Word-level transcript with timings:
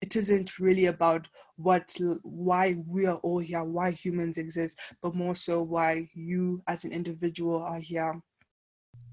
it 0.00 0.16
isn't 0.16 0.58
really 0.58 0.86
about 0.86 1.28
what 1.56 1.94
why 2.22 2.76
we 2.86 3.06
are 3.06 3.18
all 3.18 3.38
here 3.38 3.64
why 3.64 3.90
humans 3.90 4.38
exist 4.38 4.80
but 5.02 5.14
more 5.14 5.34
so 5.34 5.62
why 5.62 6.06
you 6.14 6.60
as 6.66 6.84
an 6.84 6.92
individual 6.92 7.62
are 7.62 7.80
here 7.80 8.20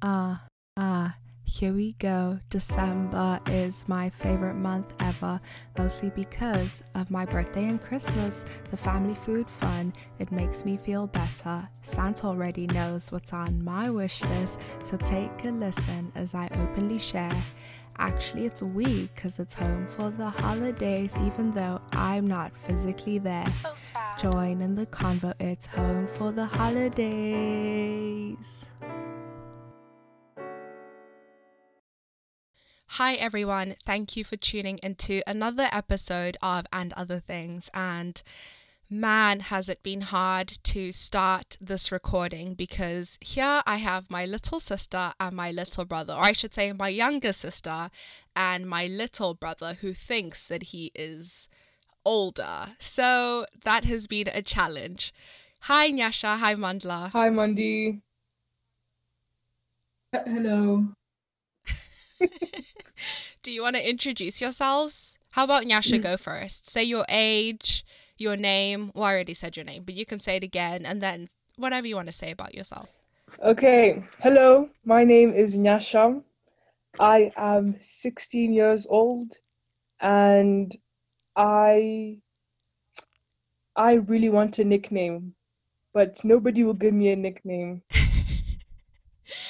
ah 0.02 0.34
uh, 0.34 0.48
ah 0.78 1.08
uh, 1.08 1.12
here 1.54 1.74
we 1.74 1.92
go. 2.00 2.40
December 2.50 3.40
is 3.46 3.88
my 3.88 4.10
favorite 4.10 4.56
month 4.56 4.96
ever, 5.00 5.40
mostly 5.78 6.10
because 6.10 6.82
of 6.96 7.12
my 7.12 7.26
birthday 7.28 7.68
and 7.68 7.80
Christmas, 7.80 8.44
the 8.72 8.78
family 8.78 9.14
food 9.14 9.48
fun. 9.48 9.94
It 10.18 10.32
makes 10.32 10.66
me 10.66 10.78
feel 10.78 11.06
better. 11.06 11.70
Santa 11.84 12.26
already 12.26 12.66
knows 12.66 13.12
what's 13.12 13.34
on 13.34 13.64
my 13.64 13.92
wish 13.92 14.24
list, 14.24 14.62
so 14.82 14.98
take 14.98 15.46
a 15.46 15.50
listen 15.50 16.12
as 16.16 16.34
I 16.34 16.50
openly 16.56 16.98
share. 16.98 17.44
Actually, 17.98 18.46
it's 18.46 18.64
we 18.64 19.10
because 19.16 19.40
it's 19.40 19.54
home 19.54 19.88
for 19.88 20.10
the 20.10 20.30
holidays, 20.30 21.16
even 21.22 21.54
though 21.54 21.80
I'm 21.92 22.28
not 22.28 22.58
physically 22.58 23.20
there. 23.20 23.46
So 23.50 23.74
Join 24.20 24.62
in 24.62 24.76
the 24.76 24.86
convo, 24.86 25.34
it's 25.40 25.66
home 25.66 26.08
for 26.08 26.32
the 26.32 26.46
holidays. 26.46 27.90
Hi, 32.98 33.16
everyone. 33.16 33.76
Thank 33.84 34.16
you 34.16 34.24
for 34.24 34.38
tuning 34.38 34.80
into 34.84 35.24
another 35.26 35.68
episode 35.72 36.38
of 36.44 36.68
And 36.72 36.94
Other 36.94 37.20
Things. 37.20 37.70
And 37.74 38.22
man, 38.94 39.42
has 39.42 39.70
it 39.70 39.84
been 39.84 40.02
hard 40.02 40.48
to 40.48 40.92
start 40.92 41.58
this 41.60 41.92
recording 41.92 42.54
because 42.54 43.18
here 43.22 43.62
I 43.66 43.78
have 43.78 44.10
my 44.10 44.26
little 44.26 44.60
sister 44.60 45.14
and 45.20 45.36
my 45.36 45.52
little 45.52 45.86
brother, 45.86 46.14
or 46.14 46.24
I 46.24 46.32
should 46.32 46.54
say, 46.54 46.72
my 46.72 46.90
younger 46.90 47.34
sister 47.34 47.90
and 48.36 48.68
my 48.68 48.88
little 48.88 49.34
brother 49.34 49.78
who 49.82 49.94
thinks 49.94 50.46
that 50.46 50.64
he 50.64 50.92
is 50.96 51.48
older. 52.06 52.76
So 52.80 53.46
that 53.64 53.86
has 53.86 54.08
been 54.08 54.28
a 54.28 54.42
challenge. 54.42 55.14
Hi, 55.62 55.92
Nyasha. 55.92 56.38
Hi, 56.38 56.56
Mandla. 56.56 57.10
Hi, 57.12 57.30
Mandi. 57.30 58.02
Hello. 60.12 60.88
Do 63.44 63.52
you 63.52 63.62
want 63.62 63.76
to 63.76 63.90
introduce 63.90 64.42
yourselves? 64.42 65.18
How 65.32 65.46
about 65.46 65.64
Nyasha 65.64 66.00
mm. 66.00 66.04
go 66.04 66.18
first? 66.18 66.70
Say 66.70 66.84
your 66.84 67.06
age, 67.10 67.84
your 68.18 68.36
name. 68.38 68.92
Well, 68.94 69.06
I 69.06 69.14
already 69.14 69.34
said 69.34 69.58
your 69.58 69.66
name, 69.66 69.84
but 69.84 69.96
you 69.96 70.06
can 70.06 70.20
say 70.20 70.38
it 70.38 70.44
again 70.44 70.86
and 70.86 71.02
then 71.02 71.30
whatever 71.56 71.88
you 71.88 71.96
want 71.96 72.08
to 72.08 72.14
say 72.14 72.32
about 72.32 72.54
yourself. 72.54 72.90
Okay. 73.44 74.04
Hello, 74.20 74.70
my 74.86 75.04
name 75.04 75.34
is 75.34 75.56
Nyasha. 75.56 76.22
I 77.00 77.32
am 77.36 77.76
16 77.82 78.54
years 78.54 78.86
old 78.88 79.34
and 80.00 80.76
I 81.36 82.18
I 83.76 83.94
really 83.94 84.30
want 84.30 84.60
a 84.60 84.64
nickname, 84.64 85.34
but 85.94 86.24
nobody 86.24 86.64
will 86.64 86.76
give 86.76 86.94
me 86.94 87.10
a 87.10 87.16
nickname. 87.16 87.82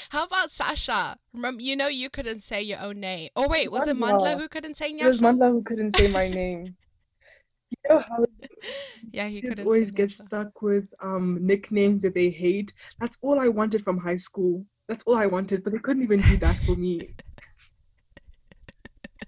How 0.09 0.23
about 0.25 0.49
Sasha? 0.49 1.17
Remember, 1.33 1.61
you 1.61 1.75
know 1.75 1.87
you 1.87 2.09
couldn't 2.09 2.41
say 2.41 2.61
your 2.61 2.79
own 2.79 3.01
name. 3.01 3.29
Oh 3.35 3.49
wait, 3.49 3.69
was 3.71 3.87
it 3.87 3.97
Mandla 3.97 4.39
who 4.39 4.47
couldn't 4.47 4.77
say 4.77 4.93
Nyasha? 4.93 5.01
It 5.01 5.07
was 5.07 5.21
Mandla 5.21 5.51
who 5.51 5.63
couldn't 5.63 5.97
say 5.97 6.07
my 6.07 6.29
name. 6.41 6.77
You 7.73 7.89
know 7.89 7.99
how 7.99 8.25
yeah, 9.11 9.27
he 9.27 9.41
could 9.41 9.59
always 9.59 9.91
get 9.91 10.11
stuck 10.11 10.61
with 10.61 10.85
um 11.01 11.39
nicknames 11.41 12.01
that 12.03 12.13
they 12.13 12.29
hate. 12.29 12.73
That's 12.99 13.17
all 13.21 13.39
I 13.39 13.47
wanted 13.47 13.83
from 13.83 13.97
high 13.97 14.15
school. 14.15 14.65
That's 14.87 15.03
all 15.05 15.15
I 15.15 15.25
wanted, 15.25 15.63
but 15.63 15.73
they 15.73 15.79
couldn't 15.79 16.03
even 16.03 16.21
do 16.21 16.37
that 16.37 16.57
for 16.65 16.75
me. 16.75 17.09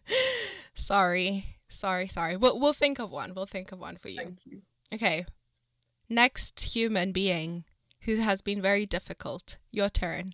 sorry, 0.75 1.57
sorry, 1.69 2.07
sorry. 2.07 2.37
We'll 2.37 2.59
we'll 2.59 2.73
think 2.73 2.99
of 2.99 3.11
one. 3.11 3.33
We'll 3.35 3.45
think 3.45 3.71
of 3.71 3.79
one 3.79 3.97
for 3.97 4.09
you. 4.09 4.17
Thank 4.17 4.45
you. 4.45 4.61
Okay. 4.93 5.25
Next 6.09 6.59
human 6.59 7.11
being 7.11 7.65
who 8.01 8.17
has 8.17 8.41
been 8.41 8.61
very 8.61 8.85
difficult. 8.85 9.57
Your 9.71 9.89
turn. 9.89 10.33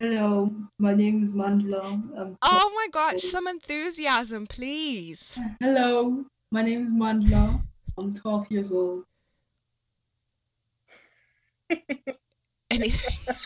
Hello, 0.00 0.50
my 0.78 0.94
name 0.94 1.22
is 1.22 1.30
Mandla. 1.30 1.84
I'm 2.16 2.38
oh 2.40 2.72
my 2.74 2.88
gosh, 2.90 3.22
some 3.24 3.46
enthusiasm, 3.46 4.46
please. 4.46 5.38
Hello, 5.60 6.24
my 6.50 6.62
name 6.62 6.84
is 6.84 6.90
Mandla. 6.90 7.62
I'm 7.96 8.12
12 8.12 8.50
years 8.50 8.72
old. 8.72 9.04
Anything? 12.70 13.36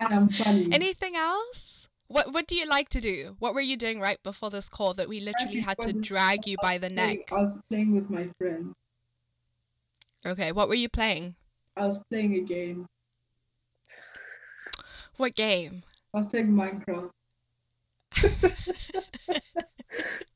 I'm 0.00 0.28
funny. 0.28 0.68
Anything 0.72 1.16
else? 1.16 1.88
What 2.08 2.32
What 2.32 2.46
do 2.46 2.54
you 2.54 2.66
like 2.66 2.88
to 2.90 3.00
do? 3.00 3.36
What 3.38 3.54
were 3.54 3.60
you 3.60 3.76
doing 3.76 4.00
right 4.00 4.22
before 4.22 4.50
this 4.50 4.68
call 4.68 4.94
that 4.94 5.08
we 5.08 5.20
literally 5.20 5.60
had 5.60 5.78
to 5.78 5.92
drag 5.92 6.46
you 6.46 6.56
by 6.60 6.78
the 6.78 6.90
neck? 6.90 7.32
I 7.32 7.36
was 7.36 7.60
playing 7.70 7.94
with 7.94 8.10
my 8.10 8.28
friend. 8.38 8.74
Okay, 10.26 10.52
what 10.52 10.68
were 10.68 10.74
you 10.74 10.88
playing? 10.88 11.34
I 11.76 11.86
was 11.86 12.02
playing 12.10 12.34
a 12.34 12.40
game. 12.40 12.86
What 15.16 15.34
game? 15.34 15.82
I 16.12 16.18
was 16.18 16.26
playing 16.26 16.52
Minecraft. 16.52 17.10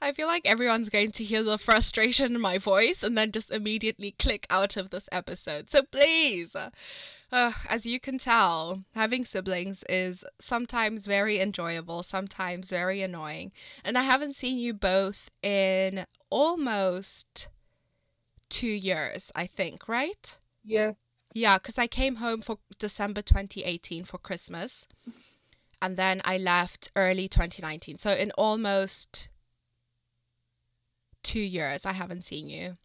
I 0.00 0.12
feel 0.12 0.26
like 0.26 0.46
everyone's 0.46 0.90
going 0.90 1.12
to 1.12 1.24
hear 1.24 1.42
the 1.42 1.58
frustration 1.58 2.34
in 2.34 2.40
my 2.40 2.58
voice 2.58 3.02
and 3.02 3.16
then 3.16 3.32
just 3.32 3.50
immediately 3.50 4.12
click 4.18 4.46
out 4.50 4.76
of 4.76 4.90
this 4.90 5.08
episode. 5.12 5.70
So 5.70 5.82
please, 5.82 6.54
uh, 6.54 7.52
as 7.68 7.84
you 7.84 7.98
can 7.98 8.18
tell, 8.18 8.84
having 8.94 9.24
siblings 9.24 9.82
is 9.88 10.24
sometimes 10.38 11.06
very 11.06 11.40
enjoyable, 11.40 12.02
sometimes 12.02 12.68
very 12.68 13.02
annoying. 13.02 13.52
And 13.84 13.98
I 13.98 14.02
haven't 14.02 14.36
seen 14.36 14.58
you 14.58 14.74
both 14.74 15.30
in 15.42 16.06
almost 16.30 17.48
two 18.48 18.68
years, 18.68 19.32
I 19.34 19.46
think, 19.46 19.88
right? 19.88 20.38
Yeah. 20.64 20.92
Yeah, 21.34 21.58
because 21.58 21.78
I 21.78 21.86
came 21.86 22.16
home 22.16 22.40
for 22.40 22.58
December 22.78 23.22
2018 23.22 24.04
for 24.04 24.18
Christmas. 24.18 24.86
And 25.82 25.96
then 25.96 26.22
I 26.24 26.38
left 26.38 26.90
early 26.96 27.28
2019. 27.28 27.98
So 27.98 28.10
in 28.10 28.30
almost 28.32 29.28
two 31.24 31.40
years, 31.40 31.84
I 31.84 31.92
haven't 31.92 32.26
seen 32.26 32.48
you. 32.48 32.76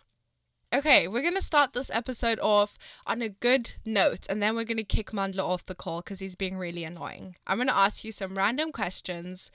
Okay, 0.71 1.07
we're 1.07 1.23
going 1.23 1.35
to 1.35 1.41
start 1.41 1.73
this 1.73 1.89
episode 1.91 2.39
off 2.39 2.77
on 3.07 3.23
a 3.23 3.29
good 3.29 3.71
note 3.83 4.27
and 4.29 4.41
then 4.41 4.55
we're 4.55 4.63
going 4.63 4.77
to 4.77 4.83
kick 4.83 5.09
Mandla 5.11 5.39
off 5.39 5.65
the 5.65 5.73
call 5.73 6.01
because 6.01 6.19
he's 6.19 6.35
being 6.35 6.57
really 6.57 6.83
annoying. 6.83 7.35
I'm 7.47 7.57
going 7.57 7.67
to 7.67 7.75
ask 7.75 8.03
you 8.03 8.11
some 8.11 8.37
random 8.37 8.71
questions. 8.71 9.49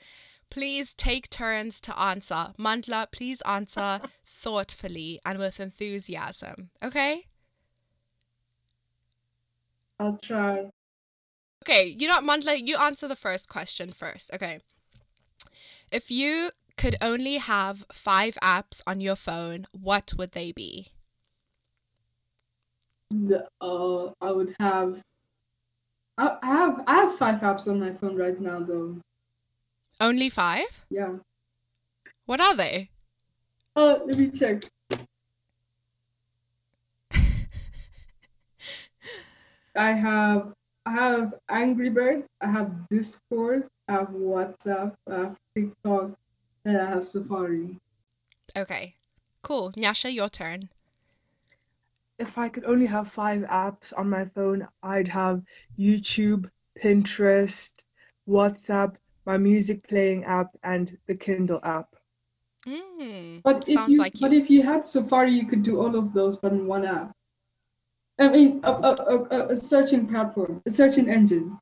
Please 0.49 0.93
take 0.93 1.29
turns 1.29 1.79
to 1.81 1.97
answer. 1.97 2.51
Mandla, 2.59 3.09
please 3.11 3.41
answer 3.41 4.01
thoughtfully 4.27 5.21
and 5.25 5.39
with 5.39 5.61
enthusiasm. 5.61 6.69
Okay? 6.83 7.27
I'll 9.99 10.17
try. 10.21 10.69
Okay, 11.63 11.85
you 11.85 12.09
know, 12.09 12.19
Mandla, 12.19 12.59
you 12.61 12.75
answer 12.75 13.07
the 13.07 13.15
first 13.15 13.47
question 13.47 13.93
first. 13.93 14.31
Okay. 14.33 14.59
If 15.91 16.11
you 16.11 16.51
could 16.77 16.95
only 17.01 17.37
have 17.37 17.85
five 17.91 18.37
apps 18.41 18.81
on 18.85 19.01
your 19.01 19.15
phone, 19.15 19.65
what 19.71 20.13
would 20.17 20.33
they 20.33 20.51
be? 20.51 20.89
The, 23.11 23.47
uh, 23.61 24.11
I 24.21 24.31
would 24.31 24.55
have. 24.59 25.01
I, 26.17 26.37
I 26.41 26.47
have 26.47 26.83
I 26.87 26.95
have 26.95 27.15
five 27.15 27.41
apps 27.41 27.67
on 27.67 27.79
my 27.79 27.93
phone 27.93 28.15
right 28.15 28.39
now, 28.39 28.59
though. 28.59 28.97
Only 29.99 30.29
five? 30.29 30.85
Yeah. 30.89 31.17
What 32.25 32.41
are 32.41 32.55
they? 32.55 32.89
Oh, 33.75 34.01
let 34.05 34.17
me 34.17 34.31
check. 34.31 34.63
I 39.75 39.91
have 39.91 40.53
I 40.85 40.91
have 40.91 41.35
Angry 41.49 41.89
Birds, 41.89 42.27
I 42.41 42.47
have 42.51 42.87
Discord, 42.89 43.67
I 43.87 43.93
have 43.93 44.09
WhatsApp, 44.09 44.93
I 45.09 45.15
have 45.15 45.35
TikTok, 45.55 46.11
and 46.65 46.77
I 46.77 46.89
have 46.89 47.05
Safari. 47.05 47.79
Okay. 48.57 48.95
Cool. 49.43 49.71
Nyasha, 49.73 50.13
your 50.13 50.29
turn. 50.29 50.69
If 52.17 52.37
I 52.37 52.49
could 52.49 52.65
only 52.65 52.85
have 52.87 53.11
five 53.11 53.41
apps 53.43 53.93
on 53.95 54.09
my 54.09 54.25
phone, 54.25 54.67
I'd 54.81 55.07
have 55.07 55.43
YouTube, 55.77 56.49
Pinterest, 56.81 57.71
WhatsApp, 58.27 58.95
my 59.25 59.37
music 59.37 59.87
playing 59.87 60.23
app, 60.23 60.47
and 60.63 60.97
the 61.07 61.15
Kindle 61.15 61.59
app. 61.63 61.95
Mm, 62.65 63.43
but 63.43 63.67
if 63.67 63.87
you, 63.87 63.97
like 63.97 64.15
you. 64.15 64.21
but 64.21 64.33
if 64.33 64.49
you 64.49 64.63
had 64.63 64.85
Safari, 64.85 65.31
you 65.31 65.45
could 65.45 65.61
do 65.61 65.79
all 65.79 65.95
of 65.95 66.13
those, 66.13 66.37
but 66.37 66.51
in 66.51 66.65
one 66.65 66.85
app. 66.85 67.11
I 68.17 68.29
mean, 68.29 68.61
a, 68.63 68.71
a, 68.71 68.93
a, 69.29 69.47
a 69.49 69.55
searching 69.55 70.07
platform, 70.07 70.61
a 70.65 70.71
searching 70.71 71.09
engine. 71.09 71.59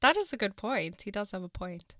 That 0.00 0.16
is 0.16 0.32
a 0.32 0.36
good 0.36 0.56
point. 0.56 1.02
He 1.02 1.12
does 1.12 1.30
have 1.30 1.44
a 1.44 1.48
point. 1.48 1.94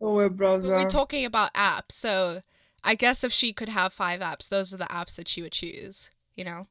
Oh, 0.00 0.20
a 0.20 0.28
browser. 0.28 0.68
But 0.68 0.84
we're 0.84 0.90
talking 0.90 1.24
about 1.24 1.54
apps, 1.54 1.92
so 1.92 2.42
I 2.84 2.94
guess 2.94 3.24
if 3.24 3.32
she 3.32 3.52
could 3.52 3.70
have 3.70 3.92
five 3.92 4.20
apps, 4.20 4.48
those 4.48 4.72
are 4.72 4.76
the 4.76 4.84
apps 4.84 5.16
that 5.16 5.28
she 5.28 5.42
would 5.42 5.52
choose. 5.52 6.10
You 6.34 6.44
know. 6.44 6.66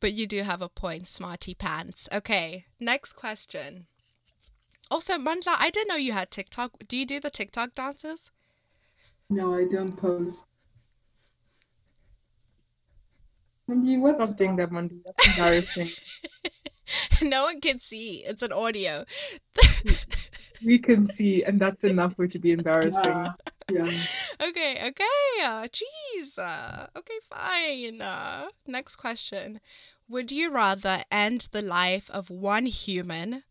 But 0.00 0.12
you 0.12 0.26
do 0.26 0.42
have 0.42 0.60
a 0.60 0.68
point, 0.68 1.06
smarty 1.06 1.54
pants. 1.54 2.08
Okay, 2.12 2.66
next 2.80 3.14
question. 3.14 3.86
Also, 4.90 5.14
Mandla, 5.14 5.56
I 5.58 5.70
didn't 5.70 5.88
know 5.88 5.96
you 5.96 6.12
had 6.12 6.30
TikTok. 6.30 6.72
Do 6.86 6.98
you 6.98 7.06
do 7.06 7.18
the 7.18 7.30
TikTok 7.30 7.74
dances? 7.74 8.30
No, 9.30 9.54
I 9.54 9.64
don't 9.64 9.96
post. 9.96 10.44
Mandy, 13.66 13.96
what's 13.96 14.22
Stop 14.22 14.36
doing 14.36 14.56
that, 14.56 14.70
Mandy. 14.70 15.00
That's 15.04 15.26
embarrassing. 15.38 15.90
no 17.22 17.44
one 17.44 17.60
can 17.60 17.80
see. 17.80 18.22
It's 18.26 18.42
an 18.42 18.52
audio. 18.52 19.06
Mm. 19.56 20.04
We 20.64 20.78
can 20.78 21.06
see, 21.06 21.44
and 21.44 21.60
that's 21.60 21.84
enough 21.84 22.16
for 22.16 22.24
it 22.24 22.32
to 22.32 22.38
be 22.38 22.52
embarrassing. 22.52 23.26
Yeah. 23.70 23.84
yeah. 23.84 24.02
okay, 24.48 24.88
okay. 24.88 25.44
Uh, 25.44 25.66
jeez. 25.68 26.38
Uh, 26.38 26.86
okay, 26.96 27.18
fine. 27.28 28.00
Uh, 28.00 28.48
next 28.66 28.96
question. 28.96 29.60
Would 30.08 30.32
you 30.32 30.50
rather 30.50 31.04
end 31.10 31.48
the 31.52 31.62
life 31.62 32.10
of 32.10 32.30
one 32.30 32.66
human 32.66 33.44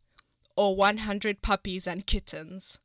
or 0.56 0.76
100 0.76 1.42
puppies 1.42 1.88
and 1.88 2.06
kittens? 2.06 2.78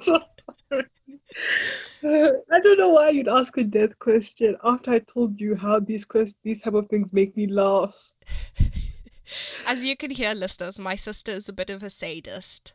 so 0.00 0.20
sorry. 0.70 0.84
I 2.04 2.60
don't 2.62 2.78
know 2.78 2.90
why 2.90 3.10
you'd 3.10 3.28
ask 3.28 3.56
a 3.58 3.64
death 3.64 3.98
question 3.98 4.56
after 4.64 4.92
I 4.92 5.00
told 5.00 5.40
you 5.40 5.54
how 5.54 5.80
these 5.80 6.04
quest- 6.04 6.38
these 6.42 6.62
type 6.62 6.74
of 6.74 6.88
things 6.88 7.12
make 7.12 7.36
me 7.36 7.46
laugh. 7.46 7.96
As 9.66 9.84
you 9.84 9.96
can 9.96 10.10
hear, 10.10 10.32
listeners, 10.34 10.78
my 10.78 10.96
sister 10.96 11.32
is 11.32 11.48
a 11.48 11.52
bit 11.52 11.70
of 11.70 11.82
a 11.82 11.90
sadist. 11.90 12.72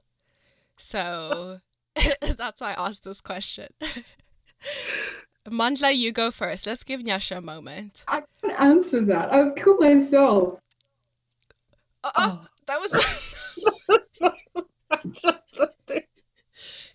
So 0.77 1.59
that's 2.21 2.61
why 2.61 2.73
I 2.73 2.87
asked 2.87 3.03
this 3.03 3.21
question. 3.21 3.69
Mandla, 5.47 5.95
you 5.95 6.11
go 6.11 6.31
first. 6.31 6.67
Let's 6.67 6.83
give 6.83 7.01
Nyasha 7.01 7.37
a 7.37 7.41
moment. 7.41 8.03
I 8.07 8.23
can't 8.41 8.59
answer 8.59 9.01
that. 9.05 9.33
I'll 9.33 9.51
kill 9.51 9.77
myself. 9.77 10.59
Uh, 12.03 12.11
oh, 12.15 12.45
that 12.67 12.79
was 12.79 12.93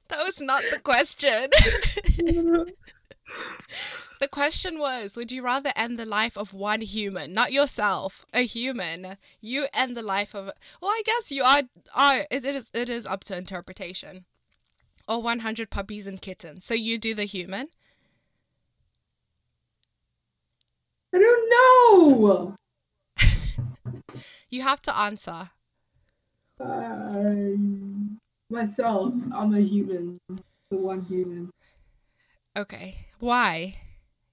that 0.08 0.24
was 0.24 0.40
not 0.40 0.62
the 0.70 0.78
question. 0.78 1.50
the 4.20 4.28
question 4.30 4.78
was 4.78 5.16
Would 5.16 5.32
you 5.32 5.42
rather 5.42 5.72
end 5.76 5.98
the 5.98 6.06
life 6.06 6.36
of 6.36 6.54
one 6.54 6.80
human, 6.80 7.34
not 7.34 7.52
yourself, 7.52 8.24
a 8.32 8.44
human? 8.44 9.16
You 9.40 9.66
end 9.72 9.96
the 9.96 10.02
life 10.02 10.34
of. 10.34 10.50
Well, 10.80 10.90
I 10.90 11.02
guess 11.04 11.30
you 11.30 11.42
are. 11.44 11.62
are 11.94 12.26
it, 12.30 12.44
it, 12.44 12.54
is, 12.54 12.70
it 12.74 12.88
is 12.88 13.06
up 13.06 13.24
to 13.24 13.36
interpretation. 13.36 14.24
Or 15.06 15.22
100 15.22 15.70
puppies 15.70 16.06
and 16.06 16.20
kittens. 16.20 16.66
So 16.66 16.74
you 16.74 16.98
do 16.98 17.14
the 17.14 17.24
human? 17.24 17.68
I 21.14 21.18
don't 21.18 21.50
know. 21.50 22.56
you 24.50 24.60
have 24.60 24.82
to 24.82 24.94
answer. 24.94 25.50
Uh, 26.60 27.54
myself, 28.50 29.12
I'm 29.34 29.54
a 29.54 29.60
human. 29.60 30.18
The 30.70 30.76
one 30.76 31.02
human. 31.02 31.50
Okay. 32.56 33.06
Why? 33.18 33.76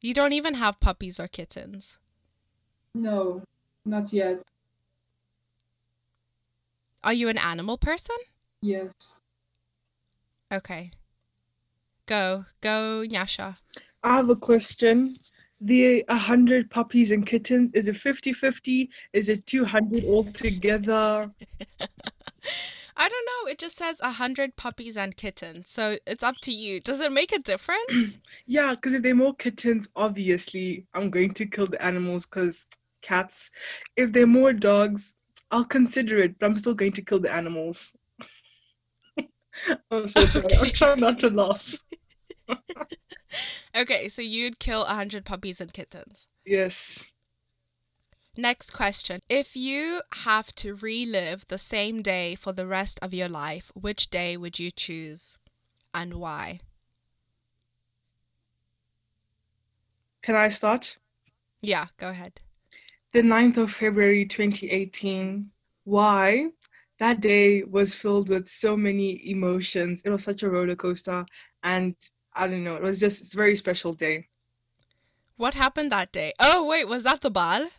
You 0.01 0.13
don't 0.13 0.33
even 0.33 0.55
have 0.55 0.79
puppies 0.79 1.19
or 1.19 1.27
kittens. 1.27 1.97
No, 2.93 3.43
not 3.85 4.13
yet. 4.13 4.41
Are 7.03 7.13
you 7.13 7.29
an 7.29 7.37
animal 7.37 7.77
person? 7.77 8.15
Yes. 8.61 9.21
Okay. 10.51 10.91
Go. 12.05 12.45
Go, 12.61 13.03
Nyasha. 13.07 13.57
I 14.03 14.15
have 14.15 14.29
a 14.29 14.35
question. 14.35 15.17
The 15.61 16.03
100 16.07 16.69
puppies 16.69 17.11
and 17.11 17.25
kittens, 17.25 17.71
is 17.73 17.87
it 17.87 17.95
50 17.95 18.33
50? 18.33 18.89
Is 19.13 19.29
it 19.29 19.45
200 19.45 20.03
altogether? 20.05 21.31
I 22.97 23.09
don't 23.09 23.25
know. 23.25 23.51
It 23.51 23.59
just 23.59 23.77
says 23.77 23.99
100 24.01 24.55
puppies 24.55 24.95
and 24.95 25.15
kittens. 25.15 25.69
So 25.69 25.97
it's 26.07 26.23
up 26.23 26.35
to 26.43 26.53
you. 26.53 26.79
Does 26.79 26.99
it 26.99 27.11
make 27.11 27.31
a 27.31 27.39
difference? 27.39 28.19
yeah, 28.45 28.73
because 28.75 28.93
if 28.93 29.01
they're 29.01 29.15
more 29.15 29.35
kittens, 29.35 29.89
obviously 29.95 30.85
I'm 30.93 31.09
going 31.09 31.31
to 31.31 31.45
kill 31.45 31.67
the 31.67 31.81
animals 31.83 32.25
because 32.25 32.67
cats. 33.01 33.51
If 33.95 34.11
they're 34.11 34.27
more 34.27 34.53
dogs, 34.53 35.15
I'll 35.51 35.65
consider 35.65 36.17
it, 36.19 36.39
but 36.39 36.47
I'm 36.47 36.57
still 36.57 36.73
going 36.73 36.93
to 36.93 37.01
kill 37.01 37.19
the 37.19 37.31
animals. 37.31 37.95
I'm 39.91 40.09
so 40.09 40.25
sorry. 40.25 40.55
I'm 40.57 40.71
trying 40.71 40.99
not 40.99 41.19
to 41.19 41.29
laugh. 41.29 41.75
okay, 43.75 44.09
so 44.09 44.21
you'd 44.21 44.59
kill 44.59 44.81
100 44.85 45.25
puppies 45.25 45.61
and 45.61 45.71
kittens. 45.71 46.27
Yes. 46.45 47.05
Next 48.37 48.71
question. 48.71 49.21
If 49.29 49.55
you 49.55 50.01
have 50.25 50.53
to 50.55 50.75
relive 50.75 51.47
the 51.47 51.57
same 51.57 52.01
day 52.01 52.35
for 52.35 52.51
the 52.51 52.67
rest 52.67 52.99
of 53.01 53.13
your 53.13 53.29
life, 53.29 53.71
which 53.75 54.09
day 54.09 54.35
would 54.35 54.59
you 54.59 54.71
choose 54.71 55.37
and 55.93 56.15
why? 56.15 56.59
Can 60.21 60.35
I 60.35 60.49
start? 60.49 60.97
Yeah, 61.61 61.87
go 61.97 62.09
ahead. 62.09 62.41
The 63.13 63.21
9th 63.21 63.57
of 63.57 63.71
February 63.71 64.25
2018. 64.25 65.49
Why? 65.85 66.47
That 66.99 67.21
day 67.21 67.63
was 67.63 67.95
filled 67.95 68.27
with 68.27 68.49
so 68.49 68.75
many 68.75 69.29
emotions. 69.29 70.01
It 70.03 70.09
was 70.09 70.23
such 70.23 70.43
a 70.43 70.49
roller 70.49 70.75
coaster 70.75 71.25
and 71.63 71.95
I 72.33 72.47
don't 72.47 72.65
know, 72.65 72.75
it 72.75 72.83
was 72.83 72.99
just 72.99 73.33
a 73.33 73.37
very 73.37 73.55
special 73.55 73.93
day. 73.93 74.27
What 75.37 75.53
happened 75.53 75.91
that 75.93 76.11
day? 76.11 76.33
Oh, 76.37 76.65
wait, 76.65 76.87
was 76.87 77.03
that 77.03 77.21
the 77.21 77.31
ball? 77.31 77.69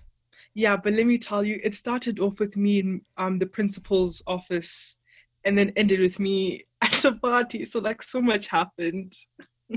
Yeah, 0.56 0.76
but 0.78 0.94
let 0.94 1.06
me 1.06 1.18
tell 1.18 1.44
you, 1.44 1.60
it 1.62 1.74
started 1.74 2.18
off 2.18 2.40
with 2.40 2.56
me 2.56 2.78
in 2.78 3.02
um 3.18 3.36
the 3.36 3.44
principal's 3.44 4.22
office 4.26 4.96
and 5.44 5.56
then 5.56 5.70
ended 5.76 6.00
with 6.00 6.18
me 6.18 6.64
at 6.82 7.04
a 7.04 7.12
party. 7.12 7.66
So 7.66 7.78
like 7.78 8.02
so 8.02 8.22
much 8.22 8.46
happened. 8.46 9.12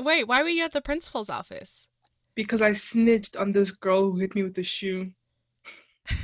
Wait, 0.00 0.26
why 0.26 0.42
were 0.42 0.48
you 0.48 0.64
at 0.64 0.72
the 0.72 0.80
principal's 0.80 1.30
office? 1.30 1.86
Because 2.34 2.60
I 2.60 2.72
snitched 2.72 3.36
on 3.36 3.52
this 3.52 3.70
girl 3.70 4.10
who 4.10 4.18
hit 4.18 4.34
me 4.34 4.42
with 4.42 4.58
a 4.58 4.64
shoe. 4.64 5.12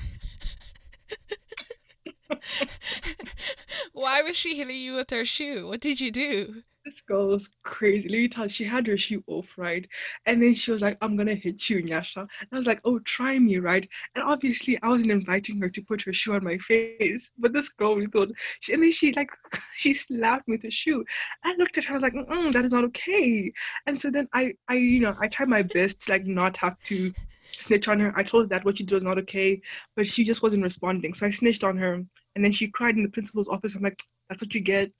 why 3.92 4.22
was 4.22 4.36
she 4.36 4.56
hitting 4.56 4.80
you 4.80 4.94
with 4.94 5.10
her 5.10 5.24
shoe? 5.24 5.68
What 5.68 5.80
did 5.80 6.00
you 6.00 6.10
do? 6.10 6.64
This 6.88 7.02
girl 7.02 7.26
was 7.28 7.50
crazy. 7.64 8.08
Let 8.08 8.16
me 8.16 8.28
tell 8.28 8.46
you, 8.46 8.48
she 8.48 8.64
had 8.64 8.86
her 8.86 8.96
shoe 8.96 9.22
off, 9.26 9.46
right? 9.58 9.86
And 10.24 10.42
then 10.42 10.54
she 10.54 10.72
was 10.72 10.80
like, 10.80 10.96
I'm 11.02 11.16
gonna 11.18 11.34
hit 11.34 11.68
you, 11.68 11.82
Nyasha. 11.82 12.20
And 12.20 12.48
I 12.50 12.56
was 12.56 12.66
like, 12.66 12.80
oh, 12.86 12.98
try 13.00 13.38
me, 13.38 13.58
right? 13.58 13.86
And 14.14 14.24
obviously, 14.24 14.80
I 14.82 14.88
wasn't 14.88 15.10
inviting 15.10 15.60
her 15.60 15.68
to 15.68 15.82
put 15.82 16.00
her 16.02 16.14
shoe 16.14 16.32
on 16.32 16.44
my 16.44 16.56
face, 16.56 17.30
but 17.38 17.52
this 17.52 17.68
girl 17.68 17.94
we 17.94 18.06
thought, 18.06 18.30
she, 18.60 18.72
and 18.72 18.82
then 18.82 18.90
she 18.90 19.12
like, 19.12 19.30
she 19.76 19.92
slapped 19.92 20.48
me 20.48 20.54
with 20.54 20.62
the 20.62 20.70
shoe. 20.70 21.04
I 21.44 21.54
looked 21.56 21.76
at 21.76 21.84
her, 21.84 21.92
I 21.92 21.98
was 21.98 22.02
like, 22.02 22.14
that 22.52 22.64
is 22.64 22.72
not 22.72 22.84
okay. 22.84 23.52
And 23.86 24.00
so 24.00 24.10
then 24.10 24.26
I, 24.32 24.54
I, 24.68 24.76
you 24.76 25.00
know, 25.00 25.14
I 25.20 25.28
tried 25.28 25.50
my 25.50 25.62
best 25.62 26.06
to 26.06 26.12
like 26.12 26.24
not 26.24 26.56
have 26.56 26.80
to 26.84 27.12
snitch 27.52 27.86
on 27.88 28.00
her. 28.00 28.14
I 28.16 28.22
told 28.22 28.44
her 28.44 28.48
that 28.48 28.64
what 28.64 28.78
she 28.78 28.84
did 28.84 28.94
was 28.94 29.04
not 29.04 29.18
okay, 29.18 29.60
but 29.94 30.06
she 30.06 30.24
just 30.24 30.42
wasn't 30.42 30.62
responding. 30.62 31.12
So 31.12 31.26
I 31.26 31.30
snitched 31.30 31.64
on 31.64 31.76
her, 31.76 31.94
and 32.34 32.44
then 32.44 32.52
she 32.52 32.68
cried 32.68 32.96
in 32.96 33.02
the 33.02 33.10
principal's 33.10 33.48
office. 33.50 33.74
I'm 33.74 33.82
like, 33.82 34.02
that's 34.30 34.42
what 34.42 34.54
you 34.54 34.60
get. 34.60 34.92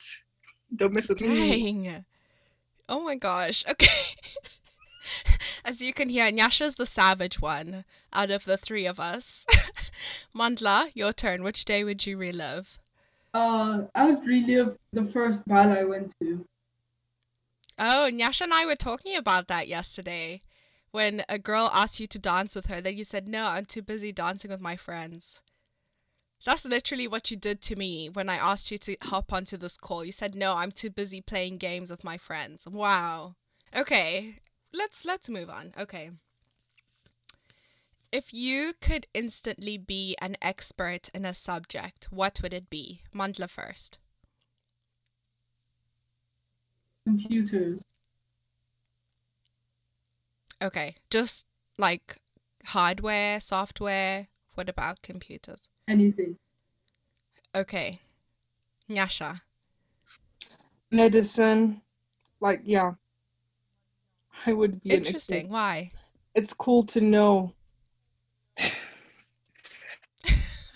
Don't 0.75 0.93
mess 0.93 1.09
with 1.09 1.19
Dang. 1.19 1.83
me. 1.83 2.05
Oh 2.89 3.03
my 3.03 3.15
gosh. 3.15 3.65
Okay. 3.71 4.17
As 5.65 5.81
you 5.81 5.95
can 5.95 6.11
hear, 6.11 6.31
Nyasha's 6.31 6.75
the 6.75 6.85
savage 6.85 7.41
one 7.41 7.85
out 8.13 8.31
of 8.31 8.45
the 8.45 8.57
three 8.59 8.85
of 8.87 9.01
us. 9.01 9.47
Mandla, 10.37 10.91
your 10.95 11.13
turn. 11.13 11.43
Which 11.43 11.65
day 11.65 11.83
would 11.83 12.07
you 12.07 12.19
relive? 12.19 12.79
Uh, 13.33 13.83
I 13.95 14.11
would 14.11 14.27
relive 14.27 14.77
the 14.93 15.05
first 15.05 15.47
ball 15.47 15.71
I 15.71 15.85
went 15.85 16.15
to. 16.21 16.45
Oh, 17.79 18.11
Nyasha 18.13 18.43
and 18.43 18.55
I 18.55 18.67
were 18.67 18.77
talking 18.77 19.17
about 19.17 19.49
that 19.49 19.69
yesterday. 19.69 20.43
When 20.91 21.23
a 21.29 21.39
girl 21.39 21.71
asked 21.73 22.01
you 22.01 22.07
to 22.07 22.19
dance 22.19 22.55
with 22.55 22.67
her, 22.67 22.81
then 22.81 22.97
you 22.97 23.05
said, 23.05 23.29
No, 23.29 23.47
I'm 23.47 23.65
too 23.67 23.83
busy 23.83 24.11
dancing 24.13 24.51
with 24.51 24.61
my 24.61 24.77
friends. 24.77 25.41
That's 26.45 26.65
literally 26.65 27.09
what 27.09 27.31
you 27.31 27.37
did 27.37 27.61
to 27.63 27.77
me 27.77 28.09
when 28.09 28.29
I 28.29 28.37
asked 28.37 28.71
you 28.71 28.79
to 28.79 28.97
hop 29.03 29.33
onto 29.33 29.57
this 29.57 29.77
call. 29.77 30.05
You 30.05 30.13
said, 30.13 30.35
"No, 30.35 30.55
I'm 30.55 30.73
too 30.73 30.91
busy 30.91 31.21
playing 31.21 31.59
games 31.59 31.91
with 31.91 32.05
my 32.05 32.17
friends." 32.17 32.67
Wow. 32.67 33.37
Okay. 33.75 34.41
Let's 34.73 35.05
let's 35.05 35.29
move 35.29 35.51
on. 35.51 35.75
Okay. 35.79 36.11
If 38.11 38.33
you 38.33 38.73
could 38.81 39.07
instantly 39.13 39.77
be 39.77 40.17
an 40.21 40.37
expert 40.41 41.11
in 41.15 41.27
a 41.27 41.35
subject, 41.35 42.07
what 42.11 42.41
would 42.43 42.55
it 42.55 42.71
be? 42.71 43.03
Mandla 43.15 43.51
first. 43.51 43.99
Computers. 47.05 47.83
Okay. 50.63 50.95
Just 51.11 51.47
like 51.77 52.19
hardware, 52.67 53.41
software. 53.41 54.29
What 54.55 54.69
about 54.69 55.03
computers? 55.03 55.69
Anything. 55.89 56.37
Okay. 57.55 57.99
Nyasha. 58.91 59.41
Medicine, 60.91 61.81
like 62.41 62.61
yeah. 62.65 62.93
I 64.47 64.53
would 64.53 64.83
be 64.83 64.91
Interesting. 64.91 65.49
Why? 65.49 65.91
It's 66.35 66.53
cool 66.53 66.85
to 66.85 67.01
know. 67.01 67.55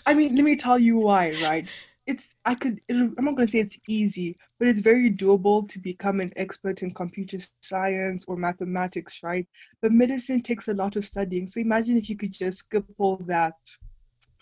I 0.05 0.13
mean, 0.13 0.35
let 0.35 0.43
me 0.43 0.55
tell 0.55 0.77
you 0.77 0.97
why, 0.97 1.31
right? 1.43 1.69
It's 2.05 2.35
I 2.43 2.55
could 2.55 2.81
I'm 2.89 3.15
not 3.17 3.35
gonna 3.35 3.47
say 3.47 3.59
it's 3.59 3.79
easy, 3.87 4.35
but 4.59 4.67
it's 4.67 4.79
very 4.79 5.09
doable 5.09 5.69
to 5.69 5.79
become 5.79 6.19
an 6.19 6.31
expert 6.35 6.81
in 6.83 6.91
computer 6.93 7.37
science 7.61 8.25
or 8.27 8.35
mathematics, 8.35 9.21
right? 9.23 9.47
But 9.81 9.91
medicine 9.93 10.41
takes 10.41 10.67
a 10.67 10.73
lot 10.73 10.95
of 10.97 11.05
studying. 11.05 11.47
So 11.47 11.61
imagine 11.61 11.97
if 11.97 12.09
you 12.09 12.17
could 12.17 12.33
just 12.33 12.59
skip 12.59 12.85
all 12.97 13.17
that. 13.27 13.55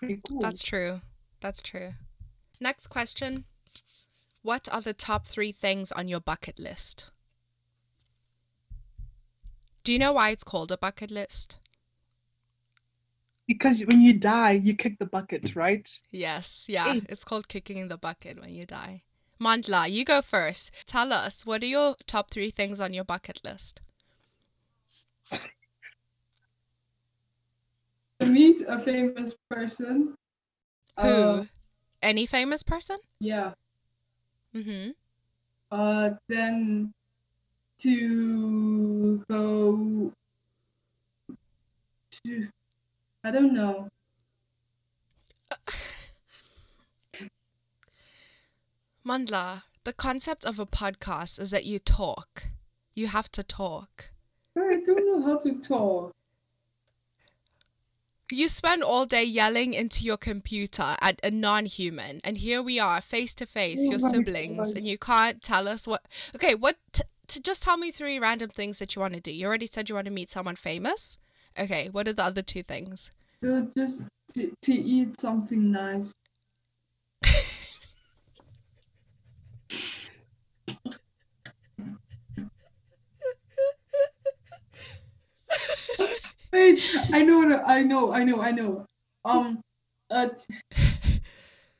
Pretty 0.01 0.19
cool. 0.27 0.39
That's 0.39 0.63
true. 0.63 1.01
That's 1.41 1.61
true. 1.61 1.93
Next 2.59 2.87
question. 2.87 3.45
What 4.41 4.67
are 4.71 4.81
the 4.81 4.95
top 4.95 5.27
three 5.27 5.51
things 5.51 5.91
on 5.91 6.07
your 6.07 6.19
bucket 6.19 6.57
list? 6.57 7.11
Do 9.83 9.93
you 9.93 9.99
know 9.99 10.13
why 10.13 10.31
it's 10.31 10.43
called 10.43 10.71
a 10.71 10.77
bucket 10.77 11.11
list? 11.11 11.59
Because 13.47 13.81
when 13.81 14.01
you 14.01 14.13
die, 14.13 14.53
you 14.53 14.75
kick 14.75 14.97
the 14.97 15.05
bucket, 15.05 15.55
right? 15.55 15.87
Yes, 16.09 16.65
yeah. 16.67 16.93
Hey. 16.93 17.01
It's 17.07 17.23
called 17.23 17.47
kicking 17.47 17.77
in 17.77 17.87
the 17.87 17.97
bucket 17.97 18.41
when 18.41 18.55
you 18.55 18.65
die. 18.65 19.03
Mandla, 19.39 19.91
you 19.91 20.03
go 20.03 20.23
first. 20.23 20.71
Tell 20.87 21.13
us, 21.13 21.45
what 21.45 21.61
are 21.61 21.67
your 21.67 21.95
top 22.07 22.31
three 22.31 22.49
things 22.49 22.79
on 22.79 22.93
your 22.93 23.03
bucket 23.03 23.41
list? 23.43 23.81
Meet 28.25 28.61
a 28.67 28.79
famous 28.79 29.35
person. 29.49 30.13
Who? 30.99 31.07
Uh, 31.07 31.45
Any 32.01 32.25
famous 32.25 32.63
person? 32.63 32.97
yeah. 33.19 33.53
Mm-hmm. 34.55 34.91
Uh, 35.71 36.09
then 36.27 36.91
to 37.79 39.23
go 39.29 40.11
to, 42.25 42.47
I 43.23 43.31
don't 43.31 43.53
know. 43.53 43.87
Mandla, 49.07 49.63
the 49.83 49.93
concept 49.93 50.43
of 50.45 50.59
a 50.59 50.65
podcast 50.65 51.39
is 51.39 51.51
that 51.51 51.63
you 51.65 51.79
talk. 51.79 52.43
You 52.93 53.07
have 53.07 53.31
to 53.31 53.41
talk. 53.41 54.09
I 54.57 54.81
don't 54.85 55.05
know 55.07 55.23
how 55.25 55.37
to 55.39 55.53
talk. 55.61 56.13
You 58.31 58.47
spend 58.47 58.83
all 58.83 59.05
day 59.05 59.23
yelling 59.23 59.73
into 59.73 60.03
your 60.03 60.17
computer 60.17 60.95
at 61.01 61.19
a 61.23 61.31
non 61.31 61.65
human, 61.65 62.21
and 62.23 62.37
here 62.37 62.61
we 62.61 62.79
are, 62.79 63.01
face 63.01 63.33
to 63.35 63.45
face, 63.45 63.79
Oh 63.81 63.91
your 63.91 63.99
siblings, 63.99 64.71
and 64.71 64.87
you 64.87 64.97
can't 64.97 65.41
tell 65.41 65.67
us 65.67 65.87
what. 65.87 66.05
Okay, 66.35 66.55
what. 66.55 66.77
T- 66.93 67.03
to 67.27 67.39
just 67.39 67.63
tell 67.63 67.77
me 67.77 67.91
three 67.91 68.19
random 68.19 68.49
things 68.49 68.79
that 68.79 68.93
you 68.93 69.01
want 69.01 69.13
to 69.13 69.21
do. 69.21 69.31
You 69.31 69.47
already 69.47 69.67
said 69.67 69.87
you 69.87 69.95
want 69.95 70.05
to 70.05 70.11
meet 70.11 70.29
someone 70.29 70.57
famous. 70.57 71.17
Okay, 71.57 71.87
what 71.89 72.07
are 72.07 72.13
the 72.13 72.25
other 72.25 72.41
two 72.41 72.61
things? 72.61 73.11
Uh, 73.45 73.61
just 73.75 74.03
to, 74.35 74.51
to 74.61 74.73
eat 74.73 75.19
something 75.19 75.71
nice. 75.71 76.11
Wait, 86.51 86.81
I 87.13 87.23
know, 87.23 87.39
what- 87.39 87.63
I 87.65 87.83
know, 87.83 88.11
I 88.11 88.23
know, 88.23 88.41
I 88.41 88.51
know. 88.51 88.85
Um, 89.23 89.61
uh, 90.09 90.27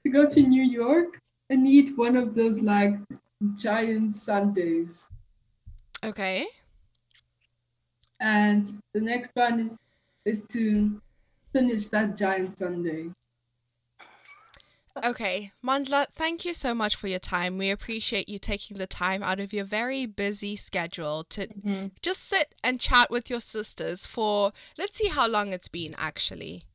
to 0.04 0.10
go 0.10 0.30
to 0.30 0.42
New 0.42 0.64
York 0.64 1.20
and 1.50 1.68
eat 1.68 1.98
one 1.98 2.16
of 2.16 2.36
those 2.36 2.62
like 2.62 2.96
giant 3.56 4.14
sundaes. 4.16 5.10
Okay. 6.04 6.48
And 8.20 8.66
the 8.94 9.02
next 9.02 9.32
one 9.34 9.78
is 10.26 10.46
to 10.48 11.02
finish 11.52 11.88
that 11.90 12.16
giant 12.16 12.58
sundae. 12.58 13.10
Okay, 15.04 15.52
Mandla, 15.64 16.08
thank 16.14 16.46
you 16.46 16.54
so 16.54 16.74
much 16.74 16.96
for 16.96 17.08
your 17.08 17.20
time. 17.20 17.58
We 17.58 17.70
appreciate 17.70 18.28
you 18.30 18.40
taking 18.40 18.78
the 18.78 18.88
time 18.88 19.24
out 19.24 19.40
of 19.40 19.54
your 19.54 19.66
very 19.66 20.06
busy 20.06 20.56
schedule 20.56 21.24
to 21.26 21.48
Mhm. 21.48 21.92
just 22.02 22.24
sit 22.24 22.54
and 22.64 22.80
chat 22.80 23.10
with 23.10 23.30
your 23.30 23.40
sisters 23.40 24.06
for, 24.06 24.54
let's 24.78 24.98
see 24.98 25.08
how 25.08 25.28
long 25.28 25.54
it's 25.54 25.68
been 25.70 25.96
actually. 25.98 26.66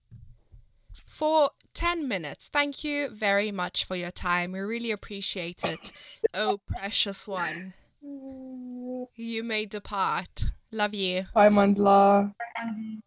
For 1.05 1.51
10 1.75 2.09
minutes. 2.09 2.49
Thank 2.49 2.83
you 2.83 3.09
very 3.11 3.53
much 3.53 3.85
for 3.85 3.97
your 3.97 4.11
time. 4.11 4.53
We 4.53 4.61
really 4.61 4.91
appreciate 4.91 5.65
it. 5.65 5.93
Oh, 6.33 6.59
precious 6.67 7.29
one. 7.29 7.75
You 8.03 9.43
may 9.45 9.67
depart. 9.67 10.45
Love 10.71 10.95
you. 10.95 11.27
Bye, 11.35 11.49
Mandla. 11.51 12.35
Andy. 12.59 13.01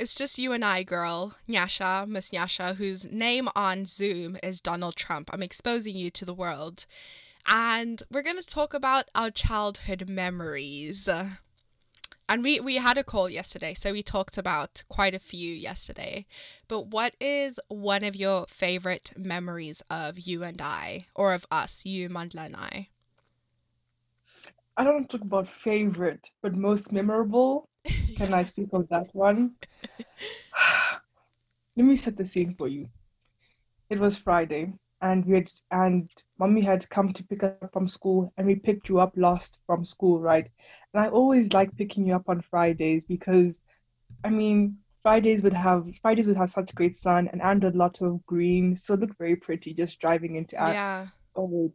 It's 0.00 0.14
just 0.14 0.38
you 0.38 0.52
and 0.52 0.64
I, 0.64 0.82
girl. 0.82 1.34
Nyasha, 1.46 2.08
Miss 2.08 2.30
Nyasha, 2.30 2.76
whose 2.76 3.04
name 3.12 3.50
on 3.54 3.84
Zoom 3.84 4.38
is 4.42 4.62
Donald 4.62 4.96
Trump. 4.96 5.28
I'm 5.30 5.42
exposing 5.42 5.94
you 5.94 6.10
to 6.12 6.24
the 6.24 6.32
world. 6.32 6.86
And 7.46 8.02
we're 8.10 8.22
going 8.22 8.40
to 8.40 8.46
talk 8.46 8.72
about 8.72 9.10
our 9.14 9.30
childhood 9.30 10.08
memories. 10.08 11.06
And 11.06 12.42
we, 12.42 12.60
we 12.60 12.76
had 12.76 12.96
a 12.96 13.04
call 13.04 13.28
yesterday, 13.28 13.74
so 13.74 13.92
we 13.92 14.02
talked 14.02 14.38
about 14.38 14.84
quite 14.88 15.14
a 15.14 15.18
few 15.18 15.52
yesterday. 15.52 16.24
But 16.66 16.86
what 16.86 17.14
is 17.20 17.60
one 17.68 18.02
of 18.02 18.16
your 18.16 18.46
favorite 18.48 19.12
memories 19.18 19.82
of 19.90 20.18
you 20.18 20.42
and 20.42 20.62
I, 20.62 21.08
or 21.14 21.34
of 21.34 21.44
us, 21.50 21.84
you, 21.84 22.08
Mandla, 22.08 22.46
and 22.46 22.56
I? 22.56 22.88
I 24.78 24.84
don't 24.84 24.94
want 24.94 25.10
to 25.10 25.18
talk 25.18 25.26
about 25.26 25.46
favorite, 25.46 26.26
but 26.40 26.54
most 26.54 26.90
memorable. 26.90 27.68
Can 28.16 28.34
I 28.34 28.44
speak 28.44 28.68
of 28.72 28.88
that 28.88 29.14
one? 29.14 29.52
Let 31.76 31.86
me 31.86 31.96
set 31.96 32.16
the 32.16 32.24
scene 32.24 32.54
for 32.54 32.68
you. 32.68 32.88
It 33.88 33.98
was 33.98 34.18
Friday, 34.18 34.72
and 35.00 35.24
we 35.24 35.34
had 35.34 35.50
and 35.70 36.10
mommy 36.38 36.60
had 36.60 36.88
come 36.88 37.12
to 37.12 37.24
pick 37.24 37.42
up 37.42 37.72
from 37.72 37.88
school, 37.88 38.32
and 38.36 38.46
we 38.46 38.54
picked 38.54 38.88
you 38.88 39.00
up 39.00 39.12
last 39.16 39.58
from 39.66 39.84
school, 39.84 40.20
right? 40.20 40.48
And 40.92 41.02
I 41.02 41.08
always 41.08 41.52
like 41.52 41.76
picking 41.76 42.06
you 42.06 42.14
up 42.14 42.28
on 42.28 42.42
Fridays 42.42 43.04
because, 43.04 43.60
I 44.22 44.30
mean, 44.30 44.78
Fridays 45.02 45.42
would 45.42 45.54
have 45.54 45.88
Fridays 46.02 46.26
would 46.26 46.36
have 46.36 46.50
such 46.50 46.74
great 46.74 46.94
sun 46.94 47.28
and 47.28 47.42
and 47.42 47.64
a 47.64 47.70
lot 47.70 48.00
of 48.02 48.24
green, 48.26 48.76
so 48.76 48.94
it 48.94 49.00
looked 49.00 49.18
very 49.18 49.36
pretty 49.36 49.74
just 49.74 49.98
driving 50.00 50.36
into. 50.36 50.56
Ar- 50.56 50.74
yeah. 50.74 51.06
Oh 51.36 51.72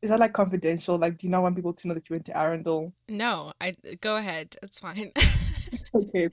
is 0.00 0.10
that 0.10 0.20
like 0.20 0.32
confidential? 0.32 0.96
Like, 0.96 1.18
do 1.18 1.26
you 1.26 1.30
not 1.30 1.42
want 1.42 1.56
people 1.56 1.72
to 1.72 1.88
know 1.88 1.94
that 1.94 2.08
you 2.08 2.14
went 2.14 2.26
to 2.26 2.36
Arundel? 2.36 2.92
No, 3.08 3.52
I 3.60 3.76
go 4.00 4.16
ahead. 4.16 4.56
It's 4.62 4.78
fine. 4.78 5.12
Okay. 5.94 6.28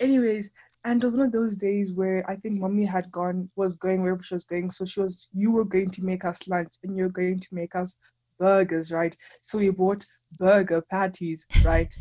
Anyways, 0.00 0.50
and 0.84 1.02
it 1.02 1.06
was 1.06 1.14
one 1.14 1.26
of 1.26 1.32
those 1.32 1.56
days 1.56 1.92
where 1.92 2.28
I 2.28 2.36
think 2.36 2.60
mommy 2.60 2.84
had 2.84 3.10
gone, 3.12 3.50
was 3.56 3.76
going 3.76 4.02
wherever 4.02 4.22
she 4.22 4.34
was 4.34 4.44
going. 4.44 4.70
So 4.70 4.84
she 4.84 5.00
was, 5.00 5.28
you 5.32 5.50
were 5.50 5.64
going 5.64 5.90
to 5.90 6.04
make 6.04 6.24
us 6.24 6.46
lunch 6.48 6.74
and 6.82 6.96
you're 6.96 7.08
going 7.08 7.40
to 7.40 7.48
make 7.52 7.74
us 7.76 7.96
burgers, 8.38 8.90
right? 8.90 9.16
So 9.40 9.58
we 9.58 9.70
bought 9.70 10.04
burger 10.38 10.82
patties, 10.90 11.46
right? 11.64 11.92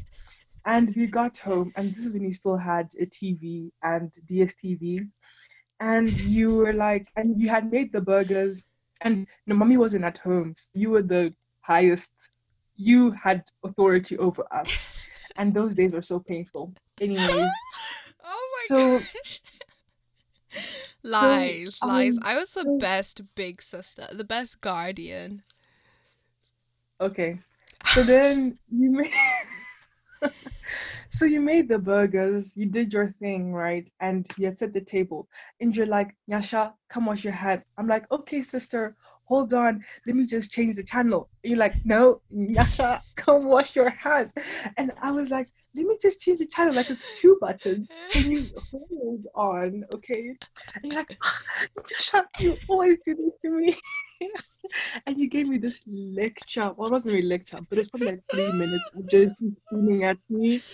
And 0.65 0.93
we 0.95 1.07
got 1.07 1.37
home, 1.37 1.71
and 1.75 1.89
this 1.91 2.05
is 2.05 2.13
when 2.13 2.23
you 2.23 2.33
still 2.33 2.57
had 2.57 2.91
a 2.99 3.05
TV 3.05 3.71
and 3.83 4.11
DSTV. 4.27 5.09
And 5.79 6.15
you 6.15 6.53
were 6.53 6.73
like, 6.73 7.07
and 7.15 7.41
you 7.41 7.49
had 7.49 7.71
made 7.71 7.91
the 7.91 8.01
burgers, 8.01 8.65
and 9.01 9.25
no, 9.47 9.55
mommy 9.55 9.77
wasn't 9.77 10.05
at 10.05 10.19
home. 10.19 10.53
So 10.55 10.69
you 10.73 10.91
were 10.91 11.01
the 11.01 11.33
highest, 11.61 12.13
you 12.75 13.11
had 13.11 13.43
authority 13.63 14.17
over 14.19 14.45
us. 14.51 14.71
And 15.35 15.53
those 15.53 15.75
days 15.75 15.91
were 15.91 16.01
so 16.01 16.19
painful. 16.19 16.73
Anyways, 16.99 17.29
oh 18.23 18.49
my 18.55 18.65
So- 18.67 18.99
gosh. 18.99 19.41
lies, 21.03 21.79
lies. 21.83 22.17
um, 22.17 22.23
I 22.25 22.35
was 22.35 22.53
the 22.53 22.63
so- 22.63 22.77
best 22.77 23.21
big 23.35 23.61
sister, 23.61 24.07
the 24.11 24.23
best 24.25 24.61
guardian. 24.61 25.43
Okay. 26.99 27.39
So 27.93 28.03
then 28.03 28.59
you 28.71 28.91
made 28.91 29.11
So 31.09 31.25
you 31.25 31.41
made 31.41 31.67
the 31.67 31.79
burgers, 31.79 32.55
you 32.55 32.65
did 32.67 32.93
your 32.93 33.07
thing, 33.19 33.51
right? 33.53 33.89
And 33.99 34.25
you 34.37 34.45
had 34.45 34.57
set 34.57 34.71
the 34.73 34.79
table. 34.81 35.27
And 35.59 35.75
you're 35.75 35.87
like, 35.87 36.15
Nyasha, 36.29 36.73
come 36.89 37.05
wash 37.07 37.23
your 37.25 37.33
hands. 37.33 37.63
I'm 37.77 37.87
like, 37.87 38.09
okay, 38.11 38.41
sister, 38.43 38.95
hold 39.31 39.53
on. 39.53 39.81
Let 40.05 40.17
me 40.17 40.25
just 40.25 40.51
change 40.51 40.75
the 40.75 40.83
channel. 40.83 41.29
And 41.41 41.51
you're 41.51 41.59
like, 41.59 41.75
no, 41.85 42.21
Nyasha, 42.35 43.01
come 43.15 43.45
wash 43.45 43.77
your 43.77 43.89
hands. 43.89 44.33
And 44.75 44.91
I 45.01 45.09
was 45.11 45.29
like, 45.29 45.47
let 45.73 45.85
me 45.85 45.97
just 46.01 46.19
change 46.19 46.39
the 46.39 46.47
channel 46.47 46.73
like 46.75 46.89
it's 46.89 47.05
two 47.15 47.37
buttons. 47.39 47.87
Can 48.09 48.29
you 48.29 48.49
hold 48.69 49.25
on, 49.33 49.85
okay? 49.93 50.35
And 50.75 50.83
you're 50.83 50.95
like, 50.95 51.17
ah, 51.23 51.39
Nyasha, 51.77 52.25
you 52.39 52.57
always 52.67 52.97
do 53.05 53.15
this 53.15 53.35
to 53.43 53.51
me. 53.51 53.73
and 55.05 55.17
you 55.17 55.29
gave 55.29 55.47
me 55.47 55.57
this 55.57 55.79
lecture. 55.87 56.73
Well, 56.75 56.89
it 56.89 56.91
wasn't 56.91 57.13
really 57.13 57.27
a 57.27 57.29
lecture, 57.29 57.59
but 57.69 57.77
it's 57.79 57.87
probably 57.87 58.07
like 58.07 58.23
three 58.29 58.51
minutes 58.51 58.83
of 58.97 59.07
just 59.07 59.37
screaming 59.65 60.03
at 60.03 60.17
me. 60.29 60.61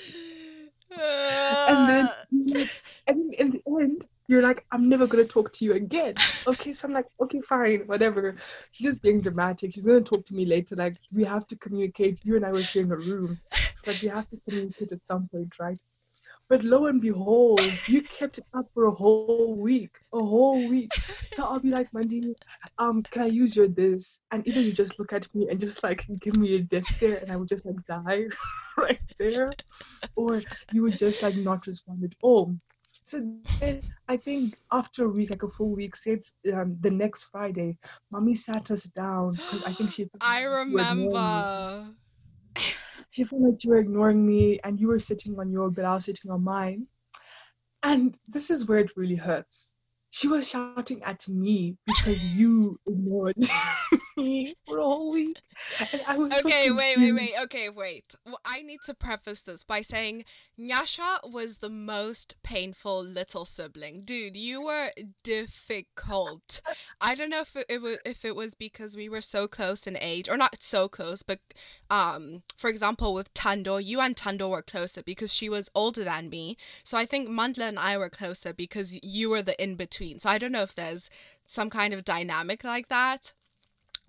And 1.69 1.89
then, 1.89 2.69
and 3.05 3.33
in 3.35 3.51
the 3.51 3.61
end, 3.79 4.05
you're 4.27 4.41
like, 4.41 4.65
I'm 4.71 4.89
never 4.89 5.07
gonna 5.07 5.25
talk 5.25 5.51
to 5.53 5.65
you 5.65 5.73
again. 5.73 6.15
Okay, 6.45 6.73
so 6.73 6.87
I'm 6.87 6.93
like, 6.93 7.07
okay, 7.21 7.41
fine, 7.41 7.81
whatever. 7.87 8.35
She's 8.71 8.87
just 8.87 9.01
being 9.01 9.21
dramatic. 9.21 9.73
She's 9.73 9.85
gonna 9.85 10.01
talk 10.01 10.25
to 10.27 10.35
me 10.35 10.45
later. 10.45 10.75
Like, 10.75 10.97
we 11.13 11.23
have 11.23 11.47
to 11.47 11.55
communicate. 11.55 12.19
You 12.23 12.35
and 12.35 12.45
I 12.45 12.51
were 12.51 12.63
sharing 12.63 12.91
a 12.91 12.97
room, 12.97 13.39
so 13.75 13.91
like 13.91 14.01
we 14.01 14.09
have 14.09 14.29
to 14.29 14.37
communicate 14.47 14.91
at 14.91 15.03
some 15.03 15.27
point, 15.29 15.53
right? 15.59 15.79
But 16.49 16.63
lo 16.63 16.85
and 16.85 17.01
behold, 17.01 17.61
you 17.87 18.01
kept 18.01 18.37
it 18.37 18.45
up 18.53 18.67
for 18.73 18.85
a 18.85 18.91
whole 18.91 19.55
week, 19.55 19.97
a 20.13 20.19
whole 20.19 20.67
week. 20.69 20.91
So 21.33 21.43
I'll 21.43 21.59
be 21.59 21.71
like, 21.71 21.93
Mandy, 21.93 22.35
um, 22.77 23.03
can 23.03 23.23
I 23.23 23.25
use 23.25 23.53
your 23.53 23.67
this? 23.67 24.19
And 24.31 24.47
either 24.47 24.61
you 24.61 24.71
just 24.71 24.97
look 24.97 25.11
at 25.11 25.33
me 25.35 25.49
and 25.49 25.59
just 25.59 25.83
like 25.83 26.05
give 26.19 26.37
me 26.37 26.55
a 26.55 26.61
death 26.61 26.87
stare, 26.87 27.17
and 27.17 27.31
I 27.31 27.35
would 27.35 27.49
just 27.49 27.65
like 27.65 27.85
die 27.85 28.27
right 28.77 29.01
there, 29.19 29.51
or 30.15 30.41
you 30.71 30.83
would 30.83 30.97
just 30.97 31.21
like 31.21 31.35
not 31.35 31.67
respond 31.67 32.05
at 32.05 32.15
all. 32.21 32.55
So 33.07 33.25
then 33.61 33.81
I 34.09 34.17
think 34.17 34.57
after 34.73 35.05
a 35.05 35.09
week, 35.09 35.29
like 35.29 35.43
a 35.43 35.47
full 35.47 35.69
week, 35.69 35.95
say 35.95 36.11
it's 36.11 36.33
um, 36.53 36.75
the 36.81 36.91
next 36.91 37.23
Friday, 37.31 37.77
mommy 38.11 38.35
sat 38.35 38.69
us 38.69 38.83
down 38.83 39.31
because 39.31 39.63
I 39.63 39.71
think 39.71 39.91
she. 39.91 40.09
I 40.21 40.41
remember. 40.41 41.93
She 43.11 43.23
felt 43.23 43.41
like 43.41 43.63
you 43.63 43.69
were 43.71 43.77
ignoring 43.77 44.27
me 44.27 44.59
and 44.63 44.79
you 44.79 44.89
were 44.89 44.99
sitting 44.99 45.39
on 45.39 45.49
your 45.49 45.71
bed, 45.71 45.85
I 45.85 45.93
was 45.93 46.05
sitting 46.05 46.29
on 46.29 46.43
mine. 46.43 46.85
And 47.81 48.17
this 48.27 48.51
is 48.51 48.67
where 48.67 48.79
it 48.79 48.97
really 48.97 49.15
hurts. 49.15 49.73
She 50.11 50.27
was 50.27 50.47
shouting 50.47 51.03
at 51.03 51.27
me 51.27 51.77
because 51.85 52.23
you 52.23 52.79
ignored 52.87 53.35
me 54.17 54.55
for 54.65 54.79
a 54.79 54.83
whole 54.83 55.11
week. 55.11 55.37
And 55.91 56.01
I 56.07 56.17
was 56.17 56.33
so 56.33 56.39
Okay, 56.39 56.71
wait, 56.71 56.97
wait, 56.97 57.11
wait. 57.11 57.33
Okay, 57.43 57.69
wait. 57.69 58.15
Well, 58.25 58.39
I 58.45 58.61
need 58.61 58.79
to 58.85 58.93
preface 58.93 59.41
this 59.41 59.63
by 59.63 59.81
saying 59.81 60.25
Nyasha 60.59 61.29
was 61.29 61.57
the 61.57 61.69
most 61.69 62.35
painful 62.41 63.03
little 63.03 63.45
sibling. 63.45 64.01
Dude, 64.03 64.37
you 64.37 64.61
were 64.61 64.91
difficult. 65.23 66.61
I 67.01 67.13
don't 67.13 67.29
know 67.29 67.41
if 67.41 67.55
it, 67.55 67.65
it 67.69 67.81
was 67.81 67.97
if 68.05 68.23
it 68.23 68.35
was 68.35 68.55
because 68.55 68.95
we 68.95 69.09
were 69.09 69.21
so 69.21 69.47
close 69.47 69.85
in 69.87 69.97
age, 69.99 70.29
or 70.29 70.37
not 70.37 70.61
so 70.61 70.87
close, 70.87 71.21
but 71.21 71.39
um, 71.89 72.43
for 72.57 72.69
example, 72.69 73.13
with 73.13 73.33
Tando, 73.33 73.77
you 73.77 73.99
and 73.99 74.15
Tando 74.15 74.49
were 74.49 74.61
closer 74.61 75.03
because 75.03 75.33
she 75.33 75.49
was 75.49 75.69
older 75.75 76.03
than 76.03 76.29
me. 76.29 76.57
So 76.83 76.97
I 76.97 77.05
think 77.05 77.29
Mandla 77.29 77.67
and 77.67 77.79
I 77.79 77.97
were 77.97 78.09
closer 78.09 78.53
because 78.53 78.97
you 79.03 79.29
were 79.29 79.41
the 79.41 79.61
in 79.61 79.75
between. 79.75 79.96
So 80.19 80.29
I 80.29 80.37
don't 80.37 80.51
know 80.51 80.63
if 80.63 80.75
there's 80.75 81.09
some 81.45 81.69
kind 81.69 81.93
of 81.93 82.05
dynamic 82.05 82.63
like 82.63 82.87
that. 82.89 83.33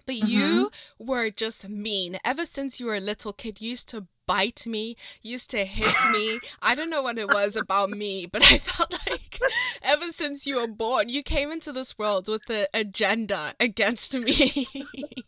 But 0.07 0.17
mm-hmm. 0.17 0.27
you 0.27 0.71
were 0.99 1.31
just 1.31 1.69
mean. 1.69 2.19
Ever 2.25 2.47
since 2.47 2.81
you 2.81 2.87
were 2.87 2.95
a 2.95 3.01
little 3.01 3.33
kid, 3.33 3.61
you 3.61 3.71
used 3.71 3.89
to 3.91 4.07
bite 4.29 4.67
me, 4.67 4.97
used 5.23 5.51
to 5.51 5.65
hit 5.65 5.95
me. 6.13 6.39
I 6.63 6.77
don't 6.77 6.91
know 6.91 7.03
what 7.03 7.19
it 7.19 7.29
was 7.29 7.57
about 7.57 7.91
me, 7.91 8.27
but 8.27 8.43
I 8.53 8.59
felt 8.59 8.95
like 9.09 9.41
ever 9.83 10.13
since 10.13 10.47
you 10.47 10.57
were 10.57 10.69
born, 10.69 11.09
you 11.09 11.25
came 11.25 11.51
into 11.51 11.73
this 11.73 11.99
world 11.99 12.29
with 12.29 12.49
an 12.49 12.67
agenda 12.73 13.55
against 13.59 14.15
me. 14.15 14.69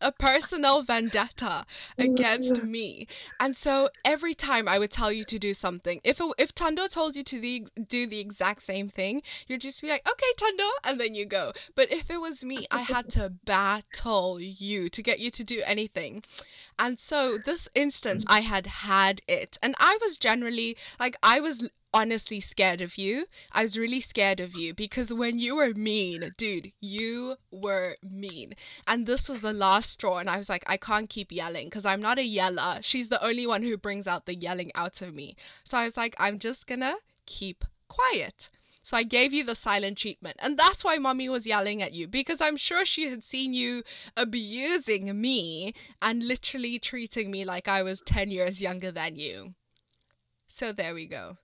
a 0.00 0.12
personal 0.12 0.82
vendetta 0.82 1.64
against 1.98 2.62
me. 2.62 3.06
And 3.40 3.56
so 3.56 3.90
every 4.04 4.34
time 4.34 4.68
I 4.68 4.78
would 4.78 4.90
tell 4.90 5.12
you 5.12 5.24
to 5.24 5.38
do 5.38 5.54
something, 5.54 6.00
if 6.04 6.20
it, 6.20 6.32
if 6.38 6.54
Tando 6.54 6.86
told 6.86 7.16
you 7.16 7.24
to 7.24 7.40
the, 7.40 7.66
do 7.88 8.06
the 8.06 8.20
exact 8.20 8.62
same 8.62 8.88
thing, 8.88 9.22
you'd 9.46 9.60
just 9.60 9.82
be 9.82 9.88
like, 9.88 10.08
"Okay, 10.08 10.32
Tando," 10.36 10.64
and 10.84 11.00
then 11.00 11.14
you 11.14 11.24
go. 11.24 11.52
But 11.74 11.92
if 11.92 12.10
it 12.10 12.20
was 12.20 12.44
me, 12.44 12.66
I 12.70 12.80
had 12.80 13.10
to 13.10 13.30
battle 13.30 14.40
you 14.40 14.88
to 14.88 15.02
get 15.02 15.20
you 15.20 15.30
to 15.30 15.44
do 15.44 15.62
anything. 15.64 16.22
And 16.78 16.98
so 16.98 17.38
this 17.38 17.68
instance, 17.74 18.24
mm. 18.24 18.32
I 18.32 18.40
had 18.40 18.66
had 18.66 19.20
it, 19.28 19.58
and 19.62 19.74
I 19.78 19.98
was 20.00 20.18
generally 20.18 20.76
like, 20.98 21.16
I 21.22 21.40
was 21.40 21.68
honestly 21.92 22.40
scared 22.40 22.80
of 22.80 22.96
you. 22.96 23.26
I 23.52 23.62
was 23.62 23.78
really 23.78 24.00
scared 24.00 24.40
of 24.40 24.54
you 24.56 24.74
because 24.74 25.12
when 25.12 25.38
you 25.38 25.56
were 25.56 25.72
mean, 25.74 26.32
dude, 26.36 26.72
you 26.80 27.36
were 27.50 27.96
mean. 28.02 28.54
And 28.86 29.06
this 29.06 29.28
was 29.28 29.40
the 29.40 29.52
last 29.52 29.90
straw. 29.90 30.18
And 30.18 30.30
I 30.30 30.38
was 30.38 30.48
like, 30.48 30.64
I 30.66 30.76
can't 30.76 31.08
keep 31.08 31.30
yelling 31.30 31.66
because 31.66 31.86
I'm 31.86 32.00
not 32.00 32.18
a 32.18 32.24
yeller. 32.24 32.78
She's 32.80 33.08
the 33.08 33.24
only 33.24 33.46
one 33.46 33.62
who 33.62 33.76
brings 33.76 34.06
out 34.06 34.26
the 34.26 34.34
yelling 34.34 34.70
out 34.74 35.02
of 35.02 35.14
me. 35.14 35.36
So 35.64 35.78
I 35.78 35.84
was 35.84 35.96
like, 35.96 36.14
I'm 36.18 36.38
just 36.38 36.66
gonna 36.66 36.96
keep 37.26 37.64
quiet. 37.88 38.50
So 38.84 38.96
I 38.96 39.04
gave 39.04 39.32
you 39.32 39.44
the 39.44 39.54
silent 39.54 39.98
treatment. 39.98 40.36
And 40.40 40.58
that's 40.58 40.82
why 40.82 40.96
mommy 40.98 41.28
was 41.28 41.46
yelling 41.46 41.80
at 41.80 41.92
you 41.92 42.08
because 42.08 42.40
I'm 42.40 42.56
sure 42.56 42.84
she 42.84 43.08
had 43.08 43.22
seen 43.22 43.54
you 43.54 43.84
abusing 44.16 45.20
me 45.20 45.72
and 46.00 46.26
literally 46.26 46.80
treating 46.80 47.30
me 47.30 47.44
like 47.44 47.68
I 47.68 47.82
was 47.82 48.00
10 48.00 48.32
years 48.32 48.60
younger 48.60 48.90
than 48.90 49.14
you. 49.14 49.54
So 50.48 50.72
there 50.72 50.94
we 50.94 51.06
go. 51.06 51.38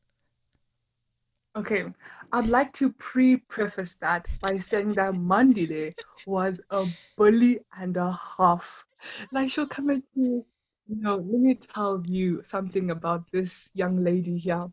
Okay, 1.59 1.87
I'd 2.33 2.47
like 2.47 2.73
to 2.75 2.92
pre-preface 2.92 3.97
that 3.97 4.29
by 4.40 4.57
saying 4.57 4.94
that 4.94 5.14
Mandile 5.14 5.92
was 6.25 6.61
a 6.71 6.87
bully 7.16 7.59
and 7.77 7.97
a 7.97 8.12
half. 8.12 8.87
Like 9.33 9.51
she'll 9.51 9.66
come 9.66 9.90
at 9.90 10.03
you, 10.14 10.47
you 10.87 11.03
know, 11.03 11.16
let 11.16 11.40
me 11.40 11.57
tell 11.57 12.01
you 12.07 12.42
something 12.44 12.92
about 12.92 13.25
this 13.33 13.71
young 13.75 14.05
lady 14.05 14.38
here. 14.38 14.68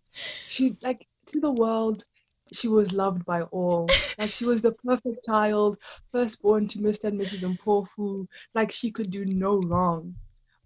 She 0.48 0.78
like 0.84 1.08
to 1.26 1.40
the 1.40 1.50
world, 1.50 2.06
she 2.54 2.68
was 2.68 2.92
loved 2.92 3.26
by 3.26 3.42
all. 3.42 3.90
Like 4.20 4.30
she 4.30 4.46
was 4.46 4.62
the 4.62 4.74
perfect 4.74 5.26
child, 5.26 5.80
firstborn 6.12 6.68
to 6.68 6.78
Mr. 6.78 7.06
and 7.06 7.20
Mrs. 7.20 7.58
Mpofu. 7.58 8.28
Like 8.54 8.72
she 8.72 8.92
could 8.92 9.10
do 9.10 9.26
no 9.26 9.60
wrong. 9.62 10.14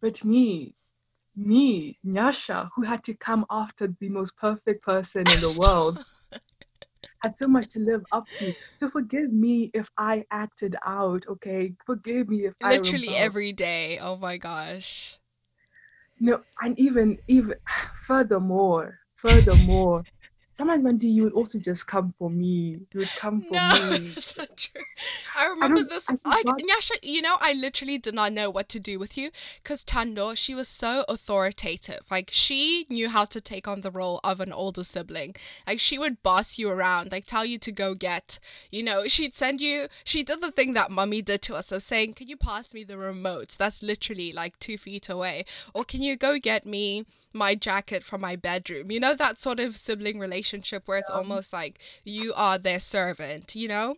But 0.01 0.25
me, 0.25 0.75
me, 1.39 1.97
Nyasha, 2.05 2.69
who 2.75 2.83
had 2.83 3.03
to 3.05 3.15
come 3.15 3.45
after 3.49 3.87
the 3.87 4.09
most 4.09 4.35
perfect 4.37 4.83
person 4.83 5.29
in 5.29 5.39
the 5.41 5.51
world, 5.51 5.97
had 7.23 7.37
so 7.37 7.47
much 7.47 7.67
to 7.69 7.79
live 7.79 8.03
up 8.11 8.25
to. 8.37 8.53
So 8.75 8.89
forgive 8.89 9.31
me 9.31 9.71
if 9.73 9.89
I 9.97 10.25
acted 10.31 10.75
out, 10.85 11.25
okay? 11.27 11.73
Forgive 11.85 12.29
me 12.29 12.45
if 12.45 12.53
I 12.63 12.77
Literally 12.77 13.15
every 13.15 13.51
day. 13.53 13.99
Oh 13.99 14.17
my 14.17 14.37
gosh. 14.37 15.17
No, 16.19 16.43
and 16.61 16.77
even 16.79 17.17
even 17.27 17.55
furthermore, 18.07 18.99
furthermore, 19.15 20.05
sometimes 20.59 20.83
Mandy, 20.83 21.07
you 21.07 21.23
would 21.23 21.33
also 21.33 21.57
just 21.57 21.87
come 21.87 22.13
for 22.19 22.29
me. 22.29 22.79
You 22.91 22.99
would 22.99 23.09
come 23.17 23.41
for 23.41 23.53
No, 23.53 23.89
me. 23.99 24.11
that's 24.13 24.37
not 24.37 24.49
true. 24.57 24.81
I 25.37 25.45
remember 25.47 25.77
don't- 25.77 25.89
this. 25.89 26.09
I 26.25 26.43
Nyasha, 26.43 26.97
you 27.01 27.21
know, 27.21 27.37
I 27.39 27.53
literally 27.53 27.97
did 27.97 28.13
not 28.13 28.33
know 28.33 28.49
what 28.49 28.67
to 28.69 28.79
do 28.79 28.99
with 28.99 29.17
you 29.17 29.31
because 29.63 29.85
Tando, 29.85 30.35
she 30.35 30.53
was 30.53 30.67
so 30.67 31.05
authoritative. 31.07 32.01
Like 32.11 32.29
she 32.33 32.85
knew 32.89 33.07
how 33.07 33.23
to 33.25 33.39
take 33.39 33.67
on 33.69 33.79
the 33.81 33.89
role 33.91 34.19
of 34.21 34.41
an 34.41 34.51
older 34.51 34.83
sibling. 34.83 35.35
Like 35.65 35.79
she 35.79 35.97
would 35.97 36.21
boss 36.23 36.57
you 36.59 36.69
around, 36.69 37.13
like 37.13 37.23
tell 37.25 37.45
you 37.45 37.57
to 37.59 37.71
go 37.71 37.95
get. 37.95 38.37
You 38.69 38.83
know, 38.83 39.07
she'd 39.07 39.35
send 39.35 39.61
you. 39.61 39.87
She 40.03 40.23
did 40.23 40.41
the 40.41 40.51
thing 40.51 40.73
that 40.73 40.91
mummy 40.91 41.21
did 41.21 41.41
to 41.43 41.55
us 41.55 41.71
of 41.71 41.81
saying, 41.83 42.15
"Can 42.15 42.27
you 42.27 42.35
pass 42.35 42.73
me 42.73 42.83
the 42.83 42.97
remote?" 42.97 43.55
That's 43.57 43.81
literally 43.81 44.33
like 44.33 44.59
two 44.59 44.77
feet 44.77 45.07
away. 45.07 45.45
Or 45.73 45.85
can 45.85 46.01
you 46.01 46.17
go 46.17 46.37
get 46.37 46.65
me 46.65 47.05
my 47.31 47.55
jacket 47.55 48.03
from 48.03 48.19
my 48.21 48.35
bedroom? 48.35 48.91
You 48.91 48.99
know 48.99 49.15
that 49.15 49.39
sort 49.39 49.61
of 49.61 49.77
sibling 49.77 50.19
relationship 50.19 50.48
where 50.87 50.97
it's 50.97 51.09
almost 51.09 51.53
like 51.53 51.79
you 52.03 52.33
are 52.33 52.57
their 52.57 52.79
servant. 52.79 53.55
You 53.55 53.67
know. 53.67 53.95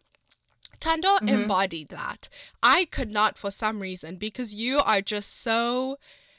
Tando 0.79 1.17
Mhm. 1.17 1.29
embodied 1.29 1.89
that. 1.89 2.27
I 2.63 2.85
could 2.85 3.11
not 3.11 3.37
for 3.37 3.51
some 3.51 3.81
reason 3.81 4.15
because 4.15 4.53
you 4.53 4.79
are 4.79 5.01
just 5.01 5.39
so 5.41 5.97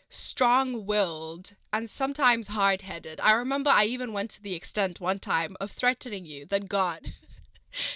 strong 0.08 0.84
willed 0.84 1.52
and 1.72 1.88
sometimes 1.88 2.48
hard 2.48 2.82
headed. 2.82 3.20
I 3.20 3.32
remember 3.32 3.70
I 3.70 3.84
even 3.86 4.12
went 4.12 4.32
to 4.32 4.42
the 4.42 4.54
extent 4.54 5.00
one 5.00 5.20
time 5.20 5.56
of 5.60 5.70
threatening 5.70 6.26
you 6.26 6.44
that 6.46 6.68
God. 6.68 7.12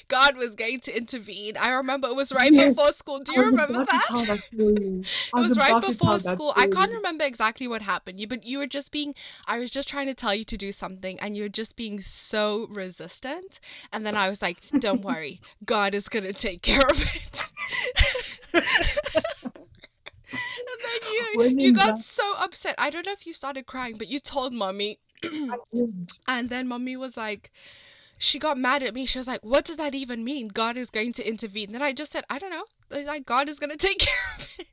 God 0.08 0.36
was 0.36 0.54
going 0.54 0.80
to 0.80 0.96
intervene. 0.96 1.56
I 1.56 1.70
remember 1.70 2.08
it 2.08 2.16
was 2.16 2.32
right 2.32 2.52
Yes, 2.52 2.68
before 2.68 2.92
school. 2.92 3.20
Do 3.20 3.32
you 3.32 3.44
remember 3.44 3.84
that? 3.84 3.88
that. 3.88 4.42
It 4.52 5.34
was 5.34 5.56
right 5.56 5.80
before 5.82 6.18
school. 6.18 6.52
I 6.56 6.66
can't 6.66 6.92
remember 6.92 7.24
exactly 7.24 7.68
what 7.68 7.82
happened. 7.82 8.20
You, 8.20 8.26
but 8.26 8.46
you 8.46 8.58
were 8.58 8.66
just 8.66 8.92
being. 8.92 9.14
I 9.46 9.58
was 9.58 9.70
just 9.70 9.88
trying 9.88 10.06
to 10.06 10.14
tell 10.14 10.34
you 10.34 10.44
to 10.44 10.56
do 10.56 10.72
something, 10.72 11.18
and 11.20 11.36
you 11.36 11.44
were 11.44 11.48
just 11.48 11.76
being 11.76 12.00
so 12.00 12.66
resistant. 12.70 13.60
And 13.92 14.04
then 14.06 14.16
I 14.16 14.28
was 14.28 14.42
like, 14.42 14.58
"Don't 14.78 15.02
worry, 15.02 15.40
God 15.64 15.94
is 15.94 16.08
gonna 16.08 16.32
take 16.32 16.62
care 16.62 16.86
of 16.86 17.00
it." 17.00 17.42
and 18.54 18.62
then 20.84 21.54
you 21.54 21.56
you 21.58 21.72
got 21.72 21.98
so 21.98 22.34
upset. 22.38 22.74
I 22.78 22.90
don't 22.90 23.06
know 23.06 23.12
if 23.12 23.26
you 23.26 23.32
started 23.32 23.66
crying, 23.66 23.96
but 23.98 24.08
you 24.08 24.20
told 24.20 24.52
mommy, 24.52 24.98
and 26.28 26.50
then 26.50 26.68
mommy 26.68 26.96
was 26.96 27.16
like. 27.16 27.52
She 28.18 28.38
got 28.38 28.57
mad 28.59 28.83
at 28.83 28.94
me. 28.94 29.07
She 29.07 29.18
was 29.18 29.26
like, 29.29 29.44
"What 29.44 29.64
does 29.64 29.76
that 29.76 29.94
even 29.94 30.24
mean? 30.24 30.48
God 30.48 30.76
is 30.76 30.90
going 30.90 31.12
to 31.14 31.29
intervene." 31.29 31.72
Then 31.72 31.83
I 31.83 31.92
just 31.92 32.12
said, 32.12 32.24
"I 32.31 32.38
don't 32.38 32.50
know. 32.50 32.64
Like 32.90 33.26
God 33.26 33.48
is 33.48 33.59
going 33.59 33.70
to 33.70 33.76
take 33.76 33.98
care 34.09 34.14
of 34.38 34.48
it." 34.59 34.66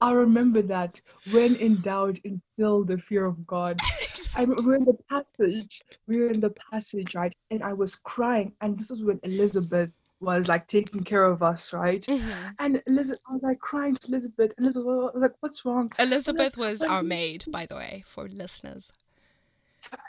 I 0.00 0.12
remember 0.12 0.62
that 0.62 1.00
when 1.32 1.56
in 1.56 1.80
doubt, 1.80 2.18
instill 2.24 2.84
the 2.84 2.98
fear 2.98 3.24
of 3.24 3.44
God. 3.46 3.80
I 4.34 4.44
were 4.44 4.76
in 4.76 4.84
the 4.84 4.96
passage, 5.10 5.82
we 6.06 6.18
were 6.20 6.28
in 6.28 6.40
the 6.40 6.54
passage, 6.70 7.14
right? 7.14 7.34
And 7.50 7.62
I 7.62 7.72
was 7.72 7.96
crying, 7.96 8.52
and 8.60 8.78
this 8.78 8.88
was 8.90 9.02
when 9.04 9.20
Elizabeth 9.24 9.90
was 10.20 10.46
like 10.48 10.68
taking 10.68 11.02
care 11.02 11.24
of 11.24 11.42
us, 11.42 11.72
right? 11.72 12.00
Mhm. 12.06 12.54
And 12.60 12.82
Elizabeth, 12.86 13.20
I 13.28 13.32
was 13.34 13.42
like 13.42 13.58
crying 13.58 13.94
to 13.96 14.08
Elizabeth. 14.08 14.52
and 14.56 14.66
Elizabeth 14.66 14.86
was 15.14 15.22
like, 15.22 15.34
"What's 15.40 15.64
wrong?" 15.64 15.92
Elizabeth 15.98 16.56
was 16.56 16.82
our 16.82 17.02
maid, 17.02 17.44
by 17.48 17.66
the 17.66 17.74
way, 17.76 18.04
for 18.06 18.28
listeners. 18.28 18.92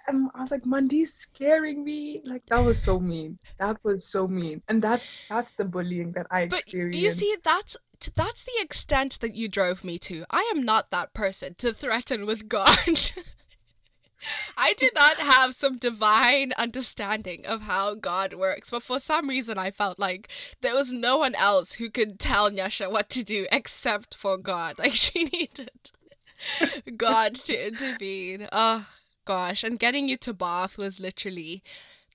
And 0.07 0.29
I 0.35 0.41
was 0.41 0.51
like, 0.51 0.65
"Mandy's 0.65 1.13
scaring 1.13 1.83
me." 1.83 2.21
Like 2.25 2.45
that 2.47 2.63
was 2.63 2.81
so 2.81 2.99
mean. 2.99 3.37
That 3.59 3.77
was 3.83 4.05
so 4.05 4.27
mean, 4.27 4.61
and 4.67 4.81
that's 4.81 5.17
that's 5.29 5.53
the 5.53 5.65
bullying 5.65 6.11
that 6.13 6.27
I 6.31 6.45
But 6.45 6.59
experienced. 6.59 6.99
you 6.99 7.11
see, 7.11 7.35
that's 7.43 7.77
that's 8.15 8.43
the 8.43 8.59
extent 8.61 9.19
that 9.21 9.35
you 9.35 9.47
drove 9.47 9.83
me 9.83 9.97
to. 9.99 10.25
I 10.29 10.49
am 10.55 10.63
not 10.63 10.91
that 10.91 11.13
person 11.13 11.55
to 11.55 11.73
threaten 11.73 12.25
with 12.25 12.47
God. 12.49 13.11
I 14.57 14.73
did 14.73 14.93
not 14.95 15.17
have 15.17 15.53
some 15.53 15.77
divine 15.77 16.53
understanding 16.57 17.45
of 17.45 17.63
how 17.63 17.95
God 17.95 18.33
works, 18.33 18.69
but 18.69 18.83
for 18.83 18.99
some 18.99 19.27
reason 19.29 19.57
I 19.57 19.71
felt 19.71 19.99
like 19.99 20.29
there 20.61 20.73
was 20.73 20.91
no 20.93 21.17
one 21.17 21.35
else 21.35 21.73
who 21.73 21.89
could 21.89 22.19
tell 22.19 22.49
Nyasha 22.49 22.89
what 22.89 23.09
to 23.09 23.23
do 23.23 23.47
except 23.51 24.15
for 24.15 24.37
God. 24.37 24.75
Like 24.83 24.93
she 24.93 25.25
needed 25.25 25.91
God 26.97 27.35
to 27.35 27.67
intervene. 27.67 28.47
Oh 28.51 28.87
gosh, 29.25 29.63
and 29.63 29.79
getting 29.79 30.09
you 30.09 30.17
to 30.17 30.33
Bath 30.33 30.77
was 30.77 30.99
literally 30.99 31.63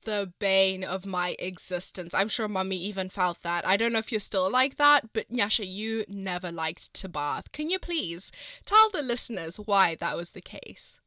the 0.05 0.33
bane 0.39 0.85
of 0.85 1.05
my 1.05 1.37
existence. 1.39 2.15
I'm 2.15 2.29
sure 2.29 2.49
mummy 2.49 2.79
even 2.79 3.09
felt 3.09 3.43
that. 3.43 3.67
I 3.67 3.77
don't 3.77 3.93
know 3.93 3.99
if 3.99 4.11
you're 4.11 4.21
still 4.21 4.51
like 4.51 4.77
that, 4.77 5.13
but 5.13 5.31
Nyasha, 5.31 5.67
you 5.71 6.05
never 6.09 6.51
liked 6.51 6.95
to 6.95 7.09
bath. 7.09 7.53
Can 7.53 7.69
you 7.69 7.79
please 7.79 8.33
tell 8.65 8.89
the 8.91 9.03
listeners 9.03 9.59
why 9.59 9.97
that 9.97 10.17
was 10.17 10.31
the 10.31 10.41
case? 10.41 10.99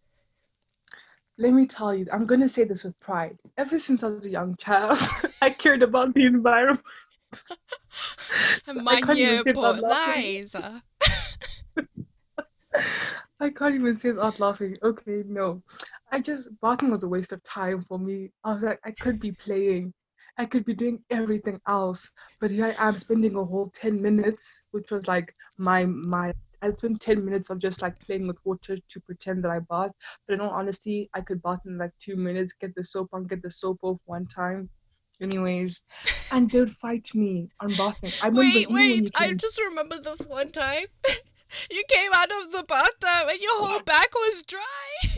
Let 1.38 1.54
me 1.54 1.66
tell 1.66 1.96
you, 1.96 2.06
I'm 2.14 2.28
going 2.28 2.42
to 2.42 2.50
say 2.50 2.66
this 2.66 2.84
with 2.84 3.00
pride. 3.00 3.40
Ever 3.58 3.80
since 3.80 4.04
I 4.04 4.08
was 4.08 4.26
a 4.26 4.30
young 4.30 4.56
child, 4.58 5.00
I 5.42 5.50
cared 5.50 5.82
about 5.82 6.14
the 6.14 6.26
environment. 6.26 6.86
so 7.34 7.56
My 8.76 9.02
lies. 9.82 10.56
I 13.42 13.50
can't 13.50 13.76
even 13.76 13.98
say 13.98 14.12
that 14.12 14.40
laughing. 14.40 14.78
Okay, 14.84 15.24
no. 15.26 15.64
I 16.12 16.22
just 16.22 16.48
bathing 16.62 16.92
was 16.92 17.04
a 17.04 17.10
waste 17.10 17.34
of 17.34 17.44
time 17.44 17.84
for 17.84 17.98
me. 18.00 18.32
I 18.44 18.54
was 18.54 18.64
like, 18.64 18.80
I 18.86 18.92
could 18.92 19.20
be 19.20 19.32
playing. 19.34 19.94
I 20.38 20.46
could 20.46 20.64
be 20.64 20.76
doing 20.76 21.04
everything 21.10 21.60
else. 21.68 22.10
But 22.40 22.52
here 22.52 22.68
I 22.78 22.88
am 22.88 23.00
spending 23.00 23.36
a 23.36 23.44
whole 23.44 23.72
10 23.72 24.00
minutes, 24.02 24.62
which 24.72 24.92
was 24.92 25.08
like 25.08 25.36
my 25.58 25.86
my 25.86 26.34
I 26.62 26.72
spent 26.74 27.02
10 27.02 27.26
minutes 27.26 27.50
of 27.50 27.58
just 27.58 27.82
like 27.82 28.00
playing 28.00 28.28
with 28.28 28.38
water 28.46 28.78
to 28.78 29.00
pretend 29.02 29.44
that 29.44 29.52
I 29.52 29.60
bath. 29.60 29.92
But 30.28 30.36
in 30.36 30.42
all 30.42 30.52
honesty, 30.52 31.10
I 31.16 31.22
could 31.22 31.42
bath 31.42 31.62
in 31.66 31.80
like 31.80 31.92
two 32.00 32.16
minutes, 32.16 32.54
get 32.54 32.76
the 32.76 32.84
soap 32.84 33.10
on, 33.12 33.26
get 33.26 33.42
the 33.42 33.50
soap 33.52 33.80
off 33.82 34.00
one 34.06 34.28
time. 34.28 34.70
Anyways, 35.20 35.82
and 36.32 36.50
they 36.50 36.60
would 36.60 36.78
fight 36.78 37.08
me 37.16 37.50
on 37.60 37.76
bathing. 37.76 38.14
I 38.22 38.30
wait, 38.30 38.70
wait, 38.70 39.10
I 39.16 39.34
just 39.34 39.60
remember 39.60 40.00
this 40.00 40.28
one 40.28 40.52
time. 40.52 40.86
you 41.72 41.84
came 41.90 42.12
out 42.14 42.32
of 42.32 42.52
the 42.52 42.64
bathtub 42.64 43.30
and 43.30 43.40
your 43.40 43.52
whole 43.54 43.82
back 43.86 44.14
was 44.14 44.42
dry. 44.44 44.62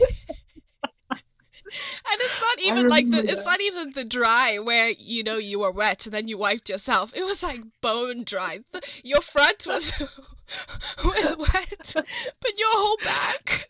and 1.10 2.20
it's 2.20 2.40
not 2.40 2.58
even 2.60 2.88
like 2.88 3.10
the 3.10 3.22
that. 3.22 3.30
it's 3.30 3.46
not 3.46 3.60
even 3.60 3.92
the 3.92 4.04
dry 4.04 4.58
where 4.58 4.90
you 4.98 5.22
know 5.22 5.38
you 5.38 5.60
were 5.60 5.70
wet 5.70 6.06
and 6.06 6.14
then 6.14 6.28
you 6.28 6.38
wiped 6.38 6.68
yourself. 6.68 7.12
It 7.14 7.24
was 7.24 7.42
like 7.42 7.62
bone 7.80 8.24
dry. 8.24 8.60
Your 9.02 9.20
front 9.20 9.66
was 9.66 9.92
was 11.04 11.36
wet, 11.36 11.92
but 11.94 12.58
your 12.58 12.70
whole 12.70 12.98
back. 13.02 13.68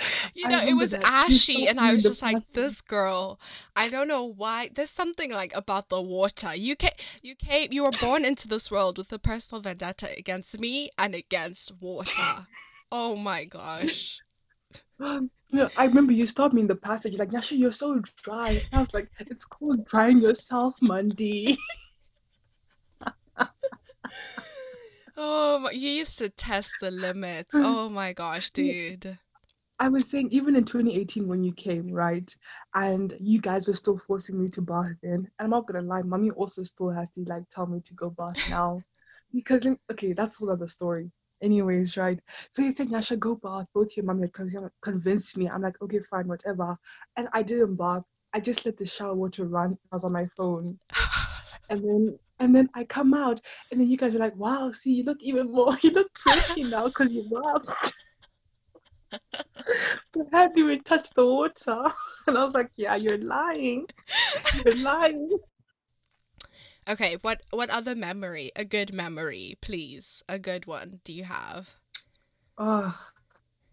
You 0.34 0.48
know, 0.48 0.62
it 0.62 0.74
was 0.74 0.92
that. 0.92 1.04
ashy, 1.04 1.66
and 1.66 1.80
I 1.80 1.92
was 1.92 2.02
just 2.02 2.22
like, 2.22 2.52
"This 2.52 2.80
girl, 2.80 3.38
I 3.76 3.88
don't 3.88 4.08
know 4.08 4.24
why. 4.24 4.70
There's 4.74 4.90
something 4.90 5.30
like 5.30 5.54
about 5.54 5.88
the 5.88 6.00
water. 6.00 6.54
You 6.54 6.76
came, 6.76 6.92
you 7.22 7.34
came, 7.34 7.72
you 7.72 7.84
were 7.84 7.92
born 8.00 8.24
into 8.24 8.48
this 8.48 8.70
world 8.70 8.96
with 8.96 9.12
a 9.12 9.18
personal 9.18 9.60
vendetta 9.60 10.16
against 10.16 10.58
me 10.58 10.90
and 10.96 11.14
against 11.14 11.72
water. 11.80 12.46
Oh 12.90 13.16
my 13.16 13.44
gosh." 13.44 14.20
I 15.02 15.84
remember 15.84 16.12
you 16.12 16.26
stopped 16.26 16.54
me 16.54 16.60
in 16.60 16.66
the 16.66 16.76
passage. 16.76 17.12
You're 17.12 17.18
like, 17.18 17.30
Nyasha, 17.30 17.58
you're 17.58 17.72
so 17.72 18.00
dry. 18.22 18.50
And 18.50 18.68
I 18.72 18.80
was 18.80 18.94
like, 18.94 19.10
it's 19.18 19.44
called 19.44 19.84
drying 19.84 20.18
yourself, 20.18 20.74
Mandy. 20.80 21.58
oh, 25.16 25.70
you 25.70 25.90
used 25.90 26.18
to 26.18 26.28
test 26.28 26.72
the 26.80 26.90
limits. 26.90 27.50
Oh 27.54 27.88
my 27.88 28.12
gosh, 28.12 28.50
dude. 28.50 29.18
I 29.80 29.88
was 29.88 30.10
saying, 30.10 30.28
even 30.30 30.56
in 30.56 30.66
2018 30.66 31.26
when 31.26 31.42
you 31.42 31.54
came, 31.54 31.90
right? 31.90 32.32
And 32.74 33.16
you 33.18 33.40
guys 33.40 33.66
were 33.66 33.74
still 33.74 33.96
forcing 33.96 34.40
me 34.40 34.48
to 34.50 34.60
bath 34.60 34.92
in. 35.02 35.10
And 35.14 35.28
I'm 35.38 35.50
not 35.50 35.66
gonna 35.66 35.80
lie, 35.80 36.02
mommy 36.02 36.30
also 36.32 36.62
still 36.62 36.90
has 36.90 37.10
to 37.12 37.22
like 37.22 37.44
tell 37.50 37.66
me 37.66 37.80
to 37.86 37.94
go 37.94 38.10
bath 38.10 38.36
now. 38.50 38.82
because 39.34 39.66
okay, 39.90 40.12
that's 40.12 40.36
whole 40.36 40.50
other 40.50 40.68
story 40.68 41.10
anyways, 41.42 41.96
right? 41.96 42.20
So 42.50 42.62
he 42.62 42.72
said, 42.72 42.88
Nyasha, 42.88 43.18
go 43.18 43.36
bath. 43.36 43.66
Both 43.72 43.96
your 43.96 44.04
mom 44.04 44.20
because 44.20 44.52
you 44.52 44.70
convinced 44.82 45.38
me. 45.38 45.48
I'm 45.48 45.62
like, 45.62 45.80
okay, 45.80 46.00
fine, 46.10 46.28
whatever. 46.28 46.76
And 47.16 47.28
I 47.32 47.42
didn't 47.42 47.76
bath. 47.76 48.02
I 48.34 48.40
just 48.40 48.66
let 48.66 48.76
the 48.76 48.84
shower 48.84 49.14
water 49.14 49.46
run. 49.46 49.78
I 49.90 49.96
was 49.96 50.04
on 50.04 50.12
my 50.12 50.26
phone. 50.36 50.78
and 51.70 51.82
then 51.82 52.18
and 52.38 52.54
then 52.54 52.68
I 52.74 52.84
come 52.84 53.12
out, 53.14 53.40
and 53.70 53.80
then 53.80 53.88
you 53.88 53.96
guys 53.96 54.12
were 54.12 54.18
like, 54.18 54.36
wow, 54.36 54.72
see, 54.72 54.94
you 54.94 55.04
look 55.04 55.18
even 55.22 55.50
more, 55.50 55.76
you 55.82 55.90
look 55.90 56.12
pretty 56.14 56.64
now 56.64 56.86
because 56.86 57.14
you 57.14 57.30
bathed. 57.30 57.70
But 60.12 60.26
I 60.32 60.38
hadn't 60.38 60.58
even 60.58 60.82
touched 60.82 61.14
the 61.14 61.26
water. 61.26 61.84
And 62.26 62.36
I 62.36 62.44
was 62.44 62.54
like, 62.54 62.70
yeah, 62.76 62.96
you're 62.96 63.18
lying. 63.18 63.86
You're 64.64 64.76
lying. 64.84 65.38
Okay, 66.88 67.16
what 67.22 67.40
what 67.50 67.70
other 67.70 67.94
memory? 67.94 68.52
A 68.54 68.64
good 68.64 68.92
memory, 68.92 69.56
please. 69.60 70.22
A 70.28 70.38
good 70.38 70.66
one. 70.66 71.00
Do 71.02 71.12
you 71.12 71.24
have? 71.24 71.70
Oh, 72.58 72.94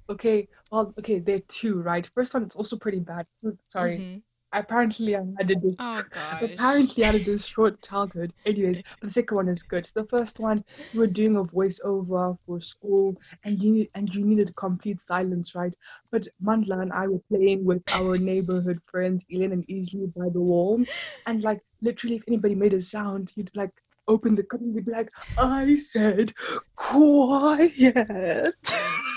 okay. 0.09 0.47
Well, 0.71 0.93
okay. 0.97 1.19
There 1.19 1.35
are 1.35 1.47
two, 1.49 1.81
right? 1.81 2.09
First 2.15 2.33
one, 2.33 2.43
it's 2.43 2.55
also 2.55 2.77
pretty 2.77 2.99
bad. 2.99 3.27
Sorry. 3.67 3.97
Mm-hmm 3.97 4.17
apparently 4.59 5.15
um, 5.15 5.35
I 5.39 5.43
had 5.43 5.61
this. 5.61 5.75
Oh 5.79 6.03
god. 6.09 6.41
Apparently 6.43 7.03
I 7.03 7.11
had 7.11 7.27
a 7.27 7.37
short 7.37 7.81
childhood. 7.81 8.33
Anyways, 8.45 8.81
the 9.01 9.09
second 9.09 9.35
one 9.35 9.47
is 9.47 9.63
good. 9.63 9.85
So 9.85 10.01
the 10.01 10.07
first 10.07 10.39
one, 10.39 10.63
you 10.91 10.99
were 10.99 11.07
doing 11.07 11.37
a 11.37 11.43
voiceover 11.43 12.37
for 12.45 12.61
school, 12.61 13.15
and 13.43 13.59
you 13.59 13.71
need, 13.71 13.89
and 13.95 14.13
you 14.13 14.25
needed 14.25 14.55
complete 14.55 14.99
silence, 15.01 15.55
right? 15.55 15.75
But 16.11 16.27
Mandla 16.43 16.81
and 16.81 16.93
I 16.93 17.07
were 17.07 17.21
playing 17.29 17.65
with 17.65 17.83
our 17.91 18.17
neighborhood 18.17 18.79
friends, 18.83 19.25
Elaine 19.29 19.51
and 19.51 19.67
Easley, 19.67 20.13
by 20.13 20.29
the 20.29 20.41
wall, 20.41 20.83
and 21.25 21.41
like 21.43 21.61
literally, 21.81 22.15
if 22.15 22.23
anybody 22.27 22.55
made 22.55 22.73
a 22.73 22.81
sound, 22.81 23.33
you'd 23.35 23.51
like 23.55 23.71
open 24.07 24.35
the 24.35 24.43
curtain, 24.43 24.73
you'd 24.73 24.85
be 24.85 24.91
like, 24.91 25.11
"I 25.37 25.75
said 25.77 26.33
quiet." 26.75 28.55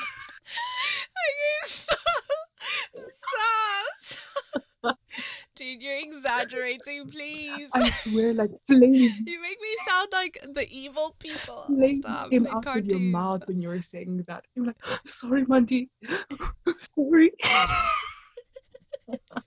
Dude, 5.60 5.82
you're 5.82 5.98
exaggerating, 5.98 7.10
please. 7.10 7.68
I 7.74 7.90
swear, 7.90 8.32
like 8.32 8.50
flames. 8.66 9.12
You 9.26 9.42
make 9.42 9.60
me 9.60 9.76
sound 9.86 10.08
like 10.10 10.42
the 10.54 10.66
evil 10.70 11.14
people. 11.18 11.64
Flames 11.66 11.98
Stop. 11.98 12.30
came 12.30 12.46
out 12.46 12.64
cartoons. 12.64 12.86
of 12.86 12.92
your 12.92 13.00
mouth 13.00 13.46
when 13.46 13.60
you 13.60 13.68
were 13.68 13.82
saying 13.82 14.24
that. 14.26 14.46
You're 14.54 14.68
like, 14.68 14.82
sorry, 15.04 15.44
Mandy. 15.44 15.90
sorry. 16.78 17.32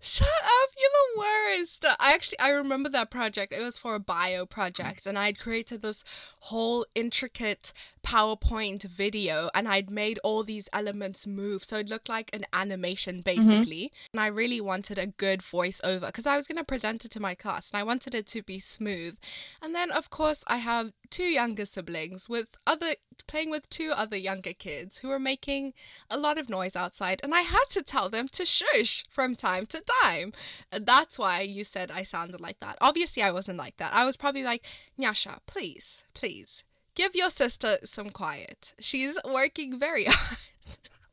Shut 0.00 0.28
up, 0.28 0.70
you're 0.78 0.90
the 0.90 1.20
worst. 1.20 1.84
I 2.00 2.12
actually 2.14 2.38
I 2.38 2.50
remember 2.50 2.88
that 2.90 3.10
project. 3.10 3.52
It 3.52 3.62
was 3.62 3.78
for 3.78 3.94
a 3.94 4.00
bio 4.00 4.46
project 4.46 5.06
and 5.06 5.18
I'd 5.18 5.38
created 5.38 5.82
this 5.82 6.04
whole 6.40 6.86
intricate 6.94 7.72
PowerPoint 8.04 8.82
video 8.82 9.48
and 9.54 9.68
I'd 9.68 9.90
made 9.90 10.18
all 10.24 10.42
these 10.42 10.68
elements 10.72 11.26
move 11.26 11.64
so 11.64 11.76
it 11.78 11.88
looked 11.88 12.08
like 12.08 12.30
an 12.32 12.44
animation 12.52 13.22
mm-hmm. 13.22 13.40
basically. 13.40 13.84
Mm-hmm. 13.84 14.14
And 14.14 14.20
I 14.20 14.26
really 14.26 14.60
wanted 14.60 14.98
a 14.98 15.06
good 15.06 15.40
voiceover 15.40 16.06
because 16.06 16.26
I 16.26 16.36
was 16.36 16.46
going 16.46 16.58
to 16.58 16.64
present 16.64 17.04
it 17.04 17.10
to 17.12 17.20
my 17.20 17.34
class 17.34 17.70
and 17.70 17.80
I 17.80 17.84
wanted 17.84 18.14
it 18.14 18.26
to 18.28 18.42
be 18.42 18.58
smooth. 18.58 19.16
And 19.60 19.74
then 19.74 19.90
of 19.90 20.10
course 20.10 20.44
I 20.46 20.56
have 20.58 20.92
two 21.10 21.24
younger 21.24 21.66
siblings 21.66 22.28
with 22.28 22.48
other 22.66 22.94
playing 23.26 23.50
with 23.50 23.68
two 23.70 23.92
other 23.94 24.16
younger 24.16 24.52
kids 24.52 24.98
who 24.98 25.08
were 25.08 25.18
making 25.18 25.74
a 26.10 26.16
lot 26.16 26.38
of 26.38 26.48
noise 26.48 26.74
outside 26.74 27.20
and 27.22 27.34
I 27.34 27.42
had 27.42 27.64
to 27.70 27.82
tell 27.82 28.08
them 28.08 28.28
to 28.28 28.44
shush 28.44 29.04
from 29.08 29.31
time 29.36 29.66
to 29.66 29.82
time. 30.02 30.32
And 30.70 30.86
that's 30.86 31.18
why 31.18 31.40
you 31.40 31.64
said 31.64 31.90
I 31.90 32.02
sounded 32.02 32.40
like 32.40 32.60
that. 32.60 32.78
Obviously 32.80 33.22
I 33.22 33.30
wasn't 33.30 33.58
like 33.58 33.76
that. 33.78 33.92
I 33.92 34.04
was 34.04 34.16
probably 34.16 34.44
like, 34.44 34.64
Nyasha, 34.98 35.38
please, 35.46 36.04
please 36.14 36.64
Give 36.94 37.14
your 37.14 37.30
sister 37.30 37.78
some 37.84 38.10
quiet. 38.10 38.74
She's 38.78 39.18
working 39.24 39.78
very 39.78 40.04
hard. 40.08 40.38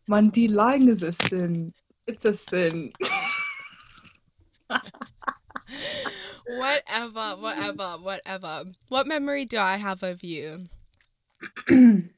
Mandy, 0.08 0.48
lying 0.48 0.90
is 0.90 1.04
a 1.04 1.12
sin. 1.14 1.74
It's 2.08 2.26
a 2.26 2.34
sin. 2.34 2.92
whatever, 6.48 7.38
whatever, 7.40 7.98
whatever. 8.02 8.66
What 8.90 9.08
memory 9.08 9.46
do 9.46 9.58
I 9.58 9.78
have 9.78 10.04
of 10.04 10.22
you? 10.24 10.68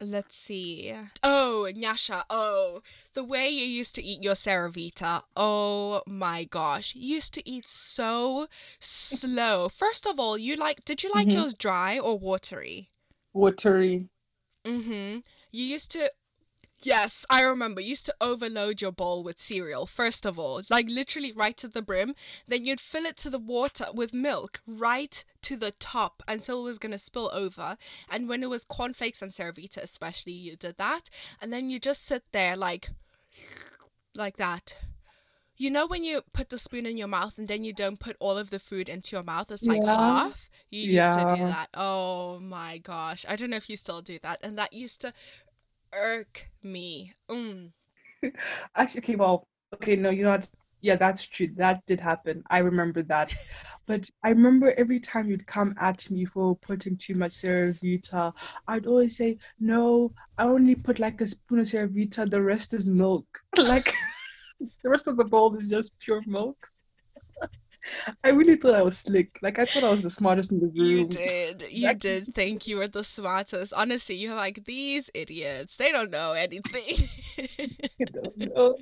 Let's 0.00 0.36
see. 0.36 0.94
Oh, 1.22 1.68
Nyasha. 1.74 2.22
Oh, 2.30 2.82
the 3.14 3.24
way 3.24 3.48
you 3.48 3.64
used 3.64 3.94
to 3.96 4.02
eat 4.02 4.22
your 4.22 4.34
Cerevita. 4.34 5.22
Oh 5.36 6.02
my 6.06 6.44
gosh. 6.44 6.94
You 6.94 7.14
used 7.16 7.34
to 7.34 7.48
eat 7.48 7.66
so 7.66 8.46
slow. 8.78 9.68
First 9.68 10.06
of 10.06 10.20
all, 10.20 10.38
you 10.38 10.54
like 10.54 10.84
did 10.84 11.02
you 11.02 11.10
like 11.12 11.26
mm-hmm. 11.26 11.38
yours 11.38 11.54
dry 11.54 11.98
or 11.98 12.18
watery? 12.18 12.90
watery. 13.34 14.08
Mm-hmm. 14.64 15.18
You 15.50 15.64
used 15.64 15.90
to 15.92 16.10
Yes, 16.80 17.26
I 17.28 17.42
remember. 17.42 17.80
You 17.80 17.88
used 17.90 18.06
to 18.06 18.14
overload 18.20 18.80
your 18.80 18.92
bowl 18.92 19.24
with 19.24 19.40
cereal, 19.40 19.84
first 19.86 20.24
of 20.24 20.38
all, 20.38 20.62
like 20.70 20.86
literally 20.88 21.32
right 21.32 21.56
to 21.56 21.66
the 21.68 21.82
brim. 21.82 22.14
Then 22.46 22.64
you'd 22.64 22.80
fill 22.80 23.04
it 23.04 23.16
to 23.18 23.30
the 23.30 23.38
water 23.38 23.86
with 23.92 24.14
milk 24.14 24.60
right 24.66 25.24
to 25.42 25.56
the 25.56 25.72
top 25.72 26.22
until 26.28 26.60
it 26.60 26.64
was 26.64 26.78
going 26.78 26.92
to 26.92 26.98
spill 26.98 27.30
over. 27.32 27.76
And 28.08 28.28
when 28.28 28.42
it 28.42 28.48
was 28.50 28.64
cornflakes 28.64 29.22
and 29.22 29.32
Cerevita, 29.32 29.78
especially, 29.78 30.32
you 30.32 30.56
did 30.56 30.76
that. 30.78 31.10
And 31.40 31.52
then 31.52 31.68
you 31.68 31.80
just 31.80 32.04
sit 32.04 32.22
there 32.32 32.56
like, 32.56 32.90
like 34.14 34.36
that. 34.36 34.76
You 35.56 35.70
know 35.70 35.86
when 35.86 36.04
you 36.04 36.22
put 36.32 36.50
the 36.50 36.58
spoon 36.58 36.86
in 36.86 36.96
your 36.96 37.08
mouth 37.08 37.36
and 37.36 37.48
then 37.48 37.64
you 37.64 37.72
don't 37.72 37.98
put 37.98 38.16
all 38.20 38.38
of 38.38 38.50
the 38.50 38.60
food 38.60 38.88
into 38.88 39.16
your 39.16 39.24
mouth, 39.24 39.50
it's 39.50 39.66
like 39.66 39.82
Yeah. 39.84 39.96
half. 39.96 40.50
You 40.70 40.82
used 40.82 41.12
to 41.14 41.24
do 41.24 41.44
that. 41.46 41.68
Oh 41.74 42.38
my 42.38 42.78
gosh. 42.78 43.24
I 43.28 43.34
don't 43.34 43.50
know 43.50 43.56
if 43.56 43.68
you 43.68 43.76
still 43.76 44.00
do 44.00 44.18
that. 44.22 44.38
And 44.42 44.56
that 44.56 44.72
used 44.72 45.00
to 45.00 45.12
irk 45.92 46.48
me. 46.62 47.14
Mm. 47.30 47.72
Actually, 48.76 49.00
okay, 49.00 49.16
well, 49.16 49.46
okay, 49.74 49.96
no, 49.96 50.10
you 50.10 50.24
know 50.24 50.30
what? 50.30 50.50
Yeah, 50.80 50.96
that's 50.96 51.24
true. 51.24 51.48
That 51.56 51.84
did 51.86 52.00
happen. 52.00 52.42
I 52.50 52.58
remember 52.58 53.02
that. 53.04 53.32
But 53.86 54.08
I 54.22 54.28
remember 54.30 54.72
every 54.76 55.00
time 55.00 55.28
you'd 55.28 55.46
come 55.46 55.74
at 55.80 56.08
me 56.10 56.24
for 56.24 56.56
putting 56.56 56.96
too 56.96 57.14
much 57.14 57.32
Cerevita, 57.32 58.32
I'd 58.68 58.86
always 58.86 59.16
say, 59.16 59.38
no, 59.58 60.12
I 60.36 60.44
only 60.44 60.74
put 60.76 60.98
like 61.00 61.20
a 61.20 61.26
spoon 61.26 61.60
of 61.60 61.66
Cerevita, 61.66 62.30
the 62.30 62.42
rest 62.42 62.74
is 62.74 62.88
milk. 62.88 63.26
Like 63.58 63.92
the 64.82 64.90
rest 64.90 65.08
of 65.08 65.16
the 65.16 65.24
bowl 65.24 65.56
is 65.56 65.68
just 65.68 65.98
pure 65.98 66.22
milk. 66.26 66.56
I 68.24 68.30
really 68.30 68.56
thought 68.56 68.74
I 68.74 68.82
was 68.82 68.98
slick. 68.98 69.38
Like 69.42 69.58
I 69.58 69.64
thought 69.64 69.84
I 69.84 69.90
was 69.90 70.02
the 70.02 70.10
smartest 70.10 70.52
in 70.52 70.60
the 70.60 70.66
room. 70.66 70.74
You 70.76 71.06
did. 71.06 71.64
You 71.70 71.86
Like- 71.86 72.00
did 72.00 72.34
think 72.34 72.66
you 72.66 72.76
were 72.78 72.88
the 72.88 73.04
smartest. 73.04 73.72
Honestly, 73.72 74.16
you're 74.16 74.34
like, 74.34 74.64
these 74.64 75.10
idiots, 75.14 75.76
they 75.76 75.92
don't 75.92 76.10
know 76.10 76.32
anything. 76.32 77.08
Don't 78.12 78.36
know. 78.54 78.76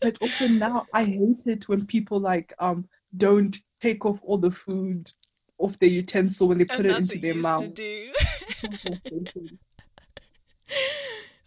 But 0.00 0.16
also 0.20 0.48
now 0.48 0.86
I 0.92 1.04
hate 1.04 1.46
it 1.46 1.68
when 1.68 1.86
people 1.86 2.18
like 2.20 2.52
um 2.58 2.86
don't 3.16 3.56
take 3.80 4.04
off 4.04 4.18
all 4.22 4.36
the 4.38 4.50
food 4.50 5.10
off 5.58 5.78
their 5.78 5.88
utensil 5.88 6.48
when 6.48 6.58
they 6.58 6.64
put 6.64 6.80
and 6.80 6.86
it 6.86 6.98
into 6.98 7.14
what 7.14 7.22
their 7.22 7.34
mouth. 7.34 7.70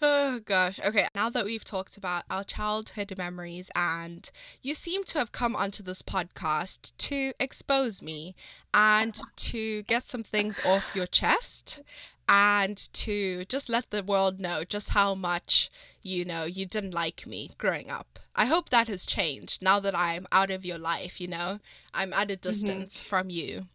to 0.02 0.08
do. 0.08 0.14
It's 0.14 0.22
so 0.22 0.32
frustrating. 0.32 0.32
Oh 0.32 0.40
gosh. 0.46 0.80
Okay, 0.80 1.08
now 1.16 1.30
that 1.30 1.46
we've 1.46 1.64
talked 1.64 1.98
about 1.98 2.24
our 2.30 2.44
childhood 2.44 3.14
memories 3.18 3.72
and 3.76 4.30
you 4.62 4.74
seem 4.74 5.04
to 5.06 5.20
have 5.20 5.32
come 5.32 5.56
onto 5.56 5.84
this 5.84 6.02
podcast 6.02 6.92
to 6.98 7.34
expose 7.40 8.02
me 8.02 8.36
and 8.74 9.20
to 9.36 9.84
get 9.84 10.08
some 10.08 10.24
things 10.24 10.66
off 10.66 10.96
your 10.96 11.08
chest 11.08 11.82
and 12.28 12.94
to 12.94 13.44
just 13.46 13.68
let 13.68 13.90
the 13.90 14.04
world 14.04 14.40
know 14.40 14.64
just 14.64 14.90
how 14.90 15.14
much 15.14 15.70
you 16.02 16.24
know 16.24 16.46
you 16.46 16.66
didn't 16.66 16.94
like 16.94 17.28
me 17.28 17.50
growing 17.58 17.90
up. 17.90 18.20
I 18.36 18.46
hope 18.46 18.70
that 18.70 18.88
has 18.88 19.06
changed 19.06 19.62
now 19.62 19.80
that 19.82 19.98
I'm 19.98 20.28
out 20.32 20.50
of 20.50 20.66
your 20.66 20.78
life, 20.78 21.20
you 21.20 21.28
know. 21.28 21.60
I'm 21.94 22.14
at 22.14 22.32
a 22.32 22.36
mm-hmm. 22.36 22.50
distance 22.50 23.02
from 23.02 23.30
you. 23.30 23.68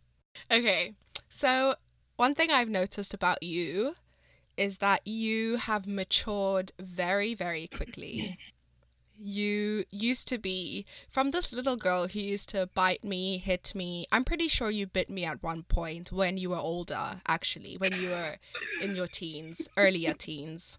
Okay. 0.50 0.94
So, 1.28 1.74
one 2.16 2.34
thing 2.34 2.50
I've 2.50 2.70
noticed 2.70 3.12
about 3.12 3.42
you 3.42 3.96
is 4.56 4.78
that 4.78 5.06
you 5.06 5.56
have 5.56 5.86
matured 5.86 6.72
very, 6.78 7.34
very 7.34 7.66
quickly. 7.66 8.38
You 9.18 9.84
used 9.90 10.28
to 10.28 10.38
be 10.38 10.84
from 11.08 11.30
this 11.30 11.52
little 11.52 11.76
girl 11.76 12.06
who 12.08 12.20
used 12.20 12.50
to 12.50 12.68
bite 12.74 13.02
me, 13.02 13.38
hit 13.38 13.74
me. 13.74 14.06
I'm 14.12 14.24
pretty 14.24 14.48
sure 14.48 14.70
you 14.70 14.86
bit 14.86 15.08
me 15.08 15.24
at 15.24 15.42
one 15.42 15.62
point 15.62 16.12
when 16.12 16.36
you 16.36 16.50
were 16.50 16.58
older, 16.58 17.22
actually, 17.26 17.76
when 17.78 17.94
you 17.94 18.10
were 18.10 18.36
in 18.82 18.94
your 18.94 19.06
teens, 19.06 19.68
earlier 19.76 20.12
teens. 20.12 20.76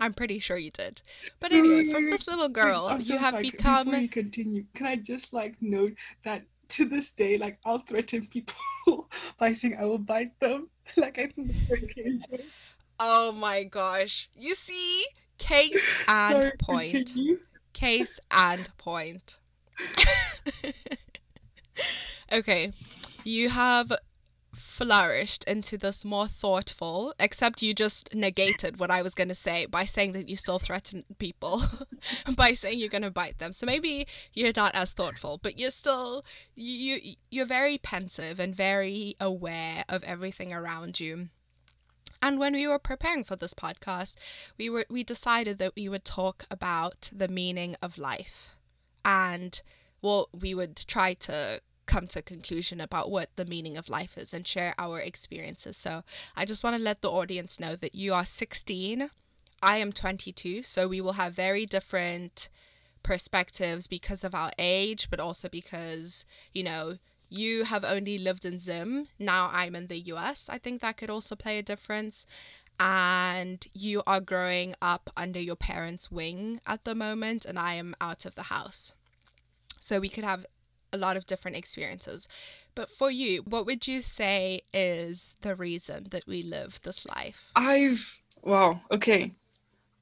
I'm 0.00 0.14
pretty 0.14 0.40
sure 0.40 0.56
you 0.56 0.72
did. 0.72 1.02
But 1.38 1.52
anyway, 1.52 1.92
from 1.92 2.10
this 2.10 2.26
little 2.26 2.48
girl, 2.48 2.88
I'm 2.90 2.98
so 2.98 3.14
you 3.14 3.20
have 3.20 3.30
sorry. 3.30 3.50
become. 3.50 3.86
Before 3.86 4.00
you 4.00 4.08
continue, 4.08 4.64
can 4.74 4.86
I 4.86 4.96
just 4.96 5.32
like 5.32 5.54
note 5.60 5.94
that 6.24 6.42
to 6.70 6.84
this 6.86 7.10
day, 7.12 7.38
like 7.38 7.58
I'll 7.64 7.78
threaten 7.78 8.26
people 8.26 8.54
by 9.38 9.52
saying 9.52 9.76
I 9.78 9.84
will 9.84 9.98
bite 9.98 10.38
them. 10.40 10.68
Like 10.98 11.18
I 11.18 11.28
think 11.28 11.52
the 11.68 11.86
case. 11.86 12.22
Oh 13.00 13.32
my 13.32 13.64
gosh. 13.64 14.26
You 14.36 14.54
see? 14.54 15.04
Case 15.38 16.04
and 16.08 16.42
Sorry, 16.42 16.52
point. 16.58 16.90
continue. 16.90 17.38
Case 17.72 18.20
and 18.30 18.70
point. 18.78 19.38
okay, 22.32 22.72
you 23.24 23.48
have 23.50 23.92
flourished 24.54 25.44
into 25.44 25.78
this 25.78 26.04
more 26.04 26.26
thoughtful, 26.28 27.14
except 27.18 27.62
you 27.62 27.74
just 27.74 28.12
negated 28.14 28.78
what 28.80 28.90
I 28.90 29.02
was 29.02 29.14
going 29.14 29.28
to 29.28 29.34
say 29.34 29.66
by 29.66 29.84
saying 29.84 30.12
that 30.12 30.28
you 30.28 30.36
still 30.36 30.58
threaten 30.58 31.04
people 31.18 31.62
by 32.36 32.52
saying 32.52 32.80
you're 32.80 32.88
going 32.88 33.02
to 33.02 33.10
bite 33.10 33.38
them. 33.38 33.52
So 33.52 33.66
maybe 33.66 34.06
you're 34.32 34.52
not 34.54 34.74
as 34.74 34.92
thoughtful, 34.92 35.38
but 35.42 35.58
you're 35.58 35.70
still 35.70 36.24
you 36.54 36.98
you- 37.02 37.14
you're 37.30 37.46
very 37.46 37.78
pensive 37.78 38.38
and 38.40 38.54
very 38.54 39.16
aware 39.20 39.84
of 39.88 40.02
everything 40.04 40.52
around 40.52 41.00
you. 41.00 41.28
And 42.24 42.38
when 42.38 42.54
we 42.54 42.66
were 42.66 42.78
preparing 42.78 43.22
for 43.22 43.36
this 43.36 43.52
podcast, 43.52 44.14
we 44.56 44.70
were 44.70 44.86
we 44.88 45.04
decided 45.04 45.58
that 45.58 45.76
we 45.76 45.90
would 45.90 46.06
talk 46.06 46.46
about 46.50 47.10
the 47.14 47.28
meaning 47.28 47.76
of 47.82 47.98
life. 47.98 48.56
And 49.04 49.60
well, 50.00 50.30
we 50.32 50.54
would 50.54 50.74
try 50.74 51.12
to 51.28 51.60
come 51.84 52.06
to 52.06 52.20
a 52.20 52.22
conclusion 52.22 52.80
about 52.80 53.10
what 53.10 53.28
the 53.36 53.44
meaning 53.44 53.76
of 53.76 53.90
life 53.90 54.16
is 54.16 54.32
and 54.32 54.48
share 54.48 54.74
our 54.78 55.00
experiences. 55.00 55.76
So, 55.76 56.02
I 56.34 56.46
just 56.46 56.64
want 56.64 56.74
to 56.78 56.82
let 56.82 57.02
the 57.02 57.10
audience 57.10 57.60
know 57.60 57.76
that 57.76 57.94
you 57.94 58.14
are 58.14 58.24
16, 58.24 59.10
I 59.62 59.76
am 59.76 59.92
22, 59.92 60.62
so 60.62 60.88
we 60.88 61.02
will 61.02 61.20
have 61.24 61.34
very 61.34 61.66
different 61.66 62.48
perspectives 63.02 63.86
because 63.86 64.24
of 64.24 64.34
our 64.34 64.50
age, 64.58 65.10
but 65.10 65.20
also 65.20 65.50
because, 65.50 66.24
you 66.54 66.62
know, 66.62 66.96
you 67.28 67.64
have 67.64 67.84
only 67.84 68.18
lived 68.18 68.44
in 68.44 68.58
Zim. 68.58 69.08
Now 69.18 69.50
I'm 69.52 69.74
in 69.74 69.88
the 69.88 70.00
US. 70.12 70.48
I 70.48 70.58
think 70.58 70.80
that 70.80 70.96
could 70.96 71.10
also 71.10 71.34
play 71.34 71.58
a 71.58 71.62
difference. 71.62 72.26
And 72.78 73.64
you 73.72 74.02
are 74.06 74.20
growing 74.20 74.74
up 74.82 75.10
under 75.16 75.40
your 75.40 75.56
parents' 75.56 76.10
wing 76.10 76.60
at 76.66 76.84
the 76.84 76.94
moment, 76.94 77.44
and 77.44 77.58
I 77.58 77.74
am 77.74 77.94
out 78.00 78.24
of 78.24 78.34
the 78.34 78.44
house. 78.44 78.94
So 79.78 80.00
we 80.00 80.08
could 80.08 80.24
have 80.24 80.44
a 80.92 80.96
lot 80.96 81.16
of 81.16 81.26
different 81.26 81.56
experiences. 81.56 82.26
But 82.74 82.90
for 82.90 83.10
you, 83.10 83.42
what 83.42 83.66
would 83.66 83.86
you 83.86 84.02
say 84.02 84.62
is 84.72 85.36
the 85.42 85.54
reason 85.54 86.08
that 86.10 86.26
we 86.26 86.42
live 86.42 86.80
this 86.82 87.04
life? 87.06 87.46
I've, 87.54 88.20
well, 88.42 88.80
okay. 88.90 89.32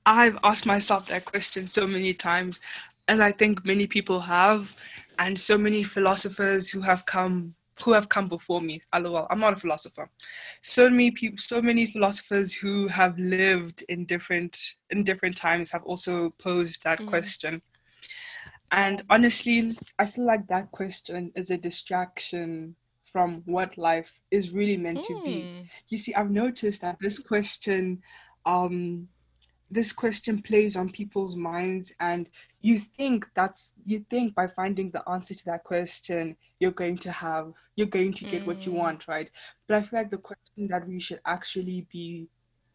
I've 0.06 0.38
asked 0.44 0.66
myself 0.66 1.08
that 1.08 1.24
question 1.24 1.66
so 1.66 1.86
many 1.86 2.12
times, 2.12 2.60
as 3.08 3.20
I 3.20 3.32
think 3.32 3.64
many 3.64 3.86
people 3.86 4.20
have, 4.20 4.74
and 5.18 5.38
so 5.38 5.58
many 5.58 5.82
philosophers 5.82 6.70
who 6.70 6.80
have 6.80 7.04
come 7.06 7.54
who 7.84 7.92
have 7.92 8.08
come 8.08 8.28
before 8.28 8.60
me. 8.60 8.80
LOL, 8.94 9.26
I'm 9.30 9.40
not 9.40 9.54
a 9.54 9.56
philosopher. 9.56 10.08
So 10.60 10.88
many 10.90 11.10
people, 11.10 11.38
so 11.38 11.60
many 11.62 11.86
philosophers 11.86 12.52
who 12.54 12.88
have 12.88 13.18
lived 13.18 13.82
in 13.88 14.04
different 14.06 14.56
in 14.90 15.04
different 15.04 15.36
times 15.36 15.72
have 15.72 15.82
also 15.84 16.30
posed 16.38 16.84
that 16.84 17.04
Mhm. 17.04 17.06
question. 17.06 17.62
And 18.72 19.02
honestly, 19.10 19.70
I 19.98 20.06
feel 20.06 20.26
like 20.26 20.48
that 20.48 20.70
question 20.72 21.32
is 21.34 21.50
a 21.50 21.58
distraction 21.58 22.76
from 23.04 23.42
what 23.46 23.76
life 23.78 24.20
is 24.30 24.52
really 24.52 24.76
meant 24.76 25.02
to 25.04 25.16
be 25.24 25.48
Hmm. 25.52 25.70
you 25.88 25.96
see 25.98 26.14
i've 26.14 26.30
noticed 26.30 26.80
that 26.82 26.98
this 27.00 27.18
question 27.18 28.00
um 28.46 29.08
this 29.72 29.92
question 29.92 30.42
plays 30.42 30.76
on 30.76 30.90
people's 30.90 31.36
minds 31.36 31.94
and 32.00 32.30
you 32.60 32.78
think 32.78 33.26
that's 33.34 33.74
you 33.84 34.00
think 34.10 34.34
by 34.34 34.46
finding 34.46 34.90
the 34.90 35.08
answer 35.08 35.34
to 35.34 35.44
that 35.46 35.64
question 35.64 36.36
you're 36.60 36.72
going 36.82 36.96
to 36.98 37.10
have 37.12 37.52
you're 37.76 37.86
going 37.98 38.12
to 38.12 38.24
get 38.26 38.46
what 38.46 38.66
you 38.66 38.72
Mm. 38.72 38.76
want 38.82 39.08
right? 39.08 39.30
But 39.66 39.76
i 39.78 39.82
feel 39.82 40.00
like 40.00 40.10
the 40.10 40.18
question 40.18 40.68
that 40.68 40.86
we 40.86 41.00
should 41.00 41.20
actually 41.26 41.86
be 41.92 42.28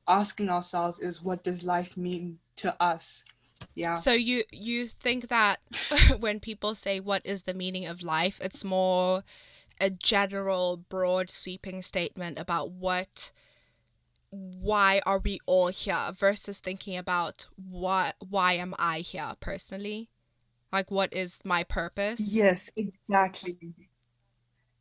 asking 0.08 0.50
ourselves 0.50 1.00
is 1.00 1.22
what 1.24 1.44
does 1.44 1.64
life 1.64 1.98
mean 1.98 2.40
to 2.58 2.76
us? 2.82 3.26
Yeah. 3.76 3.96
So 3.96 4.14
you 4.14 4.44
you 4.52 4.88
think 4.88 5.30
that 5.30 5.60
when 6.20 6.40
people 6.40 6.76
say 6.76 7.00
what 7.00 7.26
is 7.26 7.44
the 7.44 7.54
meaning 7.54 7.86
of 7.86 8.04
life, 8.04 8.40
it's 8.42 8.64
more 8.64 9.24
a 9.80 9.90
general 9.90 10.78
broad 10.78 11.30
sweeping 11.30 11.82
statement 11.84 12.40
about 12.40 12.72
what 12.72 13.32
why 14.30 15.02
are 15.06 15.20
we 15.20 15.40
all 15.46 15.68
here 15.68 16.12
versus 16.13 16.60
thinking 16.60 16.98
about 16.98 17.48
what 17.56 18.16
why 18.20 18.54
am 18.54 18.76
I 18.78 19.00
here 19.00 19.34
personally? 19.40 20.10
Like 20.72 20.92
what 20.92 21.13
is 21.13 21.40
my 21.46 21.63
purpose? 21.63 22.34
Yes, 22.34 22.70
exactly. 22.76 23.58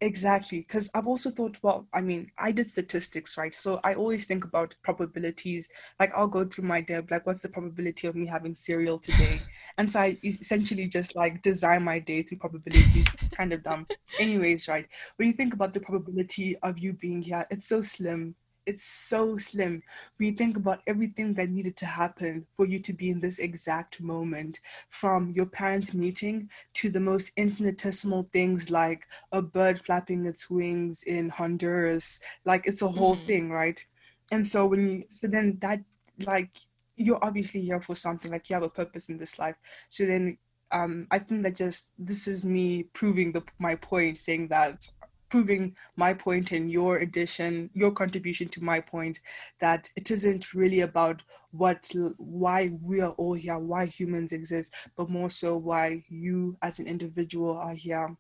Exactly. 0.03 0.61
Because 0.61 0.91
I've 0.95 1.07
also 1.07 1.31
thought, 1.31 1.59
well, 1.63 1.87
I 1.93 2.03
mean, 2.03 2.31
I 2.37 2.53
did 2.53 2.71
statistics, 2.71 3.39
right? 3.39 3.55
So 3.55 3.81
I 3.83 3.95
always 3.95 4.27
think 4.27 4.45
about 4.45 4.75
probabilities. 4.83 5.71
Like 5.99 6.13
I'll 6.15 6.29
go 6.29 6.45
through 6.45 6.69
my 6.69 6.83
day, 6.83 7.01
like 7.11 7.25
what's 7.25 7.41
the 7.41 7.49
probability 7.49 8.07
of 8.07 8.15
me 8.15 8.27
having 8.27 8.55
cereal 8.55 8.99
today? 8.99 9.41
And 9.79 9.91
so 9.91 10.01
I 10.01 10.19
essentially 10.25 10.89
just 10.89 11.17
like 11.17 11.43
design 11.43 11.85
my 11.85 11.99
day 11.99 12.23
through 12.23 12.39
probabilities. 12.39 13.07
It's 13.23 13.35
kind 13.35 13.53
of 13.53 13.63
dumb. 13.63 13.87
Anyways, 14.19 14.69
right? 14.69 14.87
When 15.17 15.29
you 15.29 15.35
think 15.35 15.55
about 15.55 15.73
the 15.73 15.81
probability 15.81 16.57
of 16.63 16.79
you 16.79 16.93
being 16.95 17.23
here, 17.23 17.45
it's 17.51 17.67
so 17.67 17.81
slim. 17.83 18.35
It's 18.67 18.85
so 18.85 19.37
slim. 19.39 19.83
When 20.17 20.29
you 20.31 20.35
think 20.35 20.57
about 20.57 20.83
everything 20.87 21.35
that 21.35 21.49
needed 21.51 21.77
to 21.79 21.87
happen 21.87 22.47
for 22.55 22.67
you 22.67 22.81
to 22.81 22.93
be 22.93 23.11
in 23.11 23.21
this 23.21 23.39
exact 23.39 24.01
moment 24.03 24.61
from 24.89 25.33
your 25.33 25.47
parents 25.47 25.95
meeting 25.95 26.51
to 26.75 26.91
the 26.91 27.01
most 27.01 27.33
infinitesimal 27.37 28.29
things 28.33 28.71
like 28.71 29.07
a 29.33 29.43
bird 29.43 29.79
flapping 29.79 30.27
its 30.27 30.51
wings 30.51 31.03
in 31.05 31.29
honduras 31.31 32.21
like 32.45 32.67
it's 32.67 32.83
a 32.83 32.89
whole 32.89 33.15
Mhm. 33.15 33.27
thing 33.27 33.51
right? 33.51 33.85
And 34.33 34.47
so 34.47 34.67
when 34.67 34.89
you 34.89 35.05
so 35.11 35.29
then 35.29 35.59
that 35.61 35.81
like 36.27 36.51
you're 36.97 37.25
obviously 37.25 37.63
here 37.63 37.81
for 37.81 37.95
something 37.95 38.31
like 38.33 38.49
you 38.49 38.55
have 38.55 38.63
a 38.63 38.71
purpose 38.71 39.09
in 39.09 39.17
this 39.19 39.39
life. 39.39 39.57
So 39.89 40.07
then 40.07 40.39
um 40.73 41.07
i 41.11 41.19
think 41.19 41.43
that 41.43 41.57
just 41.57 41.93
this 41.99 42.27
is 42.27 42.45
me 42.45 42.85
proving 42.93 43.33
the 43.33 43.43
my 43.59 43.77
point 43.77 44.19
saying 44.19 44.49
that 44.49 44.89
proving 45.29 45.77
my 45.97 46.15
point 46.15 46.53
and 46.53 46.71
your 46.71 46.99
addition 46.99 47.71
your 47.75 47.91
contribution 47.93 48.49
to 48.49 48.63
my 48.63 48.81
point 48.81 49.21
that 49.59 49.89
it 49.97 50.11
isn't 50.11 50.55
really 50.55 50.81
about 50.81 51.23
what 51.51 51.91
why 52.19 52.71
we 52.83 53.01
are 53.01 53.13
all 53.13 53.35
here 53.35 53.59
why 53.59 53.87
humans 53.87 54.33
exist 54.33 54.75
but 54.97 55.11
more 55.11 55.31
so 55.31 55.57
why 55.57 56.03
you 56.09 56.57
as 56.63 56.79
an 56.79 56.87
individual 56.87 57.57
are 57.57 57.75
here 57.75 58.17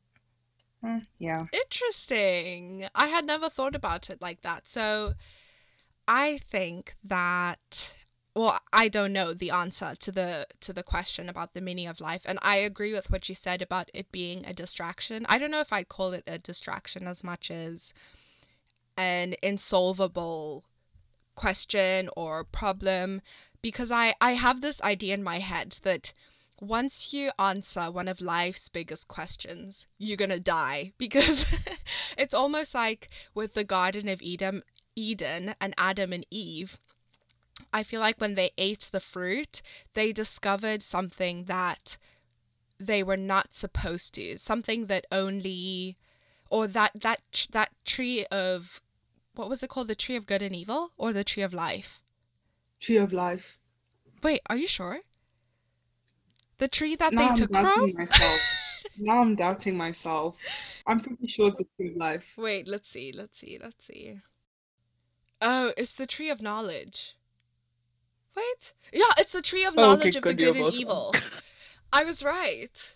Hmm, 0.83 0.99
yeah 1.19 1.47
Interesting. 1.53 2.87
I 2.95 3.07
had 3.07 3.25
never 3.25 3.49
thought 3.49 3.75
about 3.75 4.11
it 4.11 4.21
like 4.21 4.42
that. 4.42 4.69
So 4.69 5.14
I 6.07 6.38
think 6.38 6.97
that 7.03 7.95
well, 8.37 8.61
I 8.70 8.88
don't 8.88 9.14
know 9.14 9.33
the 9.33 9.51
answer 9.51 9.94
to 9.99 10.12
the 10.12 10.46
to 10.61 10.75
the 10.75 10.83
question 10.83 11.31
about 11.31 11.55
the 11.55 11.62
meaning 11.62 11.87
of 11.87 12.03
life 12.03 12.20
and 12.27 12.38
I 12.42 12.57
agree 12.57 12.92
with 12.92 13.11
what 13.11 13.31
you 13.31 13.35
said 13.35 13.62
about 13.62 13.90
it 13.94 14.12
being 14.12 14.44
a 14.44 14.53
distraction. 14.53 15.25
I 15.27 15.38
don't 15.38 15.51
know 15.51 15.61
if 15.61 15.72
I'd 15.72 15.88
call 15.88 16.12
it 16.12 16.25
a 16.27 16.38
distraction 16.38 17.09
as 17.09 17.25
much 17.25 17.51
as 17.51 17.94
an 18.94 19.37
insolvable 19.42 20.64
question 21.35 22.11
or 22.14 22.44
problem 22.44 23.22
because 23.62 23.90
I 23.90 24.14
I 24.20 24.33
have 24.33 24.61
this 24.61 24.83
idea 24.83 25.14
in 25.14 25.22
my 25.22 25.38
head 25.38 25.79
that 25.83 26.12
once 26.61 27.14
you 27.14 27.31
answer 27.38 27.90
one 27.90 28.07
of 28.07 28.20
life's 28.20 28.68
biggest 28.68 29.09
questions, 29.09 29.87
you're 29.96 30.16
going 30.18 30.31
to 30.31 30.40
die 30.40 30.92
because 30.99 31.46
it's 32.18 32.35
almost 32.35 32.75
like 32.75 33.09
with 33.35 33.55
the 33.55 33.64
Garden 33.64 34.11
of 34.11 34.20
Eden, 34.20 34.62
Eden 34.94 35.55
and 35.59 35.75
Adam 35.79 36.12
and 36.12 36.27
Eve. 36.31 36.79
I 37.77 37.83
feel 37.83 38.01
like 38.01 38.19
when 38.23 38.37
they 38.37 38.53
ate 38.57 38.89
the 38.91 39.01
fruit, 39.01 39.61
they 39.93 40.11
discovered 40.11 40.83
something 40.83 41.45
that 41.45 41.99
they 42.81 43.03
were 43.03 43.19
not 43.19 43.55
supposed 43.55 44.15
to, 44.15 44.39
something 44.39 44.87
that 44.87 45.05
only 45.12 45.99
or 46.49 46.67
that 46.69 46.93
that 46.95 47.21
that 47.51 47.71
tree 47.85 48.25
of 48.27 48.81
what 49.35 49.51
was 49.51 49.62
it 49.62 49.69
called? 49.69 49.89
The 49.89 49.95
tree 49.95 50.17
of 50.17 50.25
good 50.25 50.41
and 50.41 50.57
evil 50.57 50.93
or 50.97 51.12
the 51.12 51.23
tree 51.23 51.43
of 51.43 51.53
life? 51.53 52.01
tree 52.81 52.97
of 52.97 53.12
life 53.12 53.59
Wait, 54.23 54.41
are 54.49 54.57
you 54.57 54.67
sure? 54.67 55.01
The 56.57 56.69
tree 56.69 56.97
that 56.97 57.12
now 57.12 57.21
they 57.21 57.29
i'm 57.29 57.35
took 57.35 57.51
from? 57.51 57.93
myself 57.95 58.41
now 58.99 59.21
i'm 59.21 59.35
doubting 59.35 59.77
myself 59.77 60.43
i'm 60.87 61.01
pretty 61.01 61.27
sure 61.27 61.49
it's 61.49 61.59
the 61.59 61.67
tree 61.77 61.91
of 61.91 61.97
life 61.97 62.35
Wait, 62.39 62.67
let's 62.67 62.89
see, 62.89 63.12
let's 63.12 63.39
see, 63.39 63.59
let's 63.62 63.85
see. 63.85 64.19
Oh, 65.43 65.73
it's 65.77 65.95
the 65.95 66.07
tree 66.07 66.31
of 66.31 66.41
knowledge. 66.41 67.15
Wait. 68.37 68.75
Yeah, 68.92 69.12
it's 69.18 69.33
the 69.33 69.42
tree 69.42 69.64
of 69.64 69.75
Oh, 69.77 69.92
okay, 69.94 70.11
knowledge 70.11 70.16
of 70.16 70.22
the 70.22 70.33
good, 70.35 70.40
you're 70.40 70.53
good 70.53 70.64
and 70.66 70.75
evil. 70.75 71.14
I 71.92 72.05
was 72.05 72.22
right. 72.22 72.94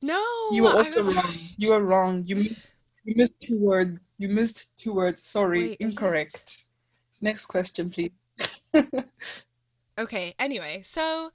No, 0.00 0.22
You 0.52 0.62
were 0.62 0.70
also 0.70 1.02
wrong. 1.02 1.14
right. 1.16 1.50
You 1.56 1.68
were 1.70 1.82
wrong. 1.82 2.22
You 2.26 2.36
you 3.04 3.14
missed 3.16 3.32
two 3.42 3.58
words. 3.58 4.14
You 4.18 4.28
missed 4.28 4.76
two 4.76 4.92
words. 4.92 5.26
Sorry, 5.28 5.60
Wait, 5.70 5.80
incorrect. 5.80 6.64
Next 7.20 7.46
question, 7.46 7.90
please. 7.90 8.12
Okay, 9.98 10.34
anyway, 10.38 10.80
so 10.84 11.32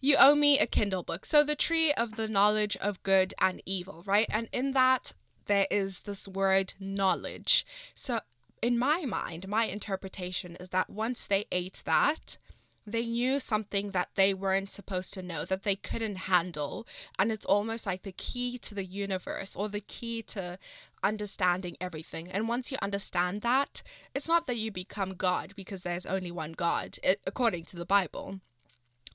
you 0.00 0.16
owe 0.18 0.34
me 0.34 0.58
a 0.58 0.66
Kindle 0.66 1.04
book. 1.04 1.24
So 1.24 1.44
the 1.44 1.54
tree 1.54 1.92
of 1.92 2.16
the 2.16 2.26
knowledge 2.26 2.76
of 2.78 3.02
good 3.04 3.34
and 3.40 3.62
evil, 3.64 4.02
right? 4.04 4.26
And 4.28 4.48
in 4.52 4.72
that 4.72 5.12
there 5.46 5.68
is 5.70 6.00
this 6.00 6.26
word 6.26 6.74
knowledge. 6.80 7.64
So 7.94 8.20
in 8.60 8.78
my 8.78 9.04
mind, 9.04 9.46
my 9.46 9.66
interpretation 9.66 10.56
is 10.56 10.70
that 10.70 10.90
once 10.90 11.26
they 11.26 11.46
ate 11.52 11.82
that, 11.86 12.38
they 12.86 13.06
knew 13.06 13.40
something 13.40 13.90
that 13.90 14.10
they 14.14 14.34
weren't 14.34 14.70
supposed 14.70 15.14
to 15.14 15.22
know, 15.22 15.44
that 15.44 15.62
they 15.62 15.76
couldn't 15.76 16.16
handle. 16.16 16.86
And 17.18 17.32
it's 17.32 17.46
almost 17.46 17.86
like 17.86 18.02
the 18.02 18.12
key 18.12 18.58
to 18.58 18.74
the 18.74 18.84
universe 18.84 19.56
or 19.56 19.68
the 19.68 19.80
key 19.80 20.22
to 20.22 20.58
understanding 21.02 21.76
everything. 21.80 22.30
And 22.30 22.48
once 22.48 22.70
you 22.70 22.78
understand 22.82 23.42
that, 23.42 23.82
it's 24.14 24.28
not 24.28 24.46
that 24.46 24.56
you 24.56 24.70
become 24.70 25.14
God 25.14 25.54
because 25.56 25.82
there's 25.82 26.06
only 26.06 26.30
one 26.30 26.52
God, 26.52 26.98
according 27.26 27.64
to 27.66 27.76
the 27.76 27.86
Bible. 27.86 28.40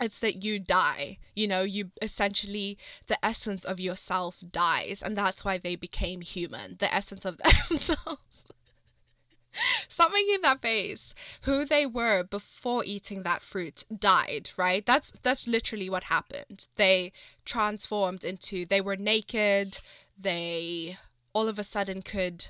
It's 0.02 0.20
that 0.20 0.44
you 0.44 0.60
die. 0.60 1.18
You 1.36 1.48
know, 1.48 1.62
you 1.62 1.90
essentially, 2.02 2.78
the 3.08 3.24
essence 3.24 3.66
of 3.66 3.80
yourself 3.80 4.38
dies. 4.50 5.02
And 5.04 5.18
that's 5.18 5.44
why 5.44 5.58
they 5.58 5.76
became 5.76 6.22
human, 6.22 6.78
the 6.80 6.94
essence 6.94 7.26
of 7.26 7.38
themselves. 7.70 8.50
Stop 9.88 10.12
making 10.14 10.42
that 10.42 10.62
face. 10.62 11.14
Who 11.42 11.66
they 11.66 11.86
were 11.86 12.24
before 12.24 12.84
eating 12.86 13.24
that 13.24 13.42
fruit 13.42 13.84
died, 13.96 14.52
right? 14.58 14.86
That's 14.86 15.12
that's 15.24 15.48
literally 15.48 15.90
what 15.90 16.04
happened. 16.04 16.68
They 16.76 17.12
transformed 17.46 18.24
into 18.24 18.66
they 18.66 18.82
were 18.82 18.96
naked, 18.96 19.80
they 20.18 20.98
all 21.34 21.48
of 21.48 21.60
a 21.60 21.64
sudden 21.64 22.02
could 22.02 22.48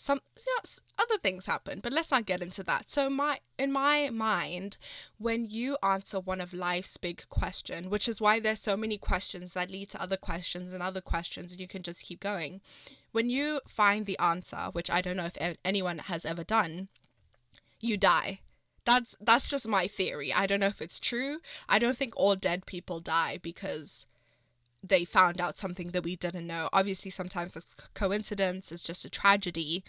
some 0.00 0.22
yes, 0.56 0.80
other 0.98 1.18
things 1.18 1.44
happen, 1.44 1.80
but 1.82 1.92
let's 1.92 2.10
not 2.10 2.24
get 2.24 2.40
into 2.40 2.62
that. 2.62 2.90
So 2.90 3.10
my 3.10 3.40
in 3.58 3.70
my 3.70 4.08
mind, 4.08 4.78
when 5.18 5.44
you 5.44 5.76
answer 5.82 6.18
one 6.18 6.40
of 6.40 6.54
life's 6.54 6.96
big 6.96 7.28
question, 7.28 7.90
which 7.90 8.08
is 8.08 8.18
why 8.18 8.40
there's 8.40 8.60
so 8.60 8.78
many 8.78 8.96
questions 8.96 9.52
that 9.52 9.70
lead 9.70 9.90
to 9.90 10.00
other 10.00 10.16
questions 10.16 10.72
and 10.72 10.82
other 10.82 11.02
questions 11.02 11.52
and 11.52 11.60
you 11.60 11.68
can 11.68 11.82
just 11.82 12.06
keep 12.06 12.18
going. 12.18 12.62
When 13.12 13.28
you 13.28 13.60
find 13.68 14.06
the 14.06 14.18
answer, 14.18 14.70
which 14.72 14.90
I 14.90 15.02
don't 15.02 15.18
know 15.18 15.28
if 15.34 15.58
anyone 15.66 15.98
has 15.98 16.24
ever 16.24 16.44
done, 16.44 16.88
you 17.78 17.98
die. 17.98 18.40
That's 18.86 19.14
that's 19.20 19.50
just 19.50 19.68
my 19.68 19.86
theory. 19.86 20.32
I 20.32 20.46
don't 20.46 20.60
know 20.60 20.66
if 20.66 20.80
it's 20.80 20.98
true. 20.98 21.40
I 21.68 21.78
don't 21.78 21.98
think 21.98 22.14
all 22.16 22.36
dead 22.36 22.64
people 22.64 23.00
die 23.00 23.38
because 23.42 24.06
they 24.82 25.04
found 25.04 25.40
out 25.40 25.58
something 25.58 25.88
that 25.88 26.04
we 26.04 26.16
didn't 26.16 26.46
know. 26.46 26.68
Obviously, 26.72 27.10
sometimes 27.10 27.56
it's 27.56 27.74
coincidence, 27.94 28.72
it's 28.72 28.84
just 28.84 29.04
a 29.04 29.10
tragedy, 29.10 29.84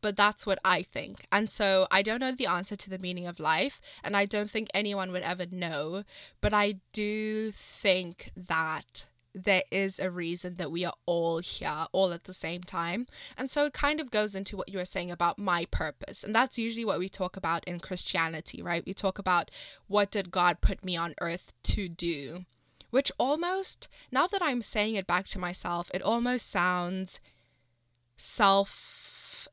but 0.00 0.16
that's 0.16 0.46
what 0.46 0.58
I 0.64 0.82
think. 0.82 1.26
And 1.32 1.50
so 1.50 1.86
I 1.90 2.02
don't 2.02 2.20
know 2.20 2.32
the 2.32 2.46
answer 2.46 2.76
to 2.76 2.90
the 2.90 2.98
meaning 2.98 3.26
of 3.26 3.40
life, 3.40 3.80
and 4.02 4.16
I 4.16 4.26
don't 4.26 4.50
think 4.50 4.68
anyone 4.74 5.12
would 5.12 5.22
ever 5.22 5.46
know, 5.50 6.04
but 6.40 6.52
I 6.52 6.76
do 6.92 7.52
think 7.52 8.30
that 8.36 9.06
there 9.34 9.64
is 9.70 9.98
a 9.98 10.10
reason 10.10 10.54
that 10.56 10.70
we 10.70 10.84
are 10.84 10.94
all 11.06 11.38
here 11.38 11.86
all 11.90 12.12
at 12.12 12.24
the 12.24 12.32
same 12.32 12.62
time. 12.62 13.06
And 13.36 13.50
so 13.50 13.64
it 13.64 13.72
kind 13.72 14.00
of 14.00 14.10
goes 14.10 14.34
into 14.34 14.56
what 14.56 14.68
you 14.68 14.78
were 14.78 14.84
saying 14.84 15.10
about 15.10 15.38
my 15.38 15.64
purpose. 15.70 16.22
And 16.22 16.34
that's 16.34 16.56
usually 16.56 16.84
what 16.84 17.00
we 17.00 17.08
talk 17.08 17.36
about 17.36 17.64
in 17.64 17.80
Christianity, 17.80 18.62
right? 18.62 18.86
We 18.86 18.94
talk 18.94 19.18
about 19.18 19.50
what 19.88 20.12
did 20.12 20.30
God 20.30 20.60
put 20.60 20.84
me 20.84 20.96
on 20.96 21.14
earth 21.20 21.52
to 21.64 21.88
do? 21.88 22.44
Which 22.94 23.10
almost, 23.18 23.88
now 24.12 24.28
that 24.28 24.40
I'm 24.40 24.62
saying 24.62 24.94
it 24.94 25.04
back 25.04 25.26
to 25.26 25.38
myself, 25.40 25.90
it 25.92 26.00
almost 26.00 26.48
sounds 26.48 27.18
self 28.16 29.48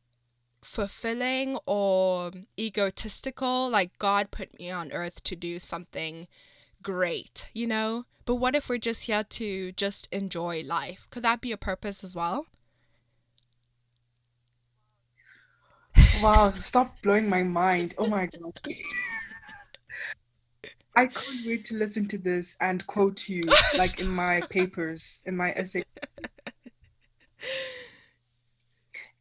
fulfilling 0.63 1.57
or 1.65 2.29
egotistical. 2.59 3.67
Like 3.67 3.97
God 3.97 4.29
put 4.29 4.59
me 4.59 4.69
on 4.69 4.91
earth 4.91 5.23
to 5.23 5.35
do 5.35 5.57
something 5.57 6.27
great, 6.83 7.49
you 7.51 7.65
know? 7.65 8.05
But 8.25 8.35
what 8.35 8.53
if 8.53 8.69
we're 8.69 8.77
just 8.77 9.05
here 9.05 9.23
to 9.23 9.71
just 9.71 10.07
enjoy 10.11 10.61
life? 10.63 11.07
Could 11.09 11.23
that 11.23 11.41
be 11.41 11.51
a 11.51 11.57
purpose 11.57 12.03
as 12.03 12.15
well? 12.15 12.45
Wow, 16.21 16.51
stop 16.51 17.01
blowing 17.01 17.27
my 17.27 17.41
mind. 17.41 17.95
Oh 17.97 18.05
my 18.05 18.27
God. 18.27 18.53
I 20.95 21.07
can't 21.07 21.45
wait 21.45 21.65
to 21.65 21.77
listen 21.77 22.07
to 22.09 22.17
this 22.17 22.57
and 22.59 22.85
quote 22.85 23.27
you 23.29 23.41
like 23.77 23.99
in 24.01 24.07
my 24.07 24.41
papers, 24.41 25.21
in 25.25 25.37
my 25.37 25.51
essay. 25.53 25.83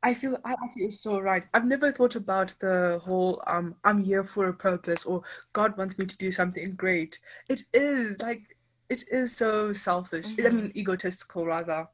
I 0.02 0.14
feel 0.14 0.38
I 0.44 0.52
actually 0.52 0.87
is 0.87 1.02
so 1.02 1.20
right. 1.20 1.44
I've 1.52 1.66
never 1.66 1.92
thought 1.92 2.16
about 2.16 2.54
the 2.61 3.00
whole 3.04 3.42
um 3.46 3.76
I'm 3.85 4.02
here 4.02 4.24
for 4.24 4.48
a 4.48 4.54
purpose 4.54 5.04
or 5.04 5.22
God 5.52 5.76
wants 5.76 5.99
me 5.99 6.07
to 6.07 6.16
do 6.16 6.30
something 6.30 6.74
great. 6.74 7.18
It 7.49 7.62
is 7.74 8.20
like 8.22 8.40
it 8.88 9.05
is 9.11 9.36
so 9.36 9.72
selfish. 9.72 10.24
I 10.38 10.42
Mhm. 10.42 10.53
mean 10.55 10.72
egotistical 10.74 11.47
rather. 11.47 11.86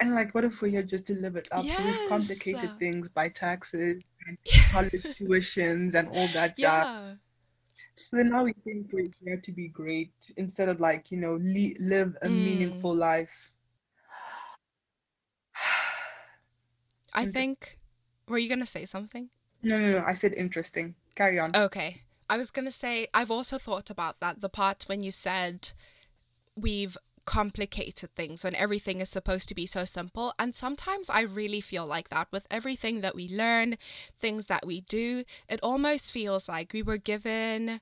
And 0.00 0.14
like 0.14 0.34
what 0.34 0.44
if 0.44 0.62
we're 0.62 0.68
here 0.68 0.82
just 0.82 1.06
to 1.08 1.14
live 1.14 1.36
it 1.36 1.48
up? 1.52 1.66
We've 1.78 2.04
complicated 2.06 2.78
things 2.78 3.08
by 3.08 3.28
taxes 3.28 4.00
and 4.26 4.38
college 4.72 5.02
tuitions 5.18 5.94
and 5.94 6.08
all 6.08 6.28
that 6.28 6.56
jazz. 6.56 6.86
Yeah. 6.86 7.10
So 7.96 8.16
then 8.16 8.30
now 8.30 8.42
we 8.44 8.52
think 8.64 8.92
we're 8.92 9.10
here 9.22 9.36
to 9.36 9.52
be 9.52 9.68
great 9.68 10.12
instead 10.36 10.68
of 10.68 10.80
like, 10.80 11.10
you 11.12 11.18
know, 11.18 11.34
li 11.36 11.76
live 11.78 12.16
a 12.22 12.28
Mm. 12.28 12.44
meaningful 12.44 12.94
life. 12.94 13.52
I 17.12 17.26
think 17.26 17.78
were 18.26 18.38
you 18.38 18.48
gonna 18.48 18.66
say 18.66 18.84
something? 18.86 19.30
No, 19.62 19.78
no, 19.80 19.92
no. 19.98 20.04
I 20.04 20.14
said 20.14 20.34
interesting. 20.34 20.94
Carry 21.14 21.38
on. 21.38 21.54
Okay. 21.54 22.02
I 22.28 22.36
was 22.36 22.50
going 22.50 22.64
to 22.64 22.72
say, 22.72 23.06
I've 23.12 23.30
also 23.30 23.58
thought 23.58 23.90
about 23.90 24.20
that. 24.20 24.40
The 24.40 24.48
part 24.48 24.84
when 24.86 25.02
you 25.02 25.12
said 25.12 25.72
we've 26.56 26.96
complicated 27.24 28.14
things 28.14 28.44
when 28.44 28.54
everything 28.54 29.00
is 29.00 29.08
supposed 29.08 29.48
to 29.48 29.54
be 29.54 29.66
so 29.66 29.84
simple. 29.84 30.32
And 30.38 30.54
sometimes 30.54 31.10
I 31.10 31.20
really 31.22 31.60
feel 31.60 31.86
like 31.86 32.08
that 32.10 32.28
with 32.30 32.46
everything 32.50 33.00
that 33.00 33.14
we 33.14 33.28
learn, 33.28 33.76
things 34.20 34.46
that 34.46 34.66
we 34.66 34.82
do. 34.82 35.24
It 35.48 35.60
almost 35.62 36.12
feels 36.12 36.48
like 36.48 36.72
we 36.72 36.82
were 36.82 36.98
given 36.98 37.80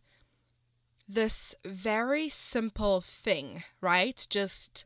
this 1.09 1.55
very 1.64 2.28
simple 2.28 3.01
thing, 3.01 3.64
right? 3.80 4.26
Just 4.30 4.84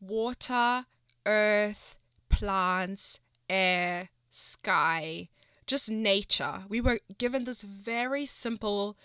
water, 0.00 0.86
earth, 1.24 1.96
plants, 2.28 3.20
air, 3.48 4.10
sky, 4.30 5.28
just 5.66 5.90
nature. 5.90 6.62
We 6.68 6.80
were 6.80 7.00
given 7.18 7.44
this 7.44 7.62
very 7.62 8.26
simple 8.26 8.96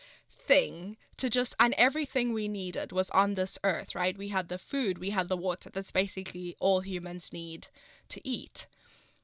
thing 0.41 0.97
to 1.17 1.29
just 1.29 1.55
and 1.59 1.73
everything 1.77 2.33
we 2.33 2.47
needed 2.47 2.91
was 2.91 3.09
on 3.11 3.35
this 3.35 3.57
earth, 3.63 3.95
right? 3.95 4.17
We 4.17 4.29
had 4.29 4.49
the 4.49 4.57
food, 4.57 4.97
we 4.97 5.11
had 5.11 5.29
the 5.29 5.37
water. 5.37 5.69
That's 5.71 5.91
basically 5.91 6.55
all 6.59 6.81
humans 6.81 7.31
need 7.31 7.67
to 8.09 8.27
eat. 8.27 8.67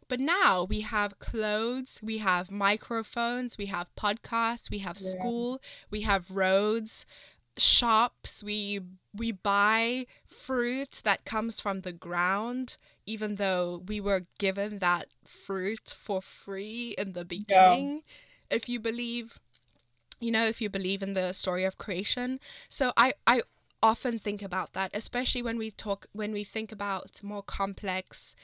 But 0.10 0.20
now 0.22 0.64
we 0.64 0.82
have 0.82 1.20
clothes, 1.20 2.00
we 2.02 2.20
have 2.20 2.50
microphones, 2.50 3.58
we 3.58 3.66
have 3.66 3.94
podcasts, 3.96 4.70
we 4.70 4.78
have 4.80 4.98
school, 4.98 5.60
we 5.90 6.02
have 6.02 6.32
roads, 6.32 7.06
shops, 7.58 8.44
we 8.44 8.80
we 9.14 9.32
buy 9.32 10.06
fruit 10.26 11.02
that 11.04 11.26
comes 11.26 11.60
from 11.60 11.82
the 11.82 11.92
ground 11.92 12.78
even 13.08 13.36
though 13.36 13.82
we 13.88 14.00
were 14.00 14.28
given 14.38 14.80
that 14.80 15.08
fruit 15.26 15.96
for 15.98 16.22
free 16.22 16.94
in 16.98 17.14
the 17.14 17.26
beginning. 17.26 18.04
Yeah. 18.50 18.58
If 18.58 18.70
you 18.70 18.80
believe 18.80 19.40
you 20.20 20.32
know, 20.32 20.46
if 20.46 20.62
you 20.62 20.70
believe 20.70 21.04
in 21.04 21.14
the 21.14 21.34
story 21.34 21.64
of 21.64 21.78
creation. 21.78 22.40
So 22.70 22.92
I 22.98 23.14
I 23.26 23.42
often 23.82 24.18
think 24.18 24.42
about 24.42 24.74
that, 24.74 24.92
especially 24.94 25.42
when 25.42 25.58
we 25.58 25.72
talk 25.72 26.08
when 26.14 26.32
we 26.32 26.44
think 26.44 26.72
about 26.72 27.24
more 27.24 27.44
complex 27.44 28.36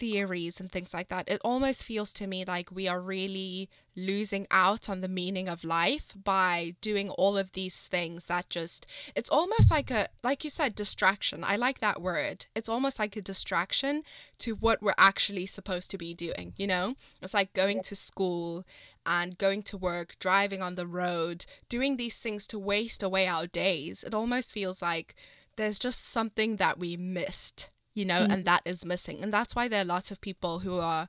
theories 0.00 0.58
and 0.58 0.72
things 0.72 0.94
like 0.94 1.08
that, 1.10 1.28
it 1.28 1.40
almost 1.44 1.84
feels 1.84 2.12
to 2.14 2.26
me 2.26 2.44
like 2.44 2.72
we 2.72 2.88
are 2.88 3.00
really 3.00 3.68
losing 3.94 4.46
out 4.50 4.88
on 4.88 5.02
the 5.02 5.08
meaning 5.08 5.46
of 5.46 5.62
life 5.62 6.14
by 6.24 6.74
doing 6.80 7.10
all 7.10 7.36
of 7.36 7.52
these 7.52 7.86
things 7.86 8.24
that 8.26 8.48
just 8.48 8.86
it's 9.14 9.28
almost 9.28 9.70
like 9.70 9.90
a 9.90 10.08
like 10.24 10.42
you 10.42 10.48
said 10.48 10.74
distraction. 10.74 11.44
I 11.44 11.56
like 11.56 11.80
that 11.80 12.00
word. 12.00 12.46
It's 12.54 12.68
almost 12.68 12.98
like 12.98 13.14
a 13.14 13.22
distraction 13.22 14.02
to 14.38 14.54
what 14.54 14.82
we're 14.82 14.94
actually 14.96 15.44
supposed 15.46 15.90
to 15.90 15.98
be 15.98 16.14
doing, 16.14 16.54
you 16.56 16.66
know? 16.66 16.94
It's 17.20 17.34
like 17.34 17.52
going 17.52 17.82
to 17.82 17.94
school 17.94 18.64
and 19.04 19.36
going 19.36 19.62
to 19.64 19.76
work, 19.76 20.16
driving 20.18 20.62
on 20.62 20.76
the 20.76 20.86
road, 20.86 21.44
doing 21.68 21.96
these 21.96 22.20
things 22.20 22.46
to 22.48 22.58
waste 22.58 23.02
away 23.02 23.26
our 23.26 23.46
days. 23.46 24.02
It 24.02 24.14
almost 24.14 24.52
feels 24.52 24.80
like 24.80 25.14
there's 25.56 25.78
just 25.78 26.02
something 26.04 26.56
that 26.56 26.78
we 26.78 26.96
missed 26.96 27.68
you 27.94 28.04
know, 28.04 28.22
mm-hmm. 28.22 28.32
and 28.32 28.44
that 28.44 28.62
is 28.64 28.84
missing. 28.84 29.22
And 29.22 29.32
that's 29.32 29.54
why 29.54 29.68
there 29.68 29.82
are 29.82 29.86
lots 29.86 30.10
of 30.10 30.20
people 30.20 30.60
who 30.60 30.78
are, 30.78 31.08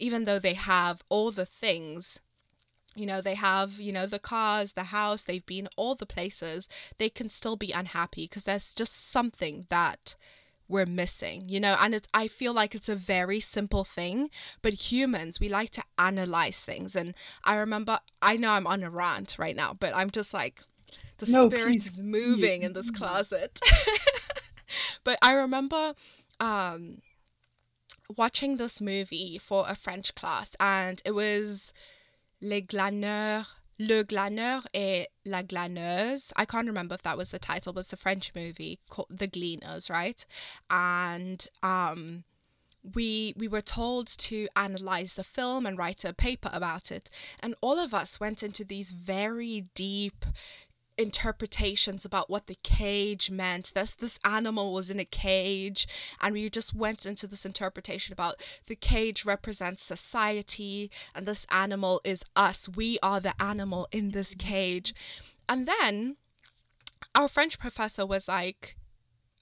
even 0.00 0.24
though 0.24 0.38
they 0.38 0.54
have 0.54 1.02
all 1.08 1.30
the 1.30 1.46
things, 1.46 2.20
you 2.94 3.06
know, 3.06 3.20
they 3.20 3.34
have, 3.34 3.80
you 3.80 3.92
know, 3.92 4.06
the 4.06 4.18
cars, 4.18 4.72
the 4.72 4.84
house, 4.84 5.24
they've 5.24 5.46
been 5.46 5.68
all 5.76 5.94
the 5.94 6.06
places, 6.06 6.68
they 6.98 7.08
can 7.08 7.28
still 7.28 7.56
be 7.56 7.72
unhappy 7.72 8.24
because 8.24 8.44
there's 8.44 8.74
just 8.74 9.10
something 9.10 9.66
that 9.70 10.14
we're 10.68 10.86
missing, 10.86 11.48
you 11.48 11.60
know, 11.60 11.76
and 11.80 11.94
it's, 11.94 12.08
I 12.14 12.28
feel 12.28 12.52
like 12.52 12.74
it's 12.74 12.88
a 12.88 12.96
very 12.96 13.40
simple 13.40 13.84
thing, 13.84 14.30
but 14.62 14.90
humans, 14.90 15.38
we 15.38 15.48
like 15.48 15.70
to 15.70 15.82
analyze 15.98 16.64
things. 16.64 16.96
And 16.96 17.14
I 17.44 17.56
remember, 17.56 18.00
I 18.20 18.36
know 18.36 18.50
I'm 18.50 18.66
on 18.66 18.82
a 18.82 18.90
rant 18.90 19.36
right 19.38 19.56
now, 19.56 19.76
but 19.78 19.94
I'm 19.94 20.10
just 20.10 20.32
like, 20.32 20.62
the 21.18 21.30
no, 21.30 21.48
spirit 21.50 21.72
please. 21.72 21.86
is 21.92 21.98
moving 21.98 22.62
in 22.62 22.72
this 22.72 22.90
closet. 22.90 23.60
but 25.04 25.18
I 25.22 25.32
remember 25.32 25.94
um, 26.42 26.98
watching 28.14 28.56
this 28.56 28.80
movie 28.80 29.38
for 29.38 29.64
a 29.68 29.76
French 29.76 30.14
class, 30.14 30.56
and 30.58 31.00
it 31.04 31.12
was 31.12 31.72
Les 32.40 32.60
Glaneurs, 32.60 33.46
Le 33.78 34.04
Glaneur 34.04 34.62
et 34.74 35.06
la 35.24 35.42
Glaneuse. 35.42 36.32
I 36.36 36.44
can't 36.44 36.66
remember 36.66 36.96
if 36.96 37.02
that 37.02 37.16
was 37.16 37.30
the 37.30 37.38
title, 37.38 37.72
but 37.72 37.80
it's 37.80 37.92
a 37.92 37.96
French 37.96 38.32
movie 38.34 38.80
called 38.90 39.08
The 39.10 39.28
Gleaners, 39.28 39.88
right? 39.88 40.26
And 40.68 41.46
um, 41.62 42.24
we 42.94 43.34
we 43.36 43.46
were 43.46 43.60
told 43.60 44.08
to 44.08 44.48
analyze 44.56 45.14
the 45.14 45.24
film 45.24 45.64
and 45.64 45.78
write 45.78 46.04
a 46.04 46.12
paper 46.12 46.50
about 46.52 46.90
it 46.90 47.08
and 47.40 47.54
all 47.60 47.78
of 47.78 47.94
us 47.94 48.18
went 48.18 48.42
into 48.42 48.64
these 48.64 48.90
very 48.90 49.66
deep 49.74 50.24
interpretations 51.02 52.04
about 52.04 52.30
what 52.30 52.46
the 52.46 52.56
cage 52.62 53.30
meant. 53.30 53.72
This 53.74 53.94
this 53.94 54.18
animal 54.24 54.72
was 54.72 54.90
in 54.90 55.00
a 55.00 55.04
cage, 55.04 55.86
and 56.20 56.32
we 56.32 56.48
just 56.48 56.74
went 56.74 57.04
into 57.04 57.26
this 57.26 57.44
interpretation 57.44 58.12
about 58.12 58.36
the 58.66 58.76
cage 58.76 59.24
represents 59.24 59.82
society, 59.82 60.90
and 61.14 61.26
this 61.26 61.46
animal 61.50 62.00
is 62.04 62.24
us. 62.36 62.68
We 62.68 62.98
are 63.02 63.20
the 63.20 63.34
animal 63.42 63.88
in 63.92 64.10
this 64.12 64.34
cage. 64.34 64.94
And 65.48 65.66
then 65.66 66.16
our 67.14 67.28
French 67.28 67.58
professor 67.58 68.06
was 68.06 68.28
like, 68.28 68.76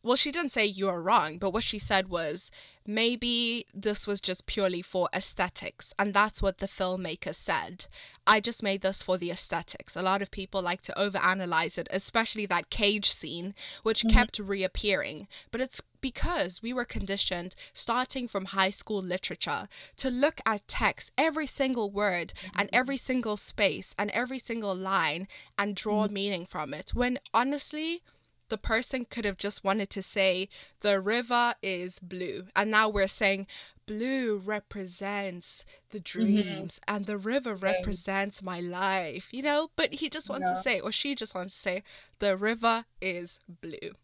well, 0.03 0.16
she 0.16 0.32
didn't 0.32 0.53
say 0.53 0.64
you're 0.64 1.03
wrong, 1.03 1.36
but 1.36 1.53
what 1.53 1.62
she 1.62 1.78
said 1.78 2.09
was 2.09 2.51
maybe 2.86 3.66
this 3.74 4.07
was 4.07 4.20
just 4.20 4.46
purely 4.46 4.80
for 4.80 5.11
aesthetics. 5.12 5.92
And 5.98 6.14
that's 6.14 6.40
what 6.40 6.59
the 6.59 6.66
filmmaker 6.66 7.34
said. 7.34 7.86
I 8.26 8.40
just 8.40 8.62
made 8.62 8.80
this 8.80 9.03
for 9.03 9.18
the 9.18 9.30
aesthetics. 9.30 9.96
A 9.96 10.03
lot 10.03 10.22
of 10.22 10.30
people 10.30 10.62
like 10.62 10.80
to 10.82 10.94
overanalyze 10.96 11.76
it, 11.76 11.86
especially 11.90 12.46
that 12.46 12.70
cage 12.70 13.12
scene, 13.12 13.55
which 13.82 14.01
mm-hmm. 14.01 14.16
kept 14.16 14.38
reappearing. 14.38 15.28
But 15.51 15.61
it's 15.61 15.82
because 16.01 16.62
we 16.62 16.72
were 16.72 16.86
conditioned, 16.86 17.55
starting 17.74 18.26
from 18.26 18.46
high 18.46 18.70
school 18.70 19.03
literature, 19.03 19.68
to 19.98 20.09
look 20.09 20.40
at 20.46 20.66
text, 20.66 21.12
every 21.18 21.46
single 21.46 21.90
word 21.90 22.32
and 22.57 22.68
mm-hmm. 22.68 22.80
every 22.80 22.96
single 22.96 23.36
space 23.36 23.94
and 23.98 24.11
every 24.12 24.38
single 24.38 24.74
line 24.74 25.28
and 25.59 25.76
draw 25.76 26.05
mm-hmm. 26.05 26.14
meaning 26.14 26.46
from 26.46 26.72
it. 26.72 26.94
When 26.94 27.18
honestly, 27.34 28.03
the 28.51 28.59
person 28.59 29.07
could 29.07 29.24
have 29.24 29.38
just 29.38 29.64
wanted 29.64 29.88
to 29.90 30.03
say 30.03 30.48
the 30.80 31.01
river 31.01 31.55
is 31.62 31.98
blue 31.98 32.46
and 32.55 32.70
now 32.70 32.88
we're 32.88 33.09
saying 33.09 33.46
blue 33.86 34.36
represents 34.38 35.64
the 35.90 35.98
mm-hmm. 35.98 36.20
dreams 36.20 36.80
mm-hmm. 36.80 36.96
and 36.96 37.07
the 37.07 37.16
river 37.16 37.55
represents 37.55 38.42
my 38.42 38.61
life 38.61 39.28
you 39.32 39.42
know 39.42 39.70
but 39.76 39.94
he 39.94 40.09
just 40.09 40.28
wants 40.28 40.46
yeah. 40.48 40.55
to 40.55 40.61
say 40.61 40.80
or 40.80 40.92
she 40.92 41.14
just 41.14 41.34
wants 41.34 41.55
to 41.55 41.61
say 41.61 41.82
the 42.18 42.36
river 42.36 42.84
is 43.01 43.40
blue 43.62 43.94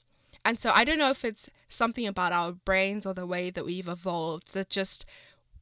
and 0.44 0.58
so 0.58 0.70
i 0.74 0.82
don't 0.82 0.98
know 0.98 1.10
if 1.10 1.24
it's 1.24 1.50
something 1.68 2.06
about 2.06 2.32
our 2.32 2.52
brains 2.52 3.04
or 3.04 3.14
the 3.14 3.26
way 3.26 3.50
that 3.50 3.66
we've 3.66 3.88
evolved 3.88 4.52
that 4.54 4.70
just 4.70 5.04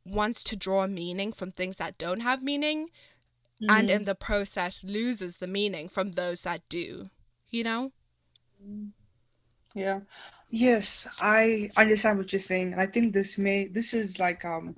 wants 0.06 0.44
to 0.44 0.56
draw 0.56 0.86
meaning 0.86 1.32
from 1.32 1.50
things 1.50 1.76
that 1.76 1.98
don't 1.98 2.20
have 2.20 2.42
meaning 2.42 2.88
mm-hmm. 3.62 3.70
and 3.70 3.90
in 3.90 4.04
the 4.04 4.14
process 4.14 4.84
loses 4.84 5.38
the 5.38 5.46
meaning 5.46 5.88
from 5.88 6.12
those 6.12 6.42
that 6.42 6.62
do 6.68 7.10
you 7.50 7.64
know 7.64 7.92
yeah. 9.74 10.00
Yes, 10.50 11.08
I 11.20 11.70
understand 11.76 12.18
what 12.18 12.32
you're 12.32 12.40
saying, 12.40 12.72
and 12.72 12.80
I 12.80 12.86
think 12.86 13.12
this 13.12 13.38
may 13.38 13.68
this 13.68 13.92
is 13.94 14.20
like 14.20 14.44
um 14.44 14.76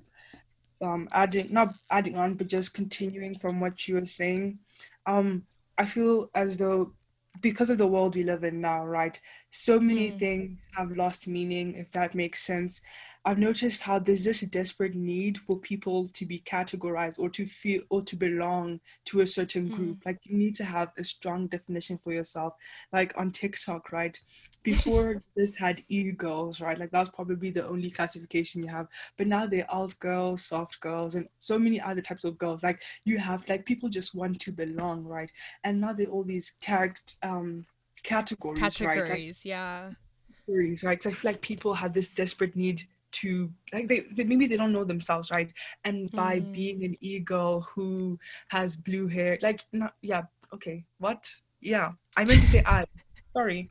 um 0.82 1.09
adding 1.12 1.53
not 1.53 1.74
adding 1.91 2.16
on, 2.16 2.34
but 2.34 2.49
just 2.49 2.74
continuing 2.74 3.34
from 3.37 3.61
what 3.61 3.89
you 3.89 3.97
were 3.97 4.07
saying. 4.07 4.59
Um, 5.07 5.45
I 5.78 5.87
feel 5.87 6.30
as 6.34 6.59
though 6.59 6.93
because 7.41 7.70
of 7.70 7.78
the 7.78 7.87
world 7.87 8.14
we 8.14 8.24
live 8.24 8.45
in 8.45 8.61
now, 8.61 8.84
right? 8.84 9.18
So 9.51 9.80
many 9.80 10.11
mm. 10.11 10.18
things 10.18 10.66
have 10.76 10.91
lost 10.97 11.28
meaning, 11.28 11.74
if 11.74 11.91
that 11.93 12.14
makes 12.14 12.43
sense. 12.43 12.80
I've 13.24 13.39
noticed 13.39 13.82
how 13.82 13.99
there's 13.99 14.24
this 14.24 14.43
desperate 14.43 14.95
need 14.95 15.37
for 15.37 15.59
people 15.59 16.07
to 16.09 16.24
be 16.24 16.39
categorized 16.39 17.18
or 17.18 17.28
to 17.30 17.45
feel 17.45 17.82
or 17.91 18.03
to 18.03 18.16
belong 18.16 18.80
to 19.07 19.20
a 19.20 19.26
certain 19.26 19.68
group. 19.68 19.99
Mm. 19.99 20.07
Like 20.07 20.20
you 20.24 20.37
need 20.37 20.55
to 20.57 20.64
have 20.64 20.93
a 20.97 21.03
strong 21.03 21.47
definition 21.47 21.99
for 21.99 22.12
yourself. 22.12 22.55
Like 22.93 23.12
on 23.16 23.32
TikTok, 23.32 23.91
right? 23.91 24.16
Before 24.67 25.23
this 25.37 25.57
had 25.57 25.81
e-girls, 25.89 26.61
right? 26.61 26.77
Like 26.77 26.91
that 26.91 26.99
was 26.99 27.09
probably 27.09 27.51
the 27.53 27.67
only 27.69 27.89
classification 27.89 28.64
you 28.64 28.69
have. 28.69 28.89
But 29.17 29.29
now 29.29 29.47
they're 29.47 29.71
alt 29.71 29.97
girls, 30.01 30.45
soft 30.45 30.81
girls, 30.81 31.14
and 31.14 31.29
so 31.39 31.57
many 31.57 31.81
other 31.81 32.01
types 32.01 32.25
of 32.25 32.37
girls. 32.37 32.64
Like 32.64 32.83
you 33.05 33.17
have 33.19 33.49
like 33.49 33.64
people 33.64 33.89
just 33.89 34.14
want 34.14 34.41
to 34.41 34.51
belong, 34.51 35.05
right? 35.05 35.31
And 35.62 35.81
now 35.81 35.93
they're 35.93 36.09
all 36.09 36.25
these 36.25 36.57
character 36.61 37.14
um 37.23 37.64
categories, 38.03 38.61
categories 38.61 39.09
right? 39.09 39.11
Like, 39.11 39.45
yeah. 39.45 39.91
Categories, 40.47 40.83
right? 40.83 41.03
So 41.03 41.11
I 41.11 41.12
feel 41.12 41.31
like 41.31 41.41
people 41.41 41.73
have 41.75 41.95
this 41.95 42.11
desperate 42.11 42.57
need 42.57 42.83
to 43.12 43.51
like 43.73 43.87
they, 43.87 44.01
they, 44.17 44.25
maybe 44.25 44.49
they 44.49 44.57
don't 44.57 44.73
know 44.73 44.85
themselves 44.85 45.31
right 45.31 45.51
and 45.85 46.11
by 46.11 46.41
mm. 46.41 46.53
being 46.53 46.85
an 46.85 46.97
e-girl 47.01 47.61
who 47.61 48.19
has 48.49 48.77
blue 48.77 49.07
hair 49.07 49.39
like 49.43 49.64
not 49.73 49.95
yeah 50.03 50.23
okay 50.53 50.85
what 50.99 51.33
yeah 51.61 51.93
i 52.17 52.25
meant 52.25 52.43
to 52.43 52.49
say 52.49 52.62
i 52.67 52.85
sorry 53.37 53.68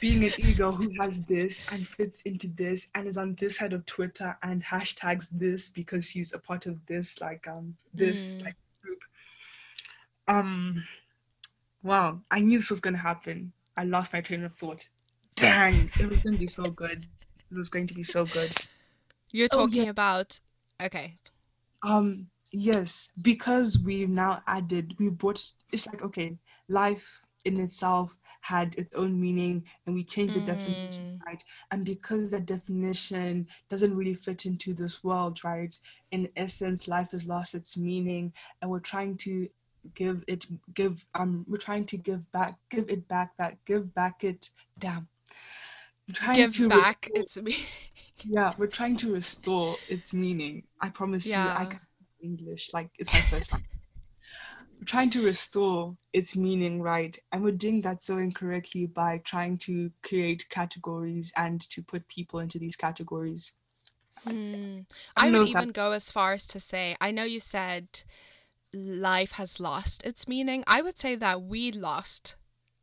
being 0.00 0.24
an 0.24 0.32
ego 0.38 0.70
who 0.70 0.90
has 1.00 1.24
this 1.24 1.64
and 1.72 1.86
fits 1.86 2.22
into 2.22 2.48
this 2.48 2.88
and 2.94 3.06
is 3.06 3.16
on 3.16 3.34
this 3.36 3.56
side 3.56 3.72
of 3.72 3.86
twitter 3.86 4.36
and 4.42 4.62
hashtags 4.62 5.28
this 5.30 5.68
because 5.70 6.08
she's 6.08 6.34
a 6.34 6.38
part 6.38 6.66
of 6.66 6.84
this 6.86 7.20
like 7.20 7.46
um 7.48 7.74
this 7.94 8.38
mm. 8.38 8.44
like 8.44 8.56
group 8.82 8.98
Um, 10.28 10.84
wow, 11.82 12.20
I 12.30 12.40
knew 12.40 12.58
this 12.58 12.70
was 12.70 12.80
gonna 12.80 12.98
happen. 12.98 13.52
I 13.76 13.84
lost 13.84 14.12
my 14.12 14.20
train 14.20 14.44
of 14.44 14.54
thought. 14.54 14.88
Dang, 15.34 15.90
it 15.98 16.08
was 16.08 16.20
gonna 16.20 16.38
be 16.38 16.46
so 16.46 16.70
good. 16.70 17.06
It 17.50 17.56
was 17.56 17.68
going 17.68 17.86
to 17.88 17.94
be 17.94 18.04
so 18.04 18.24
good. 18.24 18.54
You're 19.30 19.48
Oh, 19.52 19.66
talking 19.66 19.84
yeah. 19.84 19.90
about 19.90 20.38
okay. 20.80 21.16
Um, 21.82 22.28
yes, 22.52 23.10
because 23.20 23.78
we've 23.78 24.08
now 24.08 24.40
added, 24.46 24.94
we've 24.98 25.16
brought, 25.18 25.42
it's 25.72 25.86
like, 25.88 26.02
okay, 26.02 26.38
life 26.68 27.20
in 27.44 27.58
itself 27.58 28.16
had 28.42 28.74
its 28.74 28.94
own 28.96 29.18
meaning 29.18 29.64
and 29.86 29.94
we 29.94 30.04
changed 30.04 30.34
the 30.34 30.40
definition, 30.40 31.04
right? 31.26 31.42
And 31.70 31.84
because 31.84 32.32
that 32.32 32.44
definition 32.46 33.46
doesn't 33.70 33.96
really 33.96 34.14
fit 34.14 34.44
into 34.46 34.74
this 34.74 35.02
world, 35.02 35.42
right? 35.44 35.74
In 36.10 36.28
essence, 36.36 36.88
life 36.88 37.12
has 37.12 37.26
lost 37.26 37.54
its 37.54 37.78
meaning 37.78 38.32
and 38.60 38.70
we're 38.70 38.80
trying 38.80 39.16
to 39.18 39.48
give 39.94 40.22
it, 40.26 40.44
give, 40.74 41.06
um, 41.14 41.44
we're 41.48 41.56
trying 41.56 41.84
to 41.86 41.96
give 41.96 42.30
back, 42.32 42.58
give 42.68 42.90
it 42.90 43.06
back, 43.08 43.30
that 43.38 43.64
give 43.64 43.94
back 43.94 44.24
it, 44.24 44.50
damn. 44.78 45.08
We're 46.08 46.14
trying 46.14 46.36
Give 46.36 46.52
to 46.52 46.68
back 46.68 47.08
restore- 47.12 47.22
its 47.22 47.36
me. 47.36 47.56
yeah, 48.24 48.52
we're 48.58 48.66
trying 48.66 48.96
to 48.96 49.12
restore 49.12 49.78
its 49.88 50.12
meaning. 50.12 50.64
I 50.80 50.88
promise 50.90 51.26
you, 51.26 51.30
I 51.32 51.62
Yeah. 51.62 51.68
can 51.70 51.80
English 52.22 52.72
like 52.74 52.90
it's 52.98 53.12
my 53.12 53.20
first 53.20 53.50
time. 53.50 53.64
Trying 54.84 55.10
to 55.10 55.22
restore 55.24 55.96
its 56.12 56.34
meaning, 56.36 56.82
right? 56.82 57.16
And 57.30 57.42
we're 57.44 57.52
doing 57.52 57.80
that 57.82 58.02
so 58.02 58.18
incorrectly 58.18 58.86
by 58.86 59.18
trying 59.18 59.58
to 59.58 59.90
create 60.02 60.48
categories 60.50 61.32
and 61.36 61.60
to 61.70 61.82
put 61.82 62.06
people 62.08 62.40
into 62.40 62.58
these 62.58 62.76
categories. 62.76 63.52
Hmm. 64.24 64.80
I 65.16 65.28
I 65.28 65.30
would 65.30 65.40
that- 65.42 65.48
even 65.48 65.68
go 65.70 65.92
as 65.92 66.10
far 66.10 66.32
as 66.32 66.46
to 66.48 66.60
say, 66.60 66.96
I 67.00 67.10
know 67.10 67.24
you 67.24 67.40
said 67.40 68.02
life 68.72 69.32
has 69.32 69.60
lost 69.60 70.02
its 70.04 70.26
meaning. 70.26 70.64
I 70.66 70.82
would 70.82 70.98
say 70.98 71.14
that 71.16 71.42
we 71.42 71.70
lost 71.72 72.36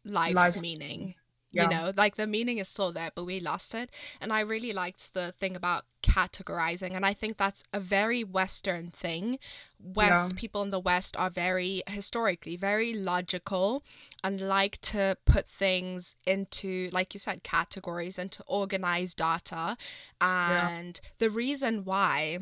life's 0.03 0.35
Life's- 0.35 0.61
meaning. 0.61 1.15
Yeah. 1.51 1.63
You 1.63 1.69
know, 1.69 1.91
like 1.97 2.15
the 2.15 2.27
meaning 2.27 2.59
is 2.59 2.67
still 2.67 2.91
there, 2.91 3.11
but 3.15 3.25
we 3.25 3.39
lost 3.39 3.73
it. 3.73 3.89
And 4.21 4.31
I 4.31 4.41
really 4.41 4.71
liked 4.71 5.13
the 5.13 5.31
thing 5.31 5.55
about 5.55 5.85
categorizing. 6.03 6.95
And 6.95 7.05
I 7.05 7.13
think 7.13 7.37
that's 7.37 7.63
a 7.73 7.79
very 7.79 8.23
Western 8.23 8.89
thing. 8.89 9.39
West 9.79 10.31
Yeah. 10.33 10.39
people 10.39 10.61
in 10.61 10.69
the 10.69 10.79
West 10.79 11.17
are 11.17 11.29
very 11.29 11.81
historically 11.87 12.55
very 12.55 12.93
logical 12.93 13.83
and 14.23 14.39
like 14.41 14.79
to 14.81 15.17
put 15.25 15.49
things 15.49 16.15
into, 16.25 16.89
like 16.91 17.13
you 17.15 17.19
said, 17.19 17.43
categories 17.43 18.19
and 18.19 18.31
to 18.31 18.43
organize 18.45 19.15
data. 19.15 19.75
And 20.21 20.99
the 21.17 21.29
reason 21.29 21.83
why 21.83 22.39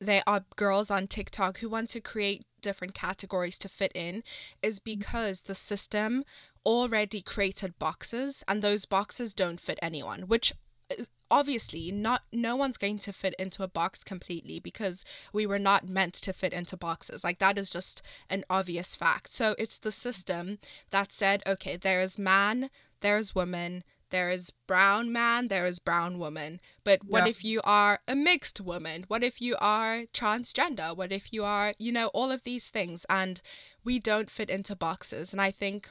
there 0.00 0.22
are 0.26 0.36
uh, 0.36 0.40
girls 0.56 0.90
on 0.90 1.06
TikTok 1.06 1.58
who 1.58 1.68
want 1.68 1.88
to 1.90 2.00
create 2.00 2.44
different 2.60 2.94
categories 2.94 3.58
to 3.58 3.68
fit 3.68 3.92
in 3.94 4.22
is 4.62 4.78
mm-hmm. 4.78 4.98
because 4.98 5.42
the 5.42 5.54
system 5.54 6.24
already 6.64 7.22
created 7.22 7.78
boxes 7.78 8.42
and 8.48 8.60
those 8.60 8.84
boxes 8.84 9.32
don't 9.32 9.60
fit 9.60 9.78
anyone, 9.80 10.22
which 10.22 10.52
is 10.90 11.08
obviously 11.30 11.90
not 11.90 12.22
no 12.32 12.54
one's 12.54 12.76
going 12.76 12.98
to 12.98 13.12
fit 13.12 13.34
into 13.38 13.62
a 13.62 13.68
box 13.68 14.04
completely 14.04 14.60
because 14.60 15.04
we 15.32 15.46
were 15.46 15.58
not 15.58 15.88
meant 15.88 16.14
to 16.14 16.32
fit 16.32 16.52
into 16.52 16.76
boxes. 16.76 17.24
Like 17.24 17.38
that 17.38 17.58
is 17.58 17.70
just 17.70 18.02
an 18.28 18.44
obvious 18.50 18.94
fact. 18.94 19.32
So 19.32 19.54
it's 19.58 19.78
the 19.78 19.92
system 19.92 20.58
that 20.90 21.12
said, 21.12 21.42
okay, 21.46 21.76
there 21.76 22.00
is 22.00 22.18
man, 22.18 22.70
there 23.00 23.18
is 23.18 23.34
woman, 23.34 23.84
there 24.10 24.30
is 24.30 24.50
brown 24.66 25.12
man, 25.12 25.48
there 25.48 25.66
is 25.66 25.78
brown 25.78 26.18
woman. 26.18 26.60
But 26.84 27.04
what 27.04 27.24
Yeah. 27.24 27.30
if 27.30 27.44
you 27.44 27.60
are 27.64 28.00
a 28.06 28.14
mixed 28.14 28.60
woman? 28.60 29.04
What 29.08 29.24
if 29.24 29.40
you 29.40 29.56
are 29.60 30.04
transgender? 30.12 30.96
What 30.96 31.12
if 31.12 31.32
you 31.32 31.44
are, 31.44 31.74
you 31.78 31.92
know, 31.92 32.08
all 32.08 32.30
of 32.30 32.44
these 32.44 32.70
things? 32.70 33.04
And 33.08 33.40
we 33.84 33.98
don't 33.98 34.30
fit 34.30 34.50
into 34.50 34.76
boxes. 34.76 35.32
And 35.32 35.40
I 35.40 35.50
think 35.50 35.90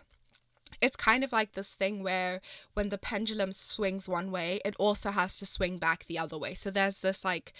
it's 0.81 0.95
kind 0.97 1.23
of 1.23 1.31
like 1.31 1.53
this 1.53 1.73
thing 1.73 2.03
where 2.03 2.41
when 2.73 2.89
the 2.89 2.97
pendulum 2.97 3.51
swings 3.53 4.09
one 4.09 4.31
way, 4.31 4.59
it 4.65 4.75
also 4.77 5.11
has 5.11 5.37
to 5.39 5.45
swing 5.45 5.77
back 5.77 6.05
the 6.05 6.19
other 6.19 6.37
way. 6.37 6.53
So 6.53 6.69
there's 6.71 6.99
this 6.99 7.23
like 7.23 7.53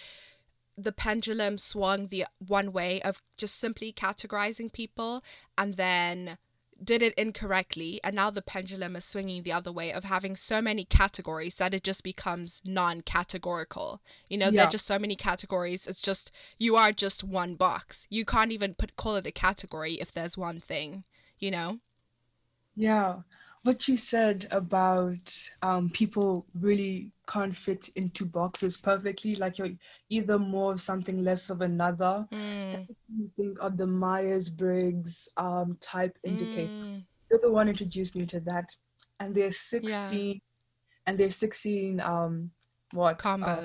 the 0.78 0.92
pendulum 0.92 1.58
swung 1.58 2.08
the 2.08 2.26
one 2.46 2.74
way 2.74 3.02
of 3.02 3.22
just 3.38 3.56
simply 3.56 3.94
categorizing 3.94 4.72
people 4.74 5.24
and 5.58 5.76
then 5.76 6.38
did 6.84 7.02
it 7.02 7.14
incorrectly 7.16 8.00
and 8.04 8.16
now 8.16 8.30
the 8.30 8.42
pendulum 8.42 8.96
is 8.96 9.06
swinging 9.06 9.44
the 9.44 9.52
other 9.52 9.72
way 9.72 9.92
of 9.92 10.04
having 10.04 10.36
so 10.36 10.62
many 10.62 10.84
categories 10.84 11.56
that 11.56 11.74
it 11.74 11.84
just 11.84 12.04
becomes 12.04 12.62
non-categorical. 12.66 14.02
You 14.30 14.38
know 14.38 14.52
there 14.52 14.66
are 14.66 14.70
just 14.70 14.86
so 14.86 15.00
many 15.00 15.16
categories 15.16 15.88
it's 15.88 16.02
just 16.02 16.32
you 16.58 16.76
are 16.76 16.92
just 16.92 17.24
one 17.24 17.56
box. 17.56 18.08
You 18.10 18.26
can't 18.26 18.52
even 18.52 18.74
put 18.74 18.96
call 18.96 19.16
it 19.16 19.26
a 19.26 19.32
category 19.32 19.94
if 19.96 20.12
there's 20.12 20.38
one 20.38 20.60
thing 20.60 21.04
you 21.40 21.52
know? 21.52 21.80
Yeah, 22.76 23.20
what 23.66 23.88
you 23.88 23.98
said 23.98 24.46
about 24.52 25.34
um, 25.64 25.90
people 25.90 26.46
really 26.54 27.12
can't 27.28 27.56
fit 27.56 27.90
into 27.96 28.26
boxes 28.26 28.78
perfectly, 28.78 29.36
like 29.36 29.58
you're 29.58 29.72
either 30.10 30.38
more 30.38 30.74
of 30.74 30.80
something, 30.80 31.24
less 31.24 31.50
of 31.50 31.62
another. 31.62 32.28
Mm, 32.32 32.88
makes 32.88 33.34
think 33.36 33.58
of 33.60 33.76
the 33.76 33.88
Myers-Briggs 33.88 35.30
um, 35.38 35.78
type 35.82 36.16
indicator. 36.24 36.70
mm, 36.70 37.04
You're 37.32 37.40
the 37.42 37.52
one 37.52 37.68
introduced 37.68 38.16
me 38.16 38.28
to 38.28 38.40
that. 38.42 38.70
And 39.20 39.34
there's 39.34 39.58
16, 39.58 40.40
and 41.08 41.18
there's 41.18 41.36
16, 41.36 42.00
um, 42.02 42.52
what? 42.94 43.26
uh, 43.26 43.62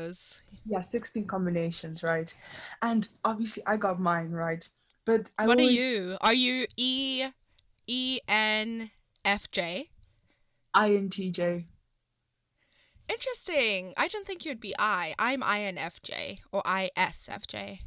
yeah, 0.66 0.80
16 0.80 1.26
combinations, 1.26 2.02
right? 2.02 2.32
And 2.80 3.06
obviously 3.22 3.64
I 3.66 3.76
got 3.76 4.00
mine, 4.00 4.30
right? 4.30 4.66
But 5.04 5.30
I 5.38 5.46
what 5.46 5.58
are 5.58 5.62
you 5.62 6.16
are 6.20 6.34
you 6.34 6.66
e 6.76 7.26
e 7.86 8.20
n 8.28 8.90
f 9.24 9.50
j 9.50 9.88
INTJ. 10.74 11.66
Interesting. 13.10 13.92
I 13.98 14.08
didn't 14.08 14.26
think 14.26 14.46
you'd 14.46 14.58
be 14.58 14.74
I. 14.78 15.14
I'm 15.18 15.42
INFJ 15.42 16.40
or 16.50 16.62
ISFJ. 16.66 17.82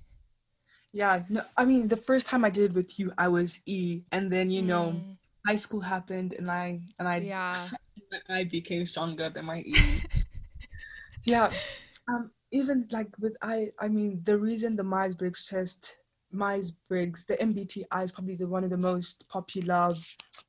Yeah, 0.93 1.23
no, 1.29 1.41
I 1.57 1.65
mean, 1.65 1.87
the 1.87 1.97
first 1.97 2.27
time 2.27 2.45
I 2.45 2.49
did 2.49 2.71
it 2.71 2.75
with 2.75 2.99
you, 2.99 3.11
I 3.17 3.27
was 3.27 3.61
E, 3.65 4.03
and 4.11 4.31
then 4.31 4.49
you 4.51 4.61
know, 4.61 5.01
Mm, 5.01 5.17
high 5.45 5.55
school 5.57 5.81
happened, 5.81 6.33
and 6.33 6.49
I 6.51 6.81
and 6.99 7.07
I 7.07 7.29
yeah. 7.29 7.69
I 8.29 8.45
became 8.45 8.85
stronger 8.85 9.29
than 9.29 9.45
my 9.45 9.61
E. 9.61 10.05
Yeah, 11.25 11.53
um, 12.07 12.31
even 12.51 12.87
like 12.91 13.09
with 13.19 13.35
I, 13.41 13.71
I 13.79 13.87
mean, 13.89 14.21
the 14.23 14.37
reason 14.37 14.75
the 14.75 14.83
Myers-Briggs 14.83 15.47
test, 15.47 15.97
Myers-Briggs, 16.33 17.25
the 17.25 17.41
MBTI 17.41 18.03
is 18.03 18.11
probably 18.11 18.35
the 18.35 18.47
one 18.47 18.63
of 18.63 18.69
the 18.69 18.77
most 18.77 19.27
popular 19.29 19.93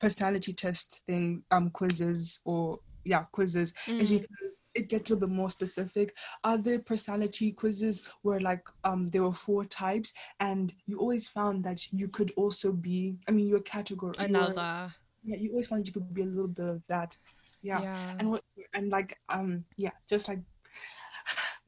personality 0.00 0.52
test 0.52 1.02
thing, 1.06 1.42
um, 1.50 1.70
quizzes 1.70 2.40
or 2.44 2.80
yeah, 3.04 3.24
quizzes 3.32 3.74
is 3.98 4.10
Mm, 4.10 4.20
because 4.20 4.60
it 4.74 4.88
gets 4.88 5.10
a 5.10 5.14
little 5.14 5.28
bit 5.28 5.34
more 5.34 5.50
specific. 5.50 6.16
Other 6.42 6.78
personality 6.78 7.52
quizzes 7.52 8.02
were 8.22 8.40
like 8.40 8.62
um 8.84 9.08
there 9.08 9.22
were 9.22 9.32
four 9.34 9.64
types, 9.64 10.12
and 10.40 10.72
you 10.86 10.98
always 10.98 11.28
found 11.28 11.64
that 11.64 11.80
you 11.92 12.08
could 12.08 12.32
also 12.36 12.72
be. 12.72 13.18
I 13.28 13.32
mean, 13.32 13.48
your 13.48 13.60
category. 13.60 14.14
another. 14.18 14.94
yeah, 15.22 15.36
you 15.38 15.50
always 15.50 15.68
found 15.68 15.86
you 15.86 15.92
could 15.92 16.12
be 16.14 16.22
a 16.22 16.26
little 16.26 16.48
bit 16.48 16.66
of 16.68 16.86
that. 16.88 17.16
Yeah, 17.62 17.80
Yeah. 17.80 18.14
and 18.18 18.30
what 18.30 18.42
and 18.74 18.90
like 18.90 19.18
um 19.28 19.64
yeah, 19.76 19.92
just 20.08 20.28
like 20.28 20.40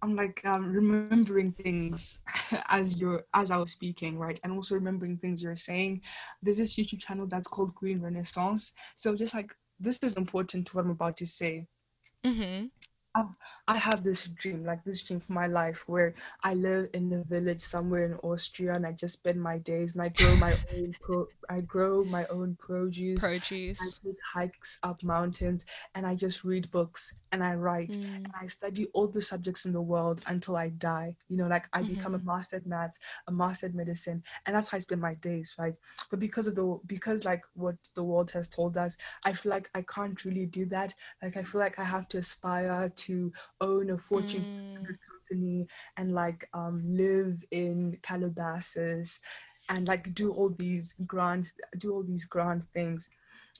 I'm 0.07 0.15
like 0.15 0.45
um 0.45 0.73
remembering 0.73 1.51
things 1.53 2.21
as 2.69 3.01
you're 3.01 3.25
as 3.35 3.51
I 3.51 3.57
was 3.57 3.73
speaking, 3.73 4.19
right? 4.19 4.39
And 4.45 4.53
also 4.53 4.77
remembering 4.77 5.17
things 5.17 5.43
you're 5.43 5.57
saying. 5.57 6.03
There's 6.43 6.59
this 6.59 6.77
YouTube 6.77 7.01
channel 7.01 7.27
that's 7.27 7.49
called 7.49 7.75
Green 7.75 8.01
Renaissance. 8.01 8.73
So 8.95 9.17
just 9.17 9.35
like 9.35 9.53
this 9.81 9.99
is 10.05 10.17
important 10.17 10.69
to 10.69 10.77
what 10.77 10.85
I'm 10.85 10.93
about 10.93 11.17
to 11.19 11.27
say. 11.27 11.67
Mm-hmm. 12.25 12.67
I 13.69 13.77
have 13.77 14.03
this 14.05 14.27
dream, 14.29 14.65
like 14.65 14.85
this 14.85 15.03
dream 15.03 15.21
for 15.21 15.33
my 15.33 15.47
life, 15.47 15.89
where 15.89 16.15
I 16.43 16.55
live 16.55 16.91
in 16.95 17.13
a 17.13 17.25
village 17.25 17.61
somewhere 17.61 18.05
in 18.05 18.15
Austria, 18.23 18.75
and 18.75 18.87
I 18.87 18.93
just 18.93 19.15
spend 19.19 19.41
my 19.43 19.59
days 19.59 19.95
and 19.95 20.03
I 20.03 20.09
grow 20.09 20.37
my 20.37 20.55
own 20.73 20.95
pro, 21.01 21.27
I 21.49 21.61
grow 21.61 22.05
my 22.05 22.27
own 22.27 22.57
produce. 22.59 23.21
Produce. 23.23 23.79
I 23.81 23.85
take 24.07 24.17
hikes 24.35 24.79
up 24.83 25.03
mountains, 25.03 25.67
and 25.95 26.07
I 26.07 26.15
just 26.17 26.45
read 26.45 26.71
books 26.71 27.17
and 27.33 27.43
I 27.45 27.55
write 27.55 27.91
Mm, 27.91 28.25
and 28.25 28.33
I 28.41 28.47
study 28.47 28.87
all 28.95 29.09
the 29.09 29.21
subjects 29.23 29.67
in 29.67 29.73
the 29.73 29.83
world 29.83 30.21
until 30.27 30.57
I 30.57 30.71
die. 30.71 31.15
You 31.29 31.37
know, 31.37 31.47
like 31.49 31.69
I 31.73 31.83
become 31.83 32.15
a 32.15 32.19
master 32.19 32.57
at 32.57 32.67
maths, 32.67 32.99
a 33.27 33.33
master 33.33 33.67
at 33.67 33.75
medicine, 33.75 34.23
and 34.47 34.55
that's 34.57 34.69
how 34.69 34.77
I 34.77 34.81
spend 34.81 35.01
my 35.01 35.15
days, 35.15 35.55
right? 35.59 35.75
But 36.11 36.21
because 36.21 36.47
of 36.47 36.55
the 36.55 36.79
because 36.87 37.25
like 37.25 37.43
what 37.55 37.77
the 37.95 38.03
world 38.05 38.31
has 38.33 38.49
told 38.49 38.77
us, 38.77 38.97
I 39.25 39.33
feel 39.33 39.51
like 39.51 39.69
I 39.75 39.83
can't 39.83 40.23
really 40.25 40.47
do 40.47 40.67
that. 40.67 40.93
Like 41.23 41.37
I 41.37 41.43
feel 41.43 41.61
like 41.61 41.79
I 41.79 41.85
have 41.85 42.09
to 42.09 42.19
aspire 42.19 42.89
to 42.89 43.06
own 43.61 43.91
a 43.91 43.99
Fortune 43.99 44.43
mm, 44.43 44.45
500 44.45 44.99
company 45.11 45.67
and 45.97 46.13
like 46.13 46.49
um 46.55 46.81
live 46.85 47.43
in 47.51 47.99
Calabasas 48.03 49.21
and 49.69 49.87
like 49.87 50.13
do 50.15 50.33
all 50.33 50.51
these 50.51 50.95
grand 51.07 51.51
do 51.79 51.93
all 51.93 52.03
these 52.03 52.25
grand 52.27 52.65
things. 52.75 53.09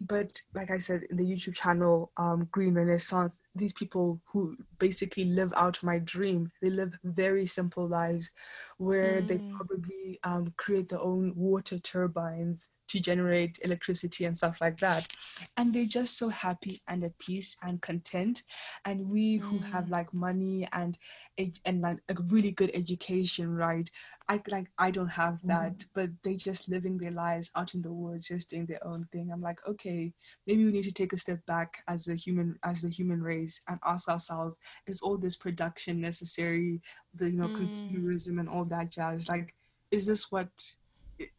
But 0.01 0.31
like 0.55 0.71
i 0.71 0.79
said 0.79 1.05
in 1.11 1.17
the 1.17 1.25
youtube 1.25 1.55
channel 1.55 2.11
um 2.17 2.47
green 2.51 2.75
renaissance 2.75 3.41
these 3.55 3.73
people 3.73 4.21
who 4.33 4.57
basically 4.79 5.25
live 5.25 5.53
out 5.57 5.83
my 5.83 5.99
dream 5.99 6.51
they 6.61 6.69
live 6.71 6.95
very 7.05 7.47
simple 7.47 7.87
lives 7.89 8.31
where 8.79 9.23
they 9.23 9.41
Mm. 9.41 9.57
probably 9.57 10.19
um, 10.25 10.53
create 10.57 10.89
their 10.89 11.01
own 11.01 11.33
water 11.37 11.79
turbines 11.79 12.71
to 12.89 13.01
generate 13.01 13.59
electricity 13.63 14.25
and 14.25 14.37
stuff 14.37 14.61
like 14.61 14.79
that. 14.81 15.07
And 15.57 15.73
they're 15.73 15.85
just 15.87 16.19
so 16.19 16.29
happy 16.29 16.81
and 16.89 17.05
at 17.05 17.19
peace 17.19 17.57
and 17.63 17.81
content. 17.81 18.43
And 18.85 19.09
we 19.11 19.37
who 19.39 19.61
have 19.61 19.89
Mm. 19.89 19.91
like 19.91 20.13
money 20.13 20.67
and 20.73 20.97
and 21.65 21.81
like 21.83 21.99
a 22.09 22.15
really 22.31 22.53
good 22.53 22.71
education, 22.75 23.51
right? 23.55 23.89
I 24.29 24.41
like 24.51 24.69
I 24.79 24.91
don't 24.91 25.09
have 25.11 25.41
that, 25.47 25.85
but 25.95 26.11
they're 26.23 26.35
just 26.37 26.69
living 26.69 26.99
their 26.99 27.13
lives 27.13 27.51
out 27.57 27.75
in 27.75 27.83
the 27.83 27.93
woods, 27.93 28.29
just 28.29 28.51
doing 28.51 28.67
their 28.67 28.85
own 28.87 29.07
thing. 29.13 29.31
I'm 29.33 29.41
like, 29.41 29.59
okay, 29.69 30.13
maybe 30.47 30.65
we 30.65 30.73
need 30.73 30.85
to 30.85 30.93
take 30.93 31.13
a 31.13 31.19
step 31.19 31.45
back 31.47 31.79
as 31.89 32.09
a 32.09 32.15
human 32.17 32.57
as 32.65 32.83
the 32.83 32.91
human 32.91 33.23
race 33.23 33.63
and 33.69 33.79
ask 33.85 34.09
ourselves, 34.09 34.59
is 34.87 35.03
all 35.03 35.19
this 35.19 35.37
production 35.37 36.01
necessary? 36.01 36.81
The 37.15 37.31
you 37.31 37.39
know 37.39 37.49
Mm. 37.49 37.51
consumerism 37.51 38.41
and 38.41 38.49
all 38.49 38.66
that 38.69 38.91
jazz. 38.91 39.29
Like, 39.29 39.55
is 39.91 40.07
this 40.07 40.31
what 40.31 40.49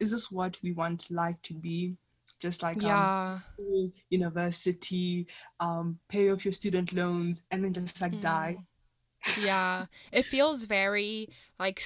is 0.00 0.10
this 0.10 0.30
what 0.30 0.58
we 0.62 0.72
want 0.72 1.10
life 1.10 1.40
to 1.42 1.54
be? 1.54 1.96
Just 2.40 2.62
like 2.62 2.76
um, 2.78 2.82
Yeah. 2.82 3.38
school, 3.54 3.90
university, 4.10 5.26
um, 5.60 5.98
pay 6.08 6.30
off 6.30 6.44
your 6.44 6.52
student 6.52 6.92
loans, 6.92 7.44
and 7.50 7.64
then 7.64 7.72
just 7.72 8.00
like 8.00 8.20
die. 8.20 8.56
Mm. 8.58 9.44
Yeah. 9.44 9.86
It 10.12 10.24
feels 10.24 10.64
very 10.64 11.28
like 11.58 11.82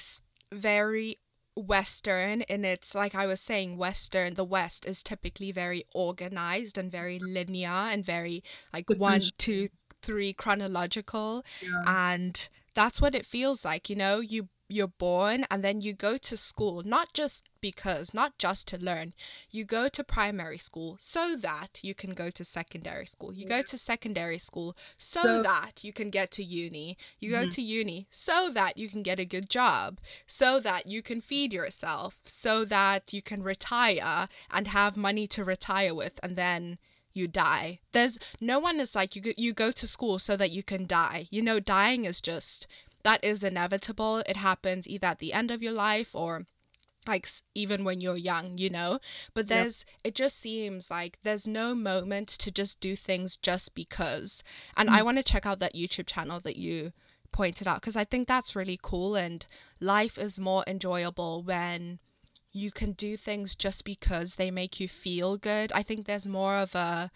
very 0.53 1.18
Western 1.55 2.43
and 2.43 2.64
it's 2.64 2.95
like 2.95 3.14
I 3.14 3.26
was 3.26 3.40
saying, 3.40 3.76
Western, 3.76 4.34
the 4.34 4.45
West 4.45 4.86
is 4.86 5.03
typically 5.03 5.53
very 5.53 5.84
organized 5.95 6.78
and 6.78 6.90
very 6.90 7.18
linear 7.18 7.68
and 7.68 8.05
very 8.05 8.43
like 8.72 8.88
one, 8.97 9.22
two, 9.38 9.68
three 10.03 10.32
chronological. 10.32 11.45
Yeah. 11.62 11.82
and 11.86 12.49
that's 12.74 13.01
what 13.03 13.14
it 13.14 13.26
feels 13.26 13.64
like 13.66 13.90
you 13.90 13.97
know 13.97 14.20
you 14.20 14.49
you're 14.73 14.89
born 15.09 15.45
and 15.51 15.62
then 15.62 15.81
you 15.81 15.93
go 15.93 16.16
to 16.16 16.37
school 16.37 16.83
not 16.85 17.12
just 17.12 17.45
because 17.61 18.12
not 18.14 18.37
just 18.39 18.66
to 18.68 18.77
learn 18.79 19.12
you 19.51 19.64
go 19.64 19.87
to 19.89 20.03
primary 20.03 20.59
school 20.59 20.97
so 21.01 21.37
that 21.37 21.79
you 21.83 21.95
can 21.95 22.12
go 22.14 22.29
to 22.31 22.43
secondary 22.45 23.07
school 23.07 23.33
you 23.33 23.47
go 23.47 23.61
to 23.62 23.77
secondary 23.79 24.39
school 24.39 24.75
so, 24.99 25.23
So- 25.23 25.43
that 25.43 25.85
you 25.85 25.93
can 25.93 26.11
get 26.11 26.31
to 26.33 26.43
uni 26.43 26.97
you 27.20 27.31
go 27.31 27.45
Mhm. 27.47 27.53
to 27.57 27.62
uni 27.62 28.07
so 28.11 28.51
that 28.59 28.77
you 28.77 28.89
can 28.89 29.03
get 29.03 29.20
a 29.20 29.25
good 29.35 29.49
job 29.51 30.01
so 30.27 30.59
that 30.61 30.87
you 30.87 31.03
can 31.03 31.20
feed 31.20 31.53
yourself 31.53 32.18
so 32.25 32.64
that 32.64 33.12
you 33.12 33.23
can 33.23 33.43
retire 33.43 34.29
and 34.51 34.66
have 34.68 34.97
money 34.97 35.27
to 35.29 35.45
retire 35.45 35.95
with 35.95 36.18
and 36.23 36.35
then 36.37 36.79
you 37.14 37.29
die. 37.29 37.79
There's 37.93 38.18
no 38.41 38.59
one 38.59 38.81
is 38.81 38.95
like 38.95 39.14
you 39.14 39.20
go, 39.20 39.33
you 39.37 39.53
go 39.53 39.70
to 39.70 39.87
school 39.87 40.18
so 40.18 40.35
that 40.39 40.51
you 40.51 40.62
can 40.62 40.87
die. 40.87 41.29
You 41.31 41.43
know, 41.43 41.61
dying 41.61 42.07
is 42.07 42.23
just 42.23 42.66
that 43.05 43.23
is 43.25 43.43
inevitable. 43.43 44.23
It 44.27 44.37
happens 44.37 44.89
either 44.89 45.09
at 45.09 45.19
the 45.19 45.33
end 45.33 45.51
of 45.51 45.63
your 45.63 45.73
life 45.73 46.15
or 46.15 46.47
like 47.07 47.29
even 47.55 47.85
when 47.85 48.01
you're 48.01 48.17
young, 48.17 48.59
you 48.59 48.71
know. 48.71 49.01
But 49.35 49.43
Yep. 49.43 49.49
there's 49.49 49.85
it 50.05 50.15
just 50.15 50.39
seems 50.39 50.91
like 50.91 51.19
there's 51.23 51.47
no 51.49 51.75
moment 51.75 52.29
to 52.29 52.51
just 52.51 52.81
do 52.81 52.97
things 52.97 53.37
just 53.37 53.75
because. 53.75 54.43
And 54.77 54.89
I 54.89 55.01
mm. 55.01 55.07
want 55.07 55.17
to 55.19 55.23
check 55.23 55.47
out 55.47 55.59
that 55.61 55.75
YouTube 55.75 56.07
channel 56.07 56.41
that 56.41 56.57
you 56.57 56.93
pointed 57.33 57.67
out 57.67 57.81
because 57.81 57.97
I 57.97 58.05
think 58.05 58.29
that's 58.29 58.55
really 58.55 58.79
cool 58.81 59.17
and 59.17 59.45
life 59.81 60.19
is 60.19 60.39
more 60.39 60.65
enjoyable 60.67 61.43
when 61.43 61.99
you 62.53 62.71
can 62.71 62.93
do 62.93 63.17
things 63.17 63.55
just 63.55 63.85
because 63.85 64.35
they 64.35 64.51
make 64.51 64.79
you 64.79 64.87
feel 64.87 65.39
good. 65.39 65.73
I 65.73 65.83
think 65.83 66.07
there's 66.07 66.27
more 66.27 66.59
of 66.59 66.75
a 66.75 67.11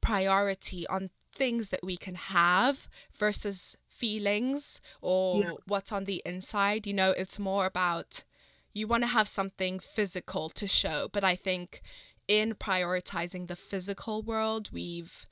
priority 0.00 0.86
on 0.86 1.10
things 1.32 1.68
that 1.70 1.84
we 1.84 1.96
can 1.96 2.14
have 2.14 2.88
versus 3.18 3.76
feelings 3.98 4.80
or 5.00 5.42
Yeah. 5.42 5.52
what's 5.66 5.92
on 5.92 6.04
the 6.04 6.22
inside. 6.24 6.86
You 6.86 6.94
know, 6.94 7.10
it's 7.12 7.38
more 7.38 7.66
about 7.66 8.24
you 8.72 8.86
want 8.86 9.02
to 9.04 9.08
have 9.08 9.28
something 9.28 9.78
physical 9.80 10.50
to 10.50 10.68
show, 10.68 11.08
but 11.12 11.24
I 11.24 11.34
think 11.36 11.80
in 12.28 12.54
prioritizing 12.54 13.48
the 13.48 13.56
physical 13.56 14.22
world, 14.22 14.70
we've 14.72 15.24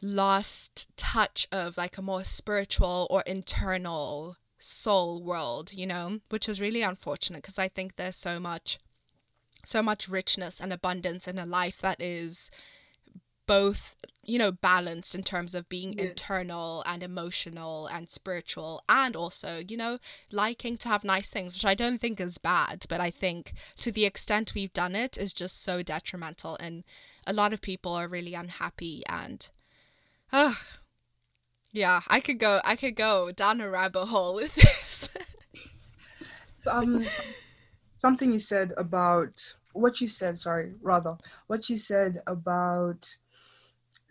lost 0.00 0.88
touch 0.96 1.46
of 1.50 1.76
like 1.76 1.98
a 1.98 2.02
more 2.02 2.24
spiritual 2.24 3.06
or 3.10 3.22
internal 3.22 4.36
soul 4.58 5.22
world, 5.22 5.72
you 5.72 5.86
know, 5.86 6.20
which 6.28 6.48
is 6.48 6.60
really 6.60 6.82
unfortunate 6.82 7.42
because 7.42 7.58
I 7.58 7.68
think 7.68 7.96
there's 7.96 8.16
so 8.16 8.38
much 8.40 8.78
so 9.64 9.82
much 9.82 10.08
richness 10.08 10.60
and 10.60 10.72
abundance 10.72 11.26
in 11.26 11.38
a 11.38 11.44
life 11.44 11.80
that 11.80 12.00
is 12.00 12.48
both 13.48 13.96
you 14.24 14.38
know 14.38 14.52
balanced 14.52 15.14
in 15.14 15.22
terms 15.24 15.54
of 15.54 15.68
being 15.68 15.94
Yes. 15.94 16.10
internal 16.10 16.84
and 16.86 17.02
emotional 17.02 17.86
and 17.88 18.08
spiritual 18.10 18.84
and 18.88 19.16
also 19.16 19.62
you 19.66 19.76
know 19.76 19.98
liking 20.30 20.76
to 20.76 20.88
have 20.88 21.02
nice 21.02 21.30
things 21.30 21.54
which 21.54 21.64
i 21.64 21.74
don't 21.74 22.00
think 22.00 22.20
is 22.20 22.38
bad 22.38 22.84
but 22.88 23.00
i 23.00 23.10
think 23.10 23.54
to 23.78 23.90
the 23.90 24.04
extent 24.04 24.52
we've 24.54 24.72
done 24.74 24.94
it 24.94 25.16
is 25.16 25.32
just 25.32 25.62
so 25.62 25.82
detrimental 25.82 26.56
and 26.60 26.84
a 27.26 27.32
lot 27.32 27.52
of 27.54 27.60
people 27.62 27.92
are 27.92 28.06
really 28.06 28.34
unhappy 28.34 29.02
and 29.08 29.50
uh, 30.32 30.54
yeah 31.72 32.02
i 32.08 32.20
could 32.20 32.38
go 32.38 32.60
i 32.64 32.76
could 32.76 32.94
go 32.96 33.32
down 33.32 33.60
a 33.62 33.68
rabbit 33.70 34.06
hole 34.06 34.34
with 34.34 34.54
this 34.56 35.08
um, 36.70 37.06
something 37.94 38.32
you 38.32 38.38
said 38.38 38.72
about 38.76 39.40
what 39.72 40.00
you 40.00 40.08
said. 40.08 40.38
Sorry, 40.38 40.72
rather 40.82 41.16
what 41.46 41.70
you 41.70 41.76
said 41.76 42.18
about 42.26 43.14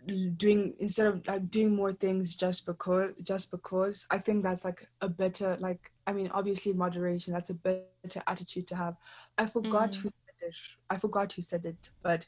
doing 0.08 0.74
instead 0.80 1.06
of 1.06 1.26
like 1.26 1.50
doing 1.50 1.74
more 1.74 1.92
things 1.92 2.34
just 2.34 2.66
because 2.66 3.10
just 3.22 3.50
because 3.50 4.06
i 4.10 4.18
think 4.18 4.42
that's 4.42 4.64
like 4.64 4.82
a 5.00 5.08
better 5.08 5.56
like 5.60 5.90
i 6.06 6.12
mean 6.12 6.28
obviously 6.32 6.72
moderation 6.72 7.32
that's 7.32 7.50
a 7.50 7.54
better 7.54 7.90
attitude 7.96 8.32
to 8.32 8.42
have 8.42 8.62
i 9.06 9.46
forgot 9.46 9.64
Mm. 9.64 9.94
who 9.94 10.10
said 10.10 10.48
it 10.48 10.54
i 10.74 10.74
forgot 10.78 11.14
who 11.14 11.24
said 11.26 11.50
it 11.52 11.76
but 12.02 12.24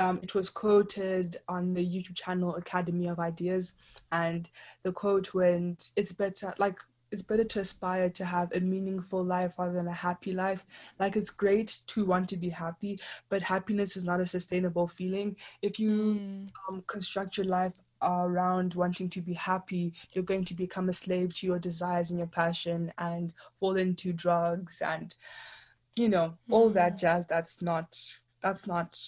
um, 0.00 0.18
it 0.22 0.34
was 0.34 0.48
quoted 0.50 1.36
on 1.48 1.72
the 1.72 1.84
youtube 1.84 2.16
channel 2.16 2.56
academy 2.56 3.06
of 3.06 3.18
ideas 3.18 3.74
and 4.10 4.48
the 4.82 4.92
quote 4.92 5.32
went 5.34 5.90
it's 5.96 6.12
better 6.12 6.52
like 6.58 6.76
it's 7.14 7.30
better 7.30 7.46
to 7.54 7.62
aspire 7.62 8.10
to 8.10 8.26
have 8.26 8.52
a 8.54 8.60
meaningful 8.60 9.24
life 9.24 9.58
rather 9.58 9.74
than 9.74 9.88
a 9.88 10.02
happy 10.08 10.34
life 10.34 10.92
like 11.00 11.16
it's 11.16 11.30
great 11.30 11.80
to 11.88 12.06
want 12.06 12.28
to 12.30 12.36
be 12.38 12.50
happy 12.50 12.98
but 13.30 13.42
happiness 13.42 13.96
is 13.96 14.04
not 14.04 14.20
a 14.20 14.26
sustainable 14.26 14.88
feeling 14.88 15.36
if 15.62 15.80
you 15.80 16.22
Mm, 16.22 16.52
um, 16.70 16.82
construct 16.86 17.38
your 17.38 17.46
life 17.46 17.74
around 18.02 18.74
wanting 18.74 19.10
to 19.10 19.22
be 19.22 19.34
happy, 19.34 19.94
you're 20.12 20.24
going 20.24 20.44
to 20.46 20.54
become 20.54 20.88
a 20.88 20.92
slave 20.94 21.34
to 21.34 21.46
your 21.46 21.58
desires 21.60 22.10
and 22.10 22.20
your 22.20 22.28
passion 22.28 22.92
and 22.98 23.32
fall 23.60 23.76
into 23.76 24.12
drugs 24.12 24.82
and, 24.84 25.14
you 25.96 26.08
know, 26.08 26.36
all 26.50 26.70
that 26.70 26.98
Mm. 26.98 26.98
jazz. 26.98 27.26
That's 27.26 27.62
not, 27.62 27.94
that's 28.42 28.66
not, 28.68 28.98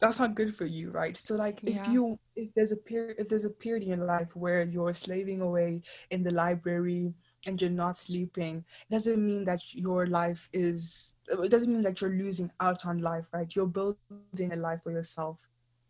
that's 0.00 0.20
not 0.20 0.34
good 0.36 0.54
for 0.54 0.66
you, 0.66 0.90
right? 0.90 1.16
So 1.16 1.36
like, 1.36 1.62
if 1.66 1.86
Yeah. 1.86 1.96
you, 1.96 2.18
if 2.36 2.54
there's 2.54 2.72
a 2.72 2.76
period, 2.76 3.16
if 3.18 3.28
there's 3.28 3.46
a 3.46 3.50
period 3.50 3.84
in 3.84 3.90
your 3.98 4.06
life 4.06 4.36
where 4.36 4.62
you're 4.64 4.94
slaving 4.94 5.40
away 5.42 5.82
in 6.10 6.24
the 6.24 6.32
library 6.32 7.14
and 7.46 7.60
you're 7.60 7.70
not 7.70 7.98
sleeping, 7.98 8.64
it 8.88 8.92
doesn't 8.92 9.24
mean 9.24 9.44
that 9.44 9.74
your 9.74 10.06
life 10.06 10.48
is, 10.52 11.18
it 11.28 11.50
doesn't 11.50 11.72
mean 11.72 11.82
that 11.82 12.00
you're 12.00 12.10
losing 12.10 12.50
out 12.60 12.86
on 12.86 12.98
life, 12.98 13.28
right? 13.32 13.54
You're 13.54 13.66
building 13.66 14.10
a 14.12 14.18
life 14.18 14.82
for 14.82 14.92
yourself. 14.92 15.04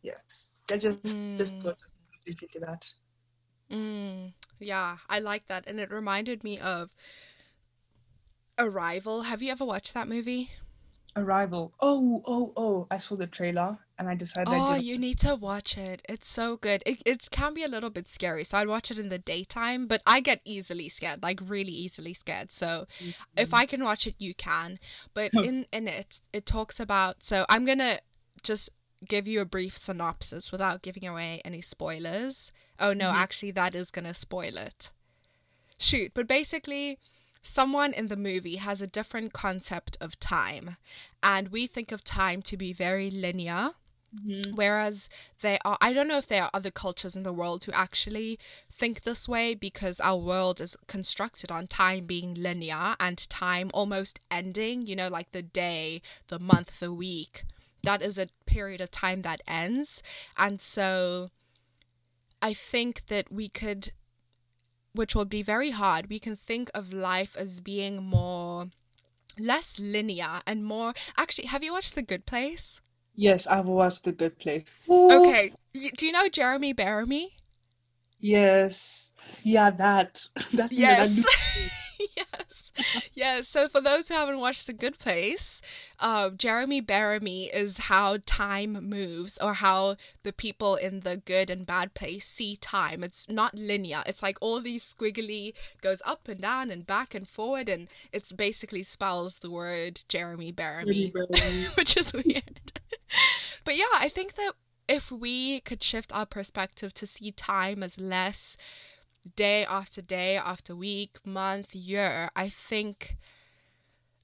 Yes. 0.03 0.65
I 0.73 0.79
just 0.79 1.27
just 1.37 1.61
Mm. 1.61 1.61
thought 1.61 1.79
to 1.79 2.33
speak 2.33 2.51
to 2.53 2.61
that. 2.61 2.93
Mm, 3.71 4.33
yeah, 4.59 4.99
I 5.09 5.19
like 5.19 5.47
that. 5.47 5.65
And 5.67 5.79
it 5.81 5.91
reminded 5.91 6.45
me 6.45 6.59
of 6.59 6.95
Arrival. 8.59 9.23
Have 9.23 9.41
you 9.43 9.51
ever 9.51 9.65
watched 9.65 9.95
that 9.95 10.09
movie? 10.09 10.51
Arrival. 11.17 11.73
Oh, 11.81 12.23
oh, 12.27 12.53
oh! 12.57 12.87
I 12.91 12.99
saw 12.99 13.17
the 13.17 13.27
trailer 13.27 13.79
and 13.99 14.07
I 14.09 14.15
decided 14.15 14.53
I 14.53 14.59
Oh, 14.61 14.67
didn't. 14.75 14.85
you 14.85 14.99
need 14.99 15.19
to 15.21 15.35
watch 15.35 15.79
it. 15.79 16.03
It's 16.09 16.29
so 16.29 16.57
good. 16.59 16.83
It 16.85 17.03
it 17.07 17.27
can 17.31 17.55
be 17.55 17.65
a 17.65 17.69
little 17.69 17.89
bit 17.91 18.09
scary, 18.09 18.45
so 18.45 18.59
I'd 18.59 18.69
watch 18.69 18.91
it 18.91 18.99
in 18.99 19.09
the 19.09 19.19
daytime, 19.19 19.87
but 19.87 20.03
I 20.07 20.21
get 20.21 20.43
easily 20.45 20.89
scared, 20.91 21.23
like 21.23 21.41
really 21.43 21.73
easily 21.73 22.13
scared. 22.13 22.53
So 22.53 22.87
if 23.37 23.55
I 23.55 23.65
can 23.65 23.83
watch 23.83 24.07
it, 24.07 24.15
you 24.19 24.35
can. 24.35 24.79
But 25.15 25.33
in 25.49 25.67
in 25.73 25.89
it, 25.89 26.21
it 26.35 26.45
talks 26.45 26.79
about. 26.79 27.25
So 27.25 27.47
I'm 27.49 27.65
gonna 27.65 28.01
just 28.43 28.69
give 29.07 29.27
you 29.27 29.41
a 29.41 29.45
brief 29.47 29.77
synopsis 29.79 30.53
without 30.53 30.83
giving 30.83 31.07
away 31.07 31.41
any 31.45 31.63
spoilers. 31.63 32.53
Oh 32.79 32.93
no, 32.93 33.11
Mhm. 33.11 33.15
actually, 33.15 33.53
that 33.53 33.75
is 33.75 33.91
gonna 33.91 34.13
spoil 34.15 34.59
it. 34.59 34.91
Shoot, 35.79 36.13
but 36.15 36.27
basically. 36.27 36.99
Someone 37.47 37.93
in 37.93 38.09
the 38.09 38.17
movie 38.17 38.57
has 38.57 38.83
a 38.83 38.89
different 38.89 39.33
concept 39.33 39.97
of 40.01 40.19
time, 40.19 40.77
and 41.23 41.49
we 41.49 41.69
think 41.69 41.93
of 41.93 42.03
time 42.03 42.43
to 42.43 42.57
be 42.57 42.73
very 42.73 43.09
linear. 43.09 43.71
Mhm. 44.15 44.55
Whereas 44.55 45.09
there 45.43 45.59
are, 45.65 45.79
I 45.81 45.93
don't 45.93 46.09
know 46.09 46.19
if 46.19 46.27
there 46.27 46.43
are 46.43 46.51
other 46.53 46.73
cultures 46.73 47.15
in 47.15 47.23
the 47.23 47.33
world 47.33 47.65
who 47.65 47.73
actually 47.73 48.39
think 48.69 49.03
this 49.03 49.29
way 49.29 49.55
because 49.55 50.01
our 50.01 50.17
world 50.17 50.61
is 50.61 50.77
constructed 50.89 51.51
on 51.53 51.67
time 51.69 52.07
being 52.07 52.35
linear 52.35 52.97
and 52.99 53.19
time 53.29 53.71
almost 53.73 54.19
ending, 54.31 54.87
you 54.87 54.97
know, 54.97 55.09
like 55.09 55.31
the 55.33 55.43
day, 55.43 56.03
the 56.29 56.41
month, 56.41 56.81
the 56.81 56.93
week. 56.93 57.45
That 57.85 58.03
is 58.03 58.19
a 58.19 58.29
period 58.47 58.81
of 58.81 58.91
time 58.91 59.23
that 59.23 59.41
ends. 59.47 60.03
And 60.37 60.61
so 60.61 61.31
I 62.43 62.55
think 62.55 63.07
that 63.07 63.31
we 63.31 63.49
could 63.49 63.93
which 64.97 65.15
will 65.15 65.25
be 65.25 65.43
very 65.43 65.71
hard, 65.71 66.11
we 66.11 66.19
can 66.19 66.35
think 66.35 66.71
of 66.75 66.93
life 66.93 67.37
as 67.37 67.61
being 67.61 68.03
more 68.03 68.69
less 69.39 69.79
linear 69.79 70.41
and 70.47 70.65
more 70.65 70.95
actually 71.19 71.47
have 71.47 71.63
you 71.63 71.73
watched 71.73 71.95
The 71.95 72.03
Good 72.03 72.27
Place? 72.27 72.81
Yes, 73.15 73.47
I've 73.47 73.67
watched 73.67 74.05
The 74.05 74.13
Good 74.13 74.39
Place. 74.39 74.65
Ooh, 74.91 75.29
Okay. 75.29 75.53
Do 75.75 76.07
you 76.07 76.13
know 76.13 76.29
Jeremy 76.29 76.75
Bearimy? 76.75 77.29
Yes. 78.19 79.13
Yeah, 79.43 79.71
that. 79.71 80.27
That 80.55 80.71
thing 80.71 80.81
that 80.81 81.01
I 81.01 81.03
Yes. 81.03 81.25
yes. 82.17 82.73
Yes. 83.15 83.49
So 83.49 83.69
for 83.69 83.81
those 83.81 84.09
who 84.09 84.15
haven't 84.15 84.41
watched 84.41 84.67
The 84.67 84.73
Good 84.73 84.99
Place, 84.99 85.61
uh, 85.99 86.31
Jeremy 86.31 86.81
Bearimy 86.81 87.53
is 87.53 87.79
how 87.79 88.19
time 88.27 88.73
moves 88.89 89.39
or 89.39 89.55
how 89.55 89.97
the 90.23 90.33
people 90.33 90.77
in 90.77 91.01
the 91.01 91.17
good 91.17 91.51
and 91.51 91.67
bad 91.67 91.95
place 91.95 92.27
see 92.27 92.57
time. 92.57 93.03
It's 93.03 93.29
not 93.29 93.55
linear. 93.55 94.03
It's 94.07 94.23
like 94.23 94.39
all 94.41 94.61
these 94.61 94.95
squiggly 94.95 95.55
goes 95.81 96.03
up 96.05 96.29
and 96.29 96.41
down 96.41 96.71
and 96.71 96.87
back 96.87 97.15
and 97.15 97.29
forward 97.29 97.69
and 97.69 97.89
it's 98.13 98.33
basically 98.33 98.83
spells 98.83 99.39
the 99.39 99.51
word 99.51 100.03
Jeremy 100.09 100.53
Bearimy. 100.53 101.13
which 101.77 101.97
is 101.97 102.13
weird. 102.13 102.81
but 103.65 103.77
yeah, 103.77 103.85
I 103.95 104.09
think 104.09 104.35
that 104.35 104.53
if 104.89 105.11
we 105.11 105.61
could 105.61 105.83
shift 105.83 106.15
our 106.15 106.27
perspective 106.27 106.95
to 106.95 107.07
see 107.07 107.33
time 107.33 107.83
as 107.83 108.01
less 108.01 108.57
day 109.35 109.65
after 109.65 110.01
day 110.03 110.37
after 110.37 110.75
week, 110.77 111.19
month, 111.25 111.75
year, 111.75 112.31
I 112.37 112.49
think 112.49 113.17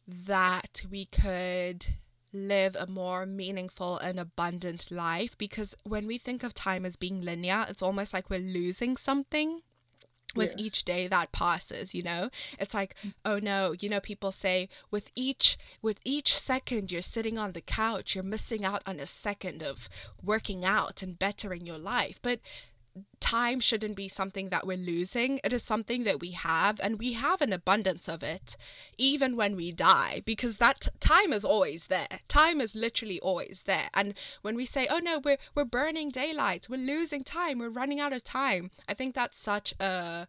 that 0.06 0.82
we 0.90 1.06
could 1.06 1.86
live 2.32 2.76
a 2.76 2.86
more 2.86 3.26
meaningful 3.26 3.98
and 3.98 4.18
abundant 4.18 4.90
life 4.90 5.36
because 5.36 5.74
when 5.84 6.06
we 6.06 6.18
think 6.18 6.42
of 6.42 6.54
time 6.54 6.84
as 6.86 6.96
being 6.96 7.20
linear, 7.20 7.66
it's 7.68 7.82
almost 7.82 8.14
like 8.14 8.30
we're 8.30 8.40
losing 8.40 8.96
something 8.96 9.60
with 10.34 10.54
Yes. 10.56 10.66
each 10.66 10.84
day 10.84 11.06
that 11.08 11.32
passes 11.32 11.94
you 11.94 12.02
know? 12.02 12.30
It's 12.58 12.74
like 12.74 12.94
mm. 13.04 13.12
oh 13.24 13.38
no 13.38 13.74
you 13.78 13.88
know 13.88 14.00
people 14.00 14.32
say 14.32 14.68
with 14.90 15.10
each 15.14 15.58
with 15.82 15.98
each 16.04 16.34
second 16.38 16.90
you're 16.90 17.02
sitting 17.02 17.38
on 17.38 17.52
the 17.52 17.60
couch 17.60 18.14
you're 18.14 18.24
missing 18.24 18.64
out 18.64 18.82
on 18.86 18.98
a 18.98 19.06
second 19.06 19.62
of 19.62 19.90
working 20.22 20.64
out 20.64 21.02
and 21.02 21.18
bettering 21.18 21.66
your 21.66 21.78
life. 21.78 22.18
But 22.22 22.40
time 23.20 23.60
shouldn't 23.60 23.96
be 23.96 24.08
something 24.08 24.50
that 24.50 24.66
we're 24.66 24.76
losing. 24.76 25.40
It 25.44 25.52
is 25.52 25.62
something 25.62 26.04
that 26.04 26.20
we 26.20 26.32
have 26.32 26.80
and 26.82 26.98
we 26.98 27.12
have 27.14 27.40
an 27.40 27.52
abundance 27.52 28.08
of 28.08 28.22
it 28.22 28.56
even 28.98 29.36
when 29.36 29.56
we 29.56 29.72
die 29.72 30.22
because 30.24 30.58
that 30.58 30.88
time 31.00 31.32
is 31.32 31.44
always 31.44 31.86
there. 31.86 32.20
Time 32.28 32.60
is 32.60 32.74
literally 32.74 33.20
always 33.20 33.62
there. 33.66 33.88
And 33.94 34.14
when 34.42 34.56
we 34.56 34.66
say 34.66 34.86
oh 34.90 34.98
no 34.98 35.18
we're 35.18 35.38
we're 35.54 35.64
burning 35.64 36.08
daylight 36.08 36.66
we're 36.68 36.76
losing 36.76 37.24
time 37.24 37.58
we're 37.58 37.68
running 37.68 38.00
out 38.00 38.12
of 38.12 38.22
time 38.24 38.70
i 38.88 38.94
think 38.94 39.14
that's 39.14 39.38
such 39.38 39.74
a 39.80 40.26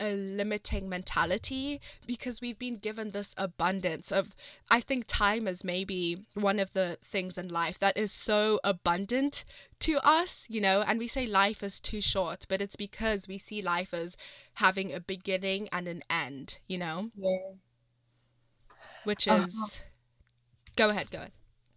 a 0.00 0.14
limiting 0.16 0.88
mentality 0.88 1.80
because 2.06 2.40
we've 2.40 2.58
been 2.58 2.76
given 2.78 3.10
this 3.10 3.34
abundance 3.36 4.10
of 4.10 4.36
I 4.70 4.80
think 4.80 5.04
time 5.06 5.46
is 5.46 5.62
maybe 5.64 6.24
one 6.34 6.58
of 6.58 6.72
the 6.72 6.98
things 7.04 7.36
in 7.38 7.48
life 7.48 7.78
that 7.80 7.96
is 7.96 8.12
so 8.12 8.58
abundant 8.64 9.44
to 9.80 9.98
us, 10.06 10.46
you 10.48 10.60
know, 10.60 10.82
and 10.82 10.98
we 10.98 11.06
say 11.06 11.26
life 11.26 11.62
is 11.62 11.80
too 11.80 12.00
short, 12.00 12.46
but 12.48 12.60
it's 12.60 12.76
because 12.76 13.28
we 13.28 13.38
see 13.38 13.62
life 13.62 13.94
as 13.94 14.16
having 14.54 14.92
a 14.92 15.00
beginning 15.00 15.68
and 15.72 15.88
an 15.88 16.02
end, 16.10 16.58
you 16.66 16.78
know, 16.78 17.10
Yeah. 17.14 17.52
which 19.04 19.26
Uh-huh. 19.28 19.44
is 19.44 19.80
go 20.76 20.88
ahead, 20.90 21.10
go 21.10 21.18
ahead. 21.18 21.32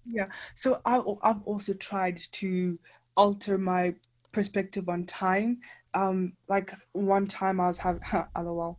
Yeah, 0.05 0.32
so 0.55 0.82
I, 0.86 1.01
I've 1.24 1.43
also 1.43 1.74
tried 1.74 2.17
to 2.34 2.80
alter 3.15 3.57
my 3.57 3.95
perspective 4.32 4.89
on 4.89 5.05
time. 5.05 5.61
Um, 5.94 6.34
like 6.48 6.72
one 6.94 7.28
time 7.28 7.60
I 7.60 7.68
was 7.68 7.80
having, 7.80 8.02
lol. 8.38 8.78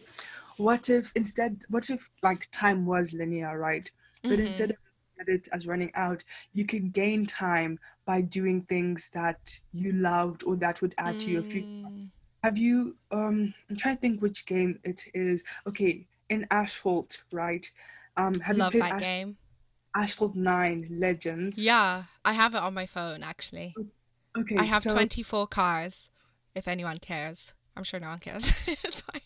What 0.57 0.89
if 0.89 1.11
instead 1.15 1.63
what 1.69 1.89
if 1.89 2.09
like 2.23 2.47
time 2.51 2.85
was 2.85 3.13
linear, 3.13 3.57
right? 3.57 3.89
But 4.27 4.39
mhm. 4.41 4.65
instead 4.65 4.71
of 4.71 4.77
it 5.27 5.47
as 5.51 5.67
running 5.67 5.91
out, 5.95 6.23
you 6.53 6.65
can 6.65 6.89
gain 6.89 7.25
time 7.25 7.79
by 8.05 8.21
doing 8.21 8.61
things 8.61 9.09
that 9.13 9.39
you 9.71 9.93
loved 9.93 10.43
or 10.43 10.55
that 10.57 10.81
would 10.81 10.95
add 10.97 11.19
to 11.19 11.31
your 11.31 11.43
future. 11.43 11.67
Mm, 11.73 12.11
Have 12.43 12.57
you 12.57 12.97
um 13.11 13.53
I'm 13.69 13.77
trying 13.77 13.95
to 13.95 14.01
think 14.01 14.21
which 14.21 14.45
game 14.45 14.79
it 14.83 15.01
is. 15.13 15.43
Okay, 15.67 16.07
in 16.33 16.45
Asphalt, 16.51 17.23
right? 17.31 17.65
Um 18.17 18.39
have 18.41 18.57
you 18.57 18.63
love 18.63 18.71
played 18.71 18.83
that 18.83 18.93
Ash- 18.93 19.05
game. 19.05 19.37
Asphalt 19.95 20.35
9 20.35 20.87
Legends? 20.89 21.63
Yeah, 21.63 22.03
I 22.25 22.33
have 22.33 22.55
it 22.55 22.61
on 22.61 22.73
my 22.73 22.85
phone 22.87 23.23
actually. 23.23 23.75
Okay, 24.35 24.57
I 24.57 24.63
have 24.63 24.81
so 24.81 24.93
24 24.93 25.47
cars, 25.47 26.09
if 26.55 26.67
anyone 26.67 26.97
cares. 26.97 27.53
I'm 27.77 27.83
sure 27.83 27.99
no 27.99 28.07
one 28.09 28.19
cares. 28.19 28.51
it's 28.67 29.01
fine. 29.01 29.21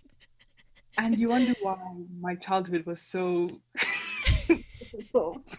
and 0.97 1.17
you 1.17 1.29
wonder 1.29 1.53
why 1.61 1.77
my 2.19 2.35
childhood 2.35 2.85
was 2.85 3.01
so 3.01 3.49
difficult. 4.47 5.57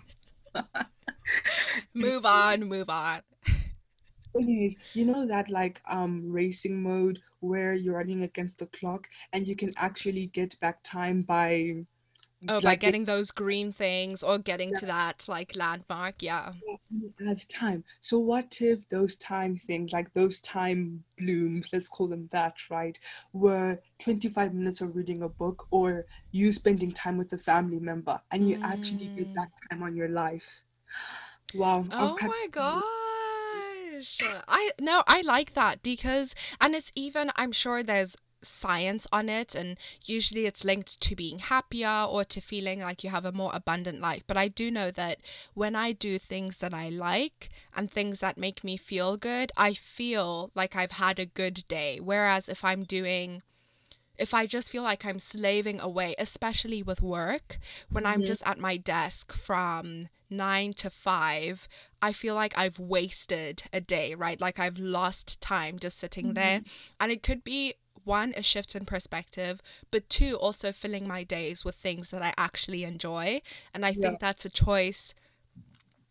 Move 1.94 2.24
on, 2.26 2.68
move 2.68 2.88
on. 2.90 3.20
Anyways, 4.34 4.76
you 4.94 5.04
know 5.04 5.26
that 5.26 5.50
like 5.50 5.80
um 5.88 6.30
racing 6.30 6.82
mode 6.82 7.20
where 7.40 7.74
you're 7.74 7.96
running 7.96 8.22
against 8.22 8.58
the 8.58 8.66
clock 8.66 9.06
and 9.32 9.46
you 9.46 9.54
can 9.56 9.72
actually 9.76 10.26
get 10.26 10.58
back 10.60 10.82
time 10.82 11.22
by 11.22 11.84
Oh, 12.48 12.60
by 12.62 12.74
like 12.74 12.80
getting 12.80 13.04
those 13.04 13.30
green 13.30 13.72
things 13.72 14.22
or 14.22 14.38
getting 14.38 14.74
to 14.74 14.86
that 14.86 15.26
like 15.28 15.54
landmark. 15.54 16.22
Yeah. 16.22 16.54
at 17.26 17.48
time. 17.48 17.84
So 18.00 18.18
what 18.18 18.56
if 18.60 18.88
those 18.88 19.16
time 19.16 19.56
things, 19.56 19.92
like 19.92 20.12
those 20.14 20.40
time 20.40 21.04
blooms, 21.16 21.70
let's 21.72 21.88
call 21.88 22.08
them 22.08 22.28
that, 22.32 22.56
right, 22.70 22.98
were 23.32 23.80
25 23.98 24.54
minutes 24.54 24.80
of 24.80 24.94
reading 24.96 25.22
a 25.22 25.28
book 25.28 25.66
or 25.70 26.06
you 26.30 26.52
spending 26.52 26.92
time 26.92 27.16
with 27.18 27.32
a 27.32 27.38
family 27.38 27.78
member 27.80 28.20
and 28.30 28.48
you 28.48 28.56
actually 28.62 29.10
get 29.16 29.26
Mm. 29.26 29.34
back 29.34 29.50
time 29.70 29.82
on 29.82 29.96
your 29.96 30.08
life. 30.08 30.62
Wow. 31.54 31.84
Oh 31.90 32.18
my 32.24 32.46
gosh. 34.18 34.42
I 34.48 34.72
no, 34.80 35.02
I 35.06 35.20
like 35.22 35.54
that 35.54 35.82
because 35.82 36.34
and 36.60 36.74
it's 36.74 36.92
even 36.94 37.30
I'm 37.36 37.52
sure 37.52 37.82
there's 37.82 38.16
science 38.40 39.04
on 39.12 39.28
it 39.28 39.54
and 39.54 39.76
usually 40.04 40.46
it's 40.46 40.64
linked 40.64 41.00
to 41.00 41.16
being 41.16 41.40
happier 41.40 42.06
or 42.08 42.24
to 42.24 42.40
feeling 42.40 42.80
like 42.80 43.02
you 43.02 43.10
have 43.10 43.24
a 43.24 43.32
more 43.32 43.50
abundant 43.52 44.00
life. 44.00 44.22
But 44.26 44.36
I 44.36 44.46
do 44.48 44.70
know 44.70 44.90
that 44.92 45.18
when 45.54 45.74
I 45.74 45.90
do 45.92 46.18
things 46.18 46.58
that 46.58 46.72
I 46.72 46.88
like 46.88 47.50
and 47.74 47.90
things 47.90 48.20
that 48.20 48.38
make 48.38 48.62
me 48.62 48.76
feel 48.76 49.16
good, 49.16 49.50
I 49.56 49.74
feel 49.74 50.50
like 50.54 50.76
I've 50.76 50.92
had 50.92 51.18
a 51.18 51.26
good 51.26 51.66
day. 51.66 51.98
Whereas 52.00 52.48
if 52.48 52.64
I'm 52.64 52.84
doing 52.84 53.42
if 54.18 54.34
I 54.34 54.46
just 54.46 54.70
feel 54.70 54.82
like 54.82 55.04
I'm 55.04 55.20
slaving 55.20 55.78
away, 55.80 56.14
especially 56.18 56.82
with 56.82 57.00
work, 57.00 57.58
when 57.90 58.04
I'm 58.04 58.22
Mhm. 58.22 58.26
just 58.26 58.42
at 58.44 58.58
my 58.58 58.76
desk 58.76 59.32
from 59.32 60.08
nine 60.30 60.72
to 60.74 60.90
five, 60.90 61.68
I 62.00 62.12
feel 62.12 62.34
like 62.34 62.56
I've 62.56 62.78
wasted 62.78 63.64
a 63.72 63.80
day, 63.80 64.14
right? 64.14 64.40
Like 64.40 64.58
I've 64.58 64.78
lost 64.78 65.40
time 65.40 65.78
just 65.78 65.98
sitting 65.98 66.34
there. 66.34 66.60
Mm-hmm. 66.60 66.68
And 67.00 67.12
it 67.12 67.22
could 67.22 67.44
be 67.44 67.74
one, 68.04 68.32
a 68.36 68.42
shift 68.42 68.74
in 68.74 68.86
perspective, 68.86 69.60
but 69.90 70.08
two, 70.08 70.36
also 70.36 70.72
filling 70.72 71.06
my 71.06 71.24
days 71.24 71.64
with 71.64 71.74
things 71.74 72.10
that 72.10 72.22
I 72.22 72.32
actually 72.38 72.84
enjoy. 72.84 73.42
And 73.74 73.84
I 73.84 73.92
think 73.92 74.18
that's 74.18 74.44
a 74.44 74.50
choice 74.50 75.14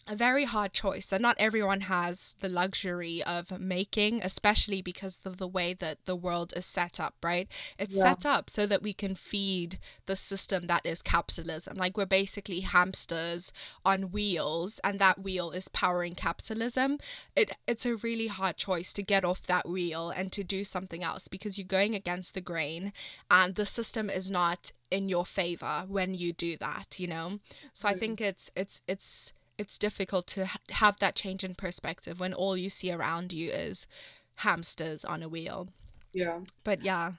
a 0.07 0.15
very 0.15 0.45
hard 0.45 0.73
choice. 0.73 1.11
And 1.11 1.21
not 1.21 1.35
everyone 1.39 1.81
has 1.81 2.35
the 2.39 2.49
luxury 2.49 3.21
of 3.23 3.59
making 3.59 4.21
especially 4.23 4.81
because 4.81 5.19
of 5.25 5.37
the 5.37 5.47
way 5.47 5.73
that 5.73 5.97
the 6.05 6.15
world 6.15 6.53
is 6.55 6.65
set 6.65 6.99
up 6.99 7.15
right? 7.23 7.47
It's 7.77 7.95
Yeah. 7.95 8.03
set 8.03 8.25
up 8.25 8.49
so 8.49 8.65
that 8.65 8.81
we 8.81 8.93
can 8.93 9.15
feed 9.15 9.79
the 10.05 10.15
system 10.15 10.67
that 10.67 10.85
is 10.85 11.01
capitalism. 11.01 11.77
Like 11.77 11.97
we're 11.97 12.05
basically 12.05 12.61
hamsters 12.61 13.51
on 13.83 14.11
wheels 14.11 14.79
and 14.83 14.99
that 14.99 15.19
wheel 15.21 15.51
is 15.51 15.67
powering 15.67 16.15
capitalism. 16.15 16.99
It 17.35 17.51
it's 17.67 17.85
a 17.85 17.95
really 17.95 18.27
hard 18.27 18.57
choice 18.57 18.93
to 18.93 19.03
get 19.03 19.25
off 19.25 19.41
that 19.43 19.67
wheel 19.67 20.09
and 20.09 20.31
to 20.31 20.43
do 20.43 20.63
something 20.63 21.03
else 21.03 21.27
because 21.27 21.57
you're 21.57 21.67
going 21.67 21.95
against 21.95 22.33
the 22.33 22.41
grain 22.41 22.93
and 23.29 23.55
the 23.55 23.65
system 23.65 24.09
is 24.09 24.29
not 24.29 24.71
in 24.89 25.09
your 25.09 25.25
favor 25.25 25.83
when 25.87 26.13
you 26.13 26.31
do 26.31 26.55
that 26.57 26.99
you 26.99 27.07
know? 27.07 27.39
So 27.73 27.87
i 27.89 27.93
mm. 27.93 27.99
think 27.99 28.21
it's 28.21 28.49
it's 28.55 28.81
it's 28.87 29.33
it's 29.57 29.77
difficult 29.77 30.27
to 30.27 30.45
ha- 30.45 30.59
have 30.69 30.99
that 30.99 31.15
change 31.15 31.43
in 31.43 31.55
perspective 31.55 32.19
when 32.19 32.33
all 32.33 32.55
you 32.57 32.69
see 32.69 32.91
around 32.91 33.33
you 33.33 33.49
is 33.51 33.87
hamsters 34.35 35.03
on 35.05 35.23
a 35.23 35.29
wheel 35.29 35.69
Yeah. 36.13 36.39
but 36.63 36.81
yeah 36.81 37.13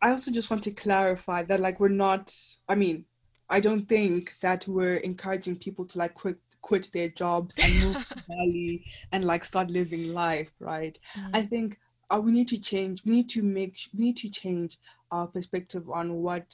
I 0.00 0.10
also 0.10 0.32
just 0.32 0.50
want 0.50 0.64
to 0.64 0.72
clarify 0.72 1.42
that 1.44 1.60
like 1.60 1.78
we're 1.80 1.88
not 1.88 2.34
I 2.68 2.74
mean, 2.74 3.04
I 3.48 3.60
don't 3.60 3.88
think 3.88 4.34
that 4.40 4.66
we're 4.66 4.96
encouraging 4.96 5.56
people 5.56 5.86
to 5.86 5.98
like 5.98 6.14
quit 6.14 6.38
quit 6.60 6.90
their 6.92 7.08
jobs 7.08 7.58
and 7.58 7.78
move 7.78 7.98
to 7.98 8.18
Bali 8.28 8.84
and 9.12 9.24
like 9.24 9.44
start 9.44 9.70
living 9.70 10.12
life, 10.12 10.50
right? 10.60 10.98
I 11.32 11.42
think 11.42 11.78
uh, 12.10 12.20
we 12.20 12.32
need 12.32 12.48
to 12.48 12.58
change. 12.58 13.04
We 13.04 13.12
need 13.12 13.28
to 13.30 13.42
make. 13.42 13.78
We 13.96 14.04
need 14.04 14.16
to 14.18 14.30
change 14.30 14.78
our 15.10 15.26
perspective 15.26 15.88
on 15.90 16.14
what 16.14 16.52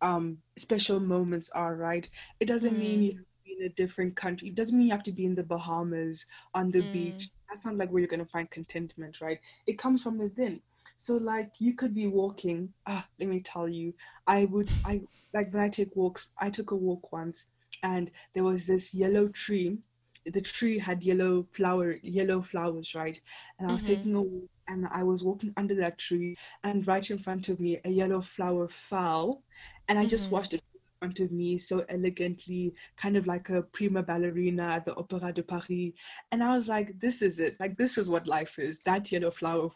um, 0.00 0.38
special 0.58 1.00
moments 1.00 1.50
are. 1.50 1.74
Right? 1.74 2.08
It 2.40 2.46
doesn't 2.46 2.76
mean 2.78 3.00
Mm. 3.00 3.02
you 3.02 3.10
to 3.12 3.16
be 3.16 3.24
in 3.58 3.66
a 3.66 3.70
different 3.70 4.16
country. 4.16 4.48
It 4.48 4.54
doesn't 4.56 4.76
mean 4.78 4.88
you 4.88 4.92
have 4.92 5.02
to 5.04 5.12
be 5.12 5.24
in 5.26 5.34
the 5.34 5.44
Bahamas 5.44 6.26
on 6.54 6.70
the 6.70 6.82
Mm. 6.82 6.82
beach. 6.82 7.30
That's 7.48 7.64
not 7.64 7.76
like 7.76 7.90
where 7.90 8.00
you're 8.00 8.08
gonna 8.08 8.26
find 8.26 8.50
contentment, 8.50 9.20
right? 9.20 9.38
It 9.66 9.78
comes 9.78 10.02
from 10.02 10.18
within. 10.18 10.60
So 10.96 11.16
like 11.16 11.50
you 11.58 11.74
could 11.74 11.94
be 11.94 12.06
walking. 12.06 12.74
Ah, 12.86 13.06
let 13.18 13.28
me 13.28 13.40
tell 13.40 13.68
you, 13.68 13.94
I 14.26 14.46
would. 14.46 14.72
I 14.84 15.02
like 15.34 15.52
when 15.52 15.62
I 15.62 15.68
take 15.68 15.96
walks. 15.96 16.32
I 16.40 16.50
took 16.50 16.70
a 16.72 16.76
walk 16.76 17.12
once, 17.12 17.46
and 17.82 18.10
there 18.34 18.44
was 18.44 18.66
this 18.66 18.94
yellow 18.94 19.28
tree 19.28 19.78
the 20.26 20.40
tree 20.40 20.78
had 20.78 21.04
yellow 21.04 21.46
flower 21.52 21.92
yellow 22.02 22.42
flowers 22.42 22.94
right 22.94 23.20
and 23.58 23.68
i 23.68 23.72
was 23.72 23.82
Mhm. 23.82 23.84
taking 23.84 24.14
a 24.14 24.22
walk 24.22 24.50
and 24.68 24.86
i 24.92 25.02
was 25.02 25.24
walking 25.24 25.52
under 25.56 25.76
that 25.76 25.98
tree 25.98 26.36
and 26.64 26.86
right 26.86 27.10
in 27.10 27.18
front 27.18 27.48
of 27.48 27.60
me 27.60 27.80
a 27.84 27.90
yellow 27.90 28.20
flower 28.20 28.68
fell 28.68 29.42
and 29.88 29.98
i 29.98 30.06
just 30.06 30.30
Mhm. 30.30 30.32
watched 30.32 30.54
it 30.54 30.61
front 31.02 31.18
of 31.18 31.32
me 31.32 31.58
so 31.58 31.84
elegantly 31.88 32.72
kind 32.96 33.16
of 33.16 33.26
like 33.26 33.50
a 33.50 33.60
prima 33.60 34.04
ballerina 34.04 34.62
at 34.68 34.84
the 34.84 34.94
opera 34.94 35.32
de 35.32 35.42
paris. 35.42 35.90
And 36.30 36.44
i 36.44 36.54
was 36.54 36.68
like 36.68 37.00
this 37.00 37.22
is 37.22 37.40
it. 37.40 37.58
Like 37.58 37.76
this 37.76 37.98
is 37.98 38.08
what 38.08 38.28
life 38.28 38.60
is. 38.60 38.78
That 38.84 39.10
yellow 39.10 39.32
flower 39.32 39.68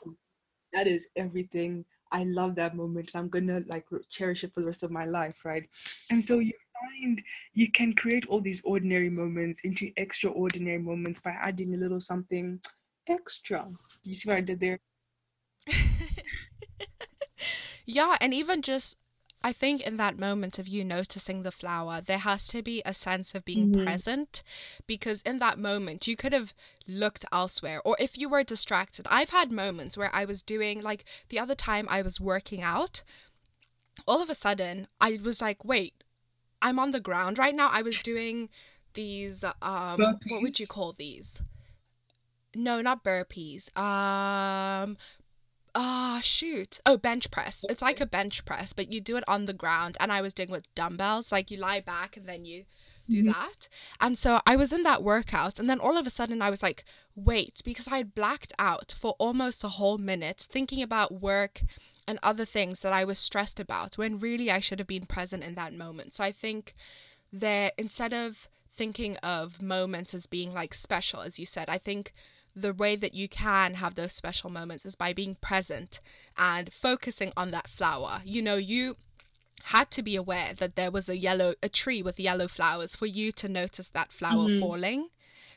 that 0.72 0.86
is 0.86 1.08
everything. 1.16 1.84
I 2.12 2.22
love 2.22 2.54
that 2.54 2.76
moment. 2.76 3.16
I'm 3.16 3.28
gonna 3.28 3.60
like 3.66 3.86
cherish 4.08 4.44
it 4.44 4.54
for 4.54 4.60
the 4.60 4.66
rest 4.66 4.84
of 4.84 4.92
my 4.92 5.04
life 5.04 5.44
right? 5.44 5.68
And 6.12 6.22
so 6.22 6.38
you 6.38 6.52
find 6.78 7.20
you 7.54 7.72
can 7.72 7.92
create 7.94 8.26
all 8.26 8.40
these 8.40 8.62
ordinary 8.64 9.10
moments 9.10 9.62
into 9.64 9.90
extraordinary 9.96 10.78
moments 10.78 11.20
by 11.22 11.32
adding 11.32 11.74
a 11.74 11.78
little 11.78 12.00
something 12.00 12.60
extra. 13.08 13.66
Do 14.04 14.10
You 14.10 14.14
see 14.14 14.28
what 14.28 14.38
I 14.38 14.42
did 14.42 14.60
there? 14.60 14.78
yeah 17.86 18.16
and 18.20 18.32
even 18.32 18.62
just 18.62 18.96
i 19.48 19.52
think 19.62 19.78
in 19.88 19.96
that 20.02 20.18
moment 20.28 20.54
of 20.60 20.66
you 20.74 20.82
noticing 20.98 21.38
the 21.42 21.56
flower 21.62 21.96
there 22.10 22.24
has 22.30 22.42
to 22.52 22.58
be 22.70 22.76
a 22.84 22.94
sense 23.06 23.28
of 23.34 23.44
being 23.50 23.66
Mhm. 23.70 23.84
present 23.84 24.32
because 24.92 25.18
in 25.30 25.36
that 25.44 25.58
moment 25.70 26.06
you 26.08 26.16
could 26.22 26.34
have 26.38 26.50
looked 27.02 27.24
elsewhere. 27.40 27.80
Or 27.88 27.94
if 28.06 28.12
you 28.20 28.26
were 28.28 28.44
distracted 28.54 29.04
i've 29.18 29.34
had 29.38 29.50
moments 29.64 29.96
where 29.96 30.12
i 30.20 30.24
was 30.30 30.40
doing 30.54 30.76
like 30.90 31.02
the 31.30 31.38
other 31.42 31.56
time 31.68 31.86
i 31.96 32.00
was 32.08 32.16
working 32.32 32.62
out 32.74 32.94
all 34.10 34.20
of 34.22 34.30
a 34.30 34.34
sudden 34.44 34.76
i 35.00 35.10
was 35.28 35.38
like 35.48 35.60
wait 35.72 35.94
i'm 36.66 36.78
on 36.84 36.90
the 36.96 37.06
ground 37.08 37.34
right 37.44 37.56
now. 37.62 37.68
I 37.78 37.82
was 37.82 37.96
doing 38.12 38.36
these 39.00 39.44
um 39.72 39.98
what 40.30 40.40
would 40.42 40.58
you 40.62 40.66
call 40.76 40.90
these? 41.04 41.28
No 42.54 42.74
not 42.88 43.04
burpees. 43.04 43.62
Um 43.76 44.96
Ah, 45.78 46.20
shoot. 46.22 46.80
Oh, 46.86 46.96
bench 46.96 47.30
press. 47.30 47.62
It's 47.68 47.82
like 47.82 48.00
a 48.00 48.06
bench 48.06 48.46
press, 48.46 48.72
but 48.72 48.90
you 48.90 48.98
do 49.00 49.16
it 49.18 49.24
on 49.28 49.44
the 49.44 49.52
ground. 49.52 49.98
And 50.00 50.10
I 50.10 50.22
was 50.22 50.32
doing 50.32 50.50
with 50.50 50.74
dumbbells. 50.74 51.30
Like 51.30 51.50
you 51.50 51.58
lie 51.58 51.80
back 51.80 52.16
and 52.16 52.24
then 52.26 52.46
you 52.46 52.64
do 53.10 53.22
Mhm. 53.22 53.34
that. 53.34 53.68
And 54.00 54.18
so 54.18 54.40
I 54.46 54.56
was 54.56 54.72
in 54.72 54.82
that 54.84 55.02
workout. 55.02 55.60
And 55.60 55.68
then 55.68 55.78
all 55.78 55.98
of 55.98 56.06
a 56.06 56.10
sudden 56.10 56.40
I 56.40 56.48
was 56.48 56.62
like, 56.62 56.82
wait, 57.14 57.60
because 57.62 57.88
I 57.88 57.98
had 57.98 58.14
blacked 58.14 58.54
out 58.58 58.94
for 58.98 59.10
almost 59.18 59.62
a 59.62 59.68
whole 59.68 59.98
minute 59.98 60.46
thinking 60.50 60.82
about 60.82 61.12
work 61.20 61.60
and 62.08 62.18
other 62.22 62.46
things 62.46 62.80
that 62.80 62.94
I 62.94 63.04
was 63.04 63.18
stressed 63.18 63.60
about 63.60 63.98
when 63.98 64.18
really 64.18 64.50
I 64.50 64.60
should 64.60 64.78
have 64.78 64.88
been 64.88 65.04
present 65.06 65.44
in 65.44 65.56
that 65.56 65.74
moment. 65.74 66.14
So 66.14 66.24
I 66.24 66.32
think 66.32 66.74
that 67.32 67.74
instead 67.76 68.14
of 68.14 68.48
thinking 68.74 69.16
of 69.18 69.60
moments 69.60 70.14
as 70.14 70.26
being 70.26 70.54
like 70.54 70.72
special, 70.72 71.20
as 71.20 71.38
you 71.38 71.44
said, 71.46 71.68
I 71.68 71.78
think 71.78 72.14
the 72.56 72.72
way 72.72 72.96
that 72.96 73.12
you 73.14 73.28
can 73.28 73.74
have 73.74 73.94
those 73.94 74.12
special 74.12 74.48
moments 74.50 74.86
is 74.86 74.94
by 74.96 75.12
being 75.12 75.34
present 75.42 76.00
and 76.38 76.72
focusing 76.72 77.30
on 77.36 77.50
that 77.50 77.68
flower. 77.68 78.22
You 78.24 78.40
know, 78.40 78.56
you 78.56 78.96
had 79.64 79.90
to 79.90 80.02
be 80.02 80.16
aware 80.16 80.54
that 80.54 80.74
there 80.74 80.90
was 80.90 81.08
a 81.08 81.18
yellow 81.18 81.54
a 81.62 81.68
tree 81.68 82.02
with 82.02 82.18
yellow 82.18 82.48
flowers 82.48 82.96
for 82.96 83.06
you 83.06 83.30
to 83.32 83.48
notice 83.48 83.88
that 83.88 84.12
flower 84.12 84.48
Mhm. 84.48 84.60
falling. 84.60 85.08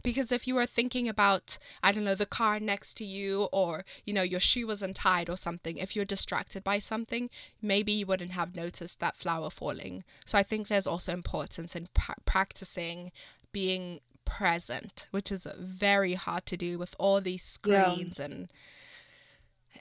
Because 0.02 0.32
if 0.32 0.47
you 0.47 0.56
were 0.56 0.66
thinking 0.66 1.10
about, 1.10 1.58
I 1.84 1.91
don't 1.91 2.06
know, 2.06 2.16
the 2.16 2.26
car 2.26 2.60
next 2.60 2.93
to 2.97 3.06
you 3.06 3.43
or, 3.52 3.84
you 4.06 4.14
know, 4.14 4.22
your 4.22 4.39
shoe 4.39 4.66
was 4.66 4.82
untied 4.82 5.30
or 5.30 5.36
something, 5.36 5.76
if 5.78 5.93
you're 5.93 6.06
distracted 6.06 6.64
by 6.64 6.80
something, 6.80 7.30
maybe 7.62 7.91
you 7.91 8.06
wouldn't 8.06 8.32
have 8.32 8.56
noticed 8.56 9.00
that 9.02 9.18
flower 9.18 9.50
falling. 9.50 10.06
So 10.26 10.38
I 10.38 10.43
think 10.43 10.68
there's 10.70 10.88
also 10.88 11.12
importance 11.12 11.76
in 11.76 11.88
pra- 11.93 12.16
practicing 12.26 13.12
being 13.52 14.00
present, 14.30 15.08
which 15.12 15.32
is 15.32 15.48
very 15.58 16.14
hard 16.14 16.46
to 16.46 16.58
do 16.58 16.78
with 16.78 16.96
all 17.00 17.20
these 17.20 17.44
Yeah. 17.64 17.96
screens 17.96 18.20
and 18.20 18.50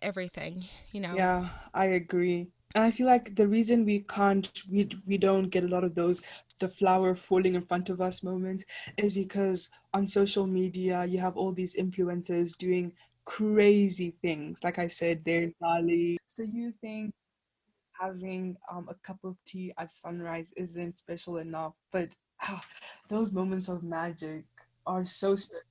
everything, 0.03 0.65
you 0.93 1.01
know. 1.01 1.17
Yeah, 1.17 1.49
I 1.75 1.87
agree. 1.87 2.49
And 2.75 2.85
I 2.85 2.91
feel 2.91 3.07
like 3.07 3.35
the 3.35 3.47
reason 3.49 3.85
we 3.85 4.01
can't, 4.01 4.51
we, 4.71 4.89
we 5.07 5.19
don't 5.19 5.49
get 5.49 5.65
a 5.65 5.69
lot 5.69 5.85
of 5.85 5.95
those, 5.95 6.23
the 6.59 6.69
flower 6.69 7.15
falling 7.15 7.55
in 7.55 7.63
front 7.67 7.89
of 7.91 8.01
us 8.01 8.23
moments 8.23 8.65
is 8.97 9.15
because 9.15 9.71
on 9.95 10.07
social 10.07 10.47
media, 10.47 11.05
you 11.07 11.19
have 11.19 11.37
all 11.37 11.53
these 11.53 11.77
influencers 11.77 12.57
doing 12.57 12.93
crazy 13.25 14.15
things. 14.23 14.63
Like 14.65 14.79
I 14.79 14.87
said, 14.89 15.23
they're 15.25 15.51
Bali. 15.61 16.19
So 16.29 16.43
you 16.43 16.73
think 16.81 17.13
having 18.01 18.57
um, 18.71 18.89
a 18.89 18.95
cup 19.07 19.19
of 19.25 19.37
tea 19.47 19.73
at 19.79 19.93
sunrise 19.93 20.53
isn't 20.57 20.97
special 20.97 21.39
enough, 21.39 21.75
but 21.93 22.09
ah, 22.43 22.65
those 23.09 23.33
moments 23.33 23.69
of 23.69 23.83
magic 23.83 24.45
are 24.87 25.05
so 25.05 25.37
special. 25.37 25.63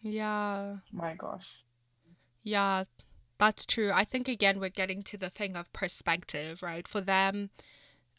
Yeah. 0.00 0.76
My 0.92 1.14
gosh. 1.14 1.62
Yeah, 2.42 2.84
that's 3.38 3.64
true. 3.64 3.90
I 3.92 4.04
think 4.04 4.28
again 4.28 4.58
we're 4.58 4.68
getting 4.70 5.02
to 5.04 5.16
the 5.16 5.30
thing 5.30 5.56
of 5.56 5.72
perspective, 5.72 6.62
right? 6.62 6.86
For 6.88 7.00
them, 7.00 7.50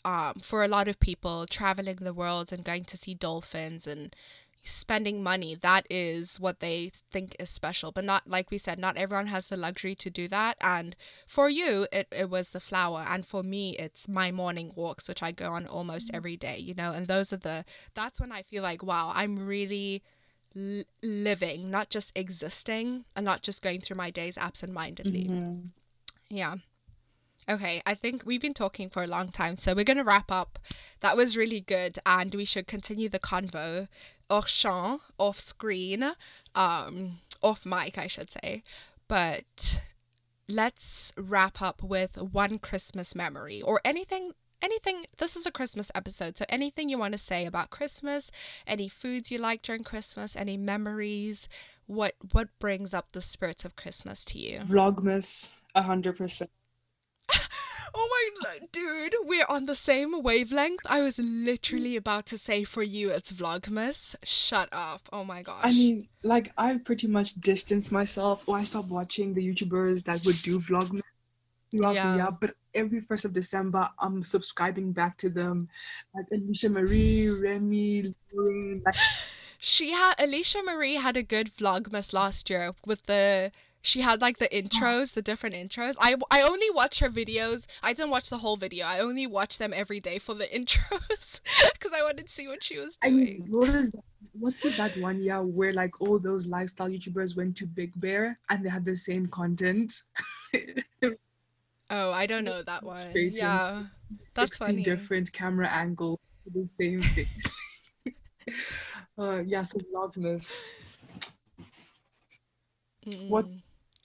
um, 0.05 0.35
for 0.41 0.63
a 0.63 0.67
lot 0.67 0.87
of 0.87 0.99
people, 0.99 1.45
traveling 1.45 1.97
the 1.97 2.13
world 2.13 2.51
and 2.51 2.63
going 2.63 2.85
to 2.85 2.97
see 2.97 3.13
dolphins 3.13 3.87
and 3.87 4.15
spending 4.63 5.21
money, 5.21 5.55
that 5.55 5.85
is 5.89 6.39
what 6.39 6.59
they 6.61 6.91
think 7.11 7.35
is 7.39 7.49
special. 7.49 7.91
But 7.91 8.05
not 8.05 8.27
like 8.27 8.49
we 8.49 8.57
said, 8.57 8.79
not 8.79 8.95
everyone 8.97 9.27
has 9.27 9.49
the 9.49 9.57
luxury 9.57 9.95
to 9.95 10.09
do 10.09 10.27
that. 10.29 10.55
And 10.61 10.95
for 11.27 11.49
you, 11.49 11.87
it, 11.91 12.07
it 12.11 12.29
was 12.29 12.49
the 12.49 12.59
flower. 12.59 13.05
And 13.07 13.25
for 13.25 13.43
me, 13.43 13.75
it's 13.77 14.07
my 14.07 14.31
morning 14.31 14.71
walks, 14.75 15.07
which 15.07 15.21
I 15.21 15.31
go 15.31 15.51
on 15.53 15.67
almost 15.67 16.11
every 16.13 16.37
day, 16.37 16.57
you 16.57 16.73
know, 16.73 16.91
and 16.91 17.07
those 17.07 17.33
are 17.33 17.37
the 17.37 17.65
that's 17.93 18.19
when 18.21 18.31
I 18.31 18.41
feel 18.43 18.63
like, 18.63 18.81
wow, 18.83 19.11
I'm 19.13 19.45
really 19.45 20.01
l- 20.55 20.83
living, 21.01 21.69
not 21.69 21.89
just 21.89 22.11
existing 22.15 23.05
and 23.15 23.25
not 23.25 23.41
just 23.41 23.61
going 23.61 23.81
through 23.81 23.97
my 23.97 24.11
days 24.11 24.37
absent-mindedly. 24.37 25.25
Mhm. 25.25 25.69
Yeah. 26.29 26.55
Okay, 27.49 27.81
I 27.85 27.93
think 27.93 28.23
we've 28.25 28.39
been 28.41 28.53
talking 28.53 28.89
for 28.89 29.03
a 29.03 29.07
long 29.07 29.27
time, 29.27 29.57
so 29.57 29.73
we're 29.73 29.83
going 29.83 29.97
to 29.97 30.03
wrap 30.05 30.31
up. 30.31 30.59
That 31.01 31.17
was 31.17 31.35
really 31.35 31.59
good, 31.59 31.99
and 32.05 32.33
we 32.33 32.45
should 32.45 32.67
continue 32.67 33.09
the 33.09 33.19
convo 33.19 33.89
champ, 34.41 35.01
off 35.17 35.39
screen, 35.39 36.11
um, 36.55 37.19
off 37.41 37.65
mic, 37.65 37.97
I 37.97 38.07
should 38.07 38.31
say. 38.31 38.63
But 39.07 39.81
let's 40.47 41.13
wrap 41.17 41.61
up 41.61 41.83
with 41.83 42.17
one 42.17 42.59
Christmas 42.59 43.15
memory 43.15 43.61
or 43.61 43.81
anything. 43.85 44.31
Anything, 44.61 45.05
this 45.17 45.35
is 45.35 45.45
a 45.45 45.51
Christmas 45.51 45.91
episode, 45.93 46.37
so 46.37 46.45
anything 46.47 46.87
you 46.87 46.97
want 46.97 47.11
to 47.11 47.17
say 47.17 47.45
about 47.45 47.69
Christmas, 47.69 48.31
any 48.65 48.87
foods 48.87 49.29
you 49.29 49.37
like 49.37 49.61
during 49.61 49.83
Christmas, 49.83 50.37
any 50.37 50.55
memories, 50.55 51.49
what 51.85 52.15
what 52.31 52.47
brings 52.59 52.93
up 52.93 53.07
the 53.11 53.21
spirits 53.21 53.65
of 53.65 53.75
Christmas 53.75 54.23
to 54.25 54.39
you? 54.39 54.59
Vlogmas, 54.59 55.61
a 55.75 55.81
hundred 55.81 56.17
percent. 56.17 56.49
Oh 57.95 58.09
my 58.41 58.59
dude, 58.71 59.15
we're 59.23 59.45
on 59.47 59.65
the 59.67 59.75
same 59.75 60.21
wavelength. 60.23 60.81
I 60.85 61.01
was 61.01 61.19
literally 61.19 61.95
about 61.95 62.25
to 62.27 62.37
say 62.37 62.63
for 62.63 62.81
you 62.83 63.09
it's 63.09 63.31
Vlogmas. 63.31 64.15
Shut 64.23 64.69
up. 64.71 65.01
Oh 65.11 65.23
my 65.23 65.43
gosh. 65.43 65.61
I 65.63 65.71
mean, 65.71 66.07
like 66.23 66.51
I 66.57 66.77
pretty 66.79 67.07
much 67.07 67.35
distanced 67.35 67.91
myself, 67.91 68.47
or 68.49 68.57
I 68.57 68.63
stopped 68.63 68.89
watching 68.89 69.33
the 69.33 69.45
YouTubers 69.47 70.03
that 70.05 70.21
would 70.25 70.41
do 70.41 70.59
Vlogmas 70.59 71.01
throughout 71.71 71.95
Yeah. 71.95 72.11
the 72.11 72.17
year. 72.17 72.31
But 72.39 72.55
every 72.73 72.99
first 73.01 73.25
of 73.25 73.33
December, 73.33 73.87
I'm 73.99 74.23
subscribing 74.23 74.91
back 74.91 75.17
to 75.17 75.29
them, 75.29 75.69
like 76.15 76.25
Alisha 76.33 76.71
Marie, 76.71 77.29
Remi, 77.29 78.13
Lauren. 78.33 78.81
Like, 78.85 78.95
She 79.59 79.91
had 79.93 80.15
Alisha 80.17 80.63
Marie 80.65 80.95
had 80.95 81.15
a 81.15 81.23
good 81.23 81.49
vlogmas 81.55 82.11
last 82.11 82.49
year 82.49 82.73
with 82.85 83.03
the 83.05 83.51
she 83.85 83.99
had 83.99 84.21
like 84.21 84.37
the 84.39 84.47
intros, 84.47 85.13
the 85.13 85.21
different 85.21 85.55
intros. 85.55 85.95
I 85.99 86.15
I 86.31 86.41
only 86.41 86.69
watch 86.71 86.99
her 86.99 87.09
videos. 87.09 87.67
I 87.83 87.91
didn't 87.93 88.11
watch 88.11 88.29
the 88.29 88.37
whole 88.39 88.55
video. 88.55 88.85
I 88.87 88.99
only 88.99 89.27
watch 89.27 89.57
them 89.57 89.73
every 89.75 89.99
day 89.99 90.17
for 90.19 90.33
the 90.33 90.45
intros 90.57 91.41
because 91.73 91.91
I 91.95 92.01
wanted 92.01 92.25
to 92.27 92.31
see 92.31 92.47
what 92.47 92.63
she 92.63 92.79
was 92.79 92.95
doing. 92.97 93.13
I 93.13 93.15
mean, 93.15 93.45
what 93.49 93.69
is 93.69 93.91
what 94.39 94.55
was 94.63 94.77
that 94.77 94.95
one 94.97 95.19
year 95.21 95.43
where 95.43 95.73
like 95.73 95.99
all 96.01 96.17
those 96.17 96.47
lifestyle 96.47 96.89
YouTubers 96.89 97.35
went 97.35 97.57
to 97.57 97.67
Big 97.67 97.91
Bear 97.99 98.39
and 98.49 98.65
they 98.65 98.69
had 98.69 98.85
the 98.85 98.95
same 98.95 99.27
content? 99.27 99.91
oh, 101.89 102.11
I 102.11 102.25
don't 102.25 102.45
know 102.49 102.63
that 102.63 102.83
one. 102.83 103.11
Yeah. 103.13 103.83
That's 104.33 104.57
16 104.57 104.67
funny. 104.67 104.83
different 104.83 105.33
camera 105.33 105.67
angles 105.69 106.19
the 106.53 106.65
same 106.65 107.01
thing. 107.01 107.27
uh, 109.17 109.43
yeah, 109.45 109.63
so 109.63 109.79
Vlogmas. 109.93 110.73
What- 113.27 113.45
Mm. 113.45 113.61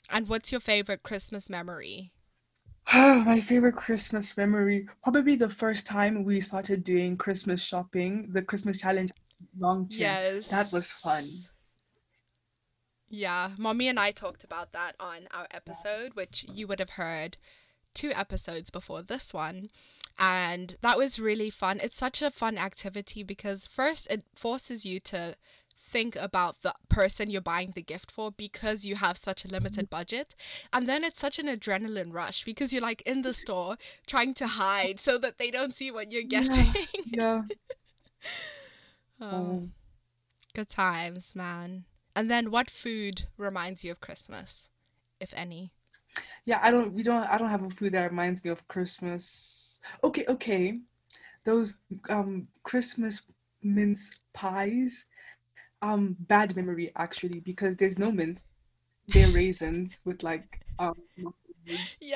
And 0.09 0.29
what's 0.29 0.51
your 0.51 0.61
favorite 0.61 1.03
Christmas 1.03 1.51
memory? 1.51 2.13
My 2.95 3.41
favorite 3.41 3.77
Christmas 3.77 4.37
memory, 4.37 4.89
probably 5.03 5.37
the 5.37 5.51
first 5.51 5.87
time 5.87 6.25
we 6.25 6.41
started 6.41 6.85
doing 6.85 7.17
Christmas 7.17 7.63
shopping, 7.63 8.31
the 8.33 8.43
Christmas 8.43 8.81
challenge 8.81 9.11
long. 9.59 9.87
Yes. 9.91 10.49
That 10.49 10.73
was 10.73 10.93
fun. 10.93 11.25
Yeah, 13.11 13.51
mommy 13.59 13.89
and 13.89 13.99
I 13.99 14.11
talked 14.11 14.45
about 14.45 14.73
that 14.73 14.95
on 15.01 15.29
our 15.31 15.47
episode, 15.51 16.15
which 16.15 16.45
you 16.49 16.67
would 16.67 16.79
have 16.79 16.91
heard 16.91 17.37
two 17.95 18.13
episodes 18.13 18.71
before 18.71 19.03
this 19.03 19.33
one. 19.33 19.71
And 20.19 20.77
that 20.83 20.99
was 20.99 21.19
really 21.19 21.49
fun. 21.49 21.81
It's 21.83 21.97
such 21.97 22.23
a 22.23 22.31
fun 22.31 22.59
activity 22.59 23.23
because, 23.23 23.67
first, 23.67 24.09
it 24.11 24.25
forces 24.35 24.85
you 24.85 24.99
to 25.01 25.37
think 25.89 26.17
about 26.17 26.63
the 26.63 26.75
person 26.89 27.31
you're 27.31 27.41
buying 27.41 27.73
the 27.75 27.83
gift 27.83 28.11
for 28.11 28.31
because 28.31 28.85
you 28.85 28.97
have 28.97 29.17
such 29.17 29.45
a 29.45 29.49
limited 29.49 29.91
budget. 29.91 30.35
And 30.73 30.89
then 30.89 31.05
it's 31.05 31.21
such 31.21 31.39
an 31.39 31.47
adrenaline 31.47 32.13
rush 32.13 32.45
because 32.45 32.73
you're 32.73 32.83
like 32.83 33.03
in 33.03 33.23
the 33.23 33.35
store 33.35 33.77
trying 34.07 34.35
to 34.35 34.47
hide 34.47 35.01
so 35.01 35.19
that 35.19 35.39
they 35.39 35.51
don't 35.51 35.75
see 35.75 35.91
what 35.91 36.13
you're 36.13 36.23
Yeah. 36.23 36.65
getting. 36.69 36.75
Yeah. 37.05 37.43
Oh. 39.21 39.65
Um, 39.67 39.73
Good 40.55 40.69
times, 40.69 41.35
man. 41.37 41.87
And 42.15 42.31
then 42.31 42.51
what 42.51 42.71
food 42.71 43.29
reminds 43.39 43.85
you 43.85 43.93
of 43.93 44.01
Christmas, 44.01 44.69
if 45.21 45.33
any? 45.35 45.73
yeah, 46.45 46.59
I 46.63 46.71
don't 46.71 46.93
we 46.93 47.03
don't 47.03 47.27
I 47.29 47.39
don't 47.39 47.51
have 47.51 47.65
a 47.65 47.71
food 47.71 47.93
that 47.93 48.11
reminds 48.11 48.45
me 48.45 48.51
of 48.51 48.67
Christmas. 48.69 49.79
Okay, 50.03 50.25
okay. 50.29 50.81
Those 51.45 51.75
um 52.09 52.49
Christmas 52.63 53.33
mince 53.63 54.21
pies. 54.35 55.07
Um 55.83 56.17
bad 56.19 56.57
memory 56.57 56.93
actually 56.97 57.41
because 57.41 57.77
there's 57.77 57.99
no 57.99 58.11
mince. 58.13 58.47
They're 59.09 59.31
raisins 59.31 60.01
with 60.05 60.23
like 60.23 60.47
um 60.79 60.95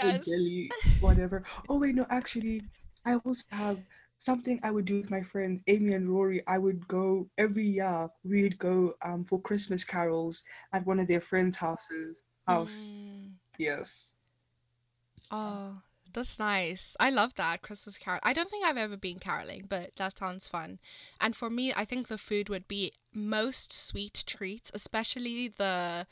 or 0.01 0.13
jelly, 0.13 0.75
whatever. 0.99 1.45
Oh 1.69 1.79
wait, 1.81 1.95
no, 1.95 2.07
actually, 2.11 2.63
I 3.07 3.15
also 3.17 3.45
have 3.53 3.79
something 4.19 4.61
I 4.63 4.71
would 4.71 4.85
do 4.85 4.99
with 4.99 5.11
my 5.11 5.23
friends, 5.23 5.63
Amy 5.67 5.93
and 5.95 6.09
Rory. 6.09 6.47
I 6.47 6.59
would 6.59 6.87
go 6.89 7.29
every 7.39 7.67
year. 7.69 8.09
We'd 8.25 8.59
go 8.59 8.95
um 9.03 9.25
for 9.25 9.41
Christmas 9.41 9.85
carols 9.85 10.45
at 10.73 10.87
one 10.87 11.01
of 11.01 11.09
their 11.09 11.21
friends' 11.21 11.57
houses. 11.57 12.23
House, 12.47 13.01
Mm. 13.01 13.39
yes. 13.59 14.17
Oh, 15.31 15.83
that's 16.13 16.39
nice. 16.39 16.97
I 17.01 17.11
love 17.11 17.35
that 17.35 17.63
Christmas 17.63 17.99
carol. 17.99 18.21
I 18.23 18.33
don't 18.33 18.51
think 18.51 18.65
I've 18.65 18.77
ever 18.77 18.97
been 18.97 19.19
caroling, 19.19 19.67
but 19.69 19.91
that 19.97 20.19
sounds 20.19 20.49
fun. 20.49 20.79
And 21.21 21.35
for 21.37 21.51
me, 21.51 21.73
I 21.75 21.85
think 21.85 22.09
the 22.09 22.19
food 22.19 22.49
would 22.49 22.69
be 22.69 22.93
most 23.13 23.73
sweet 23.73 24.25
treats, 24.27 24.71
especially 24.75 25.49
the 25.49 26.07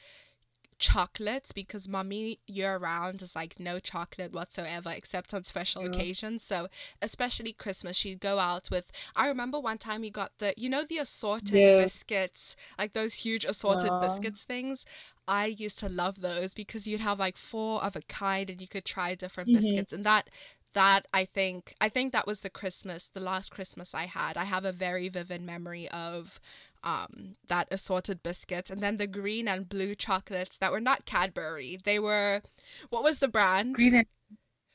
chocolates 0.80 1.52
because 1.52 1.88
mommy 1.88 2.40
year 2.46 2.76
round 2.78 3.22
is 3.22 3.36
like 3.36 3.60
no 3.60 3.78
chocolate 3.78 4.32
whatsoever 4.32 4.90
except 4.90 5.34
on 5.34 5.44
special 5.44 5.84
Yeah. 5.84 5.86
occasions 5.86 6.42
so 6.44 6.68
especially 7.02 7.52
christmas 7.52 7.96
she'd 7.96 8.20
go 8.20 8.38
out 8.40 8.68
with 8.70 8.90
i 9.16 9.26
remember 9.28 9.60
one 9.60 9.78
time 9.78 10.02
we 10.02 10.10
got 10.10 10.32
the 10.38 10.54
you 10.56 10.68
know 10.70 10.84
the 10.88 10.98
assorted 10.98 11.64
Yes. 11.64 11.76
biscuits 11.76 12.56
like 12.78 12.94
those 12.94 13.14
huge 13.14 13.44
assorted 13.44 13.98
biscuits 14.00 14.42
things 14.44 14.84
i 15.28 15.46
used 15.46 15.78
to 15.78 15.88
love 15.88 16.20
those 16.20 16.54
because 16.54 16.86
you'd 16.88 17.00
have 17.00 17.18
like 17.20 17.36
four 17.36 17.82
of 17.84 17.96
a 17.96 18.02
kind 18.02 18.50
and 18.50 18.60
you 18.60 18.68
could 18.68 18.84
try 18.84 19.14
different 19.14 19.52
Mhm. 19.52 19.52
biscuits 19.52 19.92
and 19.92 20.04
that 20.04 20.28
that 20.74 21.06
i 21.12 21.24
think 21.24 21.74
i 21.80 21.88
think 21.88 22.12
that 22.12 22.26
was 22.26 22.40
the 22.40 22.50
christmas 22.50 23.08
the 23.08 23.20
last 23.20 23.50
christmas 23.50 23.94
i 23.94 24.06
had 24.06 24.36
i 24.36 24.44
have 24.44 24.64
a 24.64 24.72
very 24.72 25.08
vivid 25.08 25.40
memory 25.40 25.88
of 25.90 26.40
um 26.82 27.36
that 27.48 27.68
assorted 27.70 28.22
biscuits 28.22 28.70
and 28.70 28.80
then 28.80 28.96
the 28.96 29.06
green 29.06 29.46
and 29.46 29.68
blue 29.68 29.94
chocolates 29.94 30.56
that 30.56 30.72
were 30.72 30.80
not 30.80 31.04
cadbury 31.04 31.78
they 31.84 31.98
were 31.98 32.42
what 32.88 33.02
was 33.02 33.18
the 33.18 33.28
brand 33.28 33.74
Green 33.74 33.94
and 33.94 34.06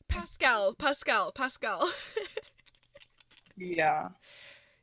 pascal 0.07 0.73
pascal 0.75 1.31
pascal 1.31 1.89
yeah. 3.57 4.09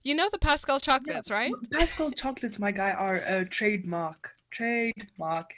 you 0.02 0.14
know 0.14 0.28
the 0.30 0.38
pascal 0.38 0.80
chocolates 0.80 1.30
right 1.30 1.52
Pascal 1.70 2.10
chocolates, 2.10 2.58
my 2.58 2.72
guy, 2.72 2.90
are 2.90 3.16
a 3.16 3.44
trademark. 3.44 4.34
Trademark. 4.50 5.54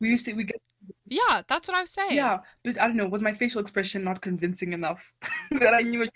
We 0.00 0.10
used 0.10 0.24
to 0.26 0.32
we 0.32 0.44
get 0.44 0.60
yeah 1.06 1.42
that's 1.46 1.68
what 1.68 1.76
i 1.76 1.80
was 1.80 1.90
saying 1.90 2.16
yeah, 2.16 2.38
but 2.64 2.80
I 2.80 2.88
don't 2.88 2.96
know. 2.96 3.06
Was 3.06 3.22
my 3.22 3.34
facial 3.34 3.60
expression 3.60 4.02
not 4.02 4.20
convincing 4.20 4.72
enough 4.72 5.12
that 5.50 5.74
I 5.74 5.82
knew 5.82 6.02
it? 6.02 6.10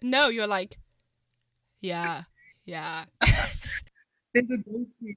no 0.00 0.28
you're 0.28 0.46
like 0.46 0.78
yeah 1.80 2.22
yeah 2.64 3.04
There's 4.46 4.60
a 4.60 4.70
go-to. 4.70 5.14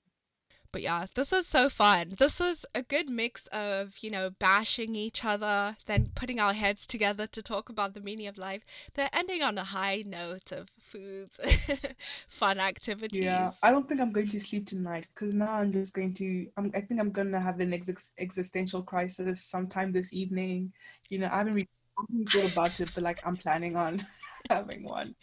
But 0.72 0.82
yeah, 0.82 1.06
this 1.14 1.32
was 1.32 1.48
so 1.48 1.70
fun. 1.70 2.16
This 2.18 2.40
was 2.40 2.66
a 2.74 2.82
good 2.82 3.10
mix 3.10 3.48
of, 3.48 3.96
you 4.00 4.10
know, 4.10 4.30
bashing 4.30 4.96
each 4.96 5.26
other, 5.26 5.76
then 5.86 6.12
putting 6.16 6.40
our 6.40 6.54
heads 6.54 6.88
together 6.88 7.28
to 7.28 7.42
talk 7.42 7.68
about 7.68 7.94
the 7.94 8.00
meaning 8.00 8.28
of 8.28 8.38
life. 8.38 8.64
They're 8.94 9.10
ending 9.12 9.42
on 9.42 9.58
a 9.58 9.66
high 9.66 10.04
note 10.06 10.52
of 10.54 10.70
foods, 10.80 11.42
fun 12.30 12.60
activities. 12.60 13.24
Yeah, 13.24 13.52
I 13.62 13.72
don't 13.72 13.88
think 13.88 14.00
I'm 14.00 14.14
going 14.14 14.30
to 14.30 14.40
sleep 14.40 14.66
tonight 14.66 15.08
because 15.14 15.34
now 15.34 15.52
I'm 15.56 15.74
just 15.74 15.94
going 15.94 16.14
to. 16.16 16.48
I'm, 16.56 16.72
I 16.74 16.82
think 16.82 17.02
I'm 17.02 17.12
gonna 17.12 17.42
have 17.42 17.60
an 17.60 17.74
ex- 17.74 18.14
existential 18.18 18.82
crisis 18.82 19.42
sometime 19.42 19.92
this 19.92 20.14
evening. 20.14 20.72
You 21.10 21.20
know, 21.20 21.30
I 21.32 21.40
haven't 21.40 21.56
really, 21.56 21.70
I 21.98 22.02
haven't 22.02 22.34
really 22.34 22.50
thought 22.50 22.54
about 22.54 22.80
it, 22.80 22.90
but 22.96 23.04
like 23.04 23.20
I'm 23.26 23.36
planning 23.36 23.76
on 23.76 24.00
having 24.50 24.84
one. 24.84 25.16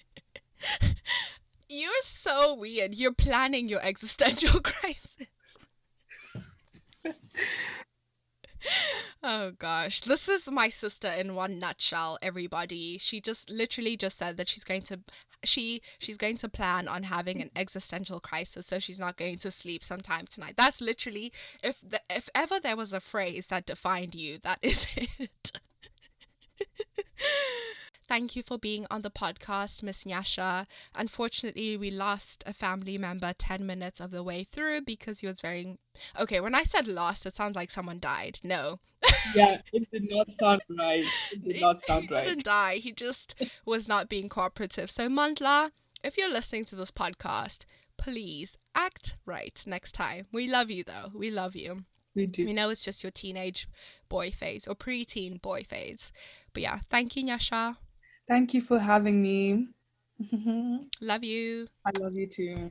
You're 1.69 2.03
so 2.03 2.55
weird. 2.55 2.95
You're 2.95 3.13
planning 3.13 3.69
your 3.69 3.83
existential 3.83 4.61
crisis. 4.63 5.27
Oh 9.23 9.53
gosh, 9.59 10.03
this 10.03 10.29
is 10.29 10.51
my 10.51 10.69
sister 10.69 11.09
in 11.09 11.35
one 11.35 11.59
nutshell. 11.59 12.19
Everybody, 12.23 12.99
she 12.99 13.21
just 13.21 13.51
literally 13.51 13.97
just 13.97 14.17
said 14.19 14.37
that 14.37 14.49
she's 14.49 14.65
going 14.65 14.83
to, 14.83 15.01
she 15.45 15.81
she's 15.99 16.17
going 16.17 16.37
to 16.39 16.49
plan 16.49 16.89
on 16.89 17.05
having 17.05 17.41
an 17.41 17.51
existential 17.57 18.21
crisis, 18.21 18.67
so 18.67 18.79
she's 18.79 18.99
not 19.01 19.17
going 19.17 19.39
to 19.39 19.51
sleep 19.51 19.85
sometime 19.85 20.27
tonight. 20.27 20.55
That's 20.57 20.81
literally 20.81 21.33
if 21.63 21.81
the, 21.81 22.01
if 22.11 22.29
ever 22.35 22.61
there 22.61 22.77
was 22.77 22.93
a 22.93 23.01
phrase 23.01 23.47
that 23.49 23.67
defined 23.67 24.15
you, 24.15 24.39
that 24.43 24.59
is 24.63 24.87
it. 24.97 25.53
Thank 28.09 28.35
you 28.35 28.43
for 28.43 28.57
being 28.57 28.87
on 28.91 29.03
the 29.03 29.11
podcast, 29.11 29.83
Miss 29.83 30.05
Nyasha. 30.05 30.67
Unfortunately, 30.95 31.77
we 31.77 31.91
lost 31.91 32.43
a 32.47 32.55
family 32.55 32.97
member 32.97 33.35
10 33.37 33.67
minutes 33.67 34.01
of 34.01 34.13
the 34.13 34.23
way 34.23 34.45
through 34.45 34.81
because 34.81 35.21
he 35.21 35.27
was 35.27 35.41
very. 35.41 35.77
Okay, 36.19 36.41
when 36.41 36.55
I 36.55 36.63
said 36.63 36.89
lost, 36.89 37.27
it 37.27 37.37
sounds 37.37 37.55
like 37.55 37.71
someone 37.71 38.01
died. 38.01 38.41
No. 38.43 38.81
Yeah, 39.35 39.59
it 39.75 39.87
did 39.93 40.09
not 40.11 40.31
sound 40.31 40.63
right. 40.71 41.05
It 41.33 41.45
did 41.45 41.61
not 41.61 41.77
he 41.77 41.81
sound 41.83 42.11
right. 42.11 42.25
didn't 42.25 42.45
die. 42.45 42.77
He 42.77 42.93
just 42.93 43.35
was 43.67 43.87
not 43.87 44.09
being 44.09 44.31
cooperative. 44.31 44.91
So, 44.91 45.09
Mandla, 45.09 45.71
if 46.03 46.17
you're 46.17 46.33
listening 46.33 46.65
to 46.67 46.77
this 46.77 46.91
podcast, 46.91 47.67
please 47.99 48.57
act 48.75 49.17
right 49.27 49.63
next 49.67 49.93
time. 49.93 50.27
We 50.33 50.49
love 50.49 50.71
you, 50.71 50.83
though. 50.83 51.11
We 51.13 51.31
love 51.31 51.55
you. 51.55 51.85
We 52.15 52.27
do. 52.27 52.47
We 52.47 52.55
know 52.55 52.71
it's 52.71 52.83
just 52.83 53.05
your 53.05 53.11
teenage 53.11 53.69
boy 54.09 54.31
phase 54.31 54.67
or 54.67 54.75
preteen 54.75 55.43
boy 55.43 55.65
phase. 55.69 56.11
But 56.55 56.63
yeah, 56.63 56.81
thank 56.89 57.15
you, 57.15 57.25
Nyasha. 57.25 57.77
Thank 58.29 58.55
you 58.55 58.61
for 58.61 58.79
having 58.79 59.23
me. 59.23 59.69
Love 61.01 61.25
you. 61.25 61.69
I 61.87 61.91
love 62.01 62.15
you 62.15 62.27
too. 62.27 62.71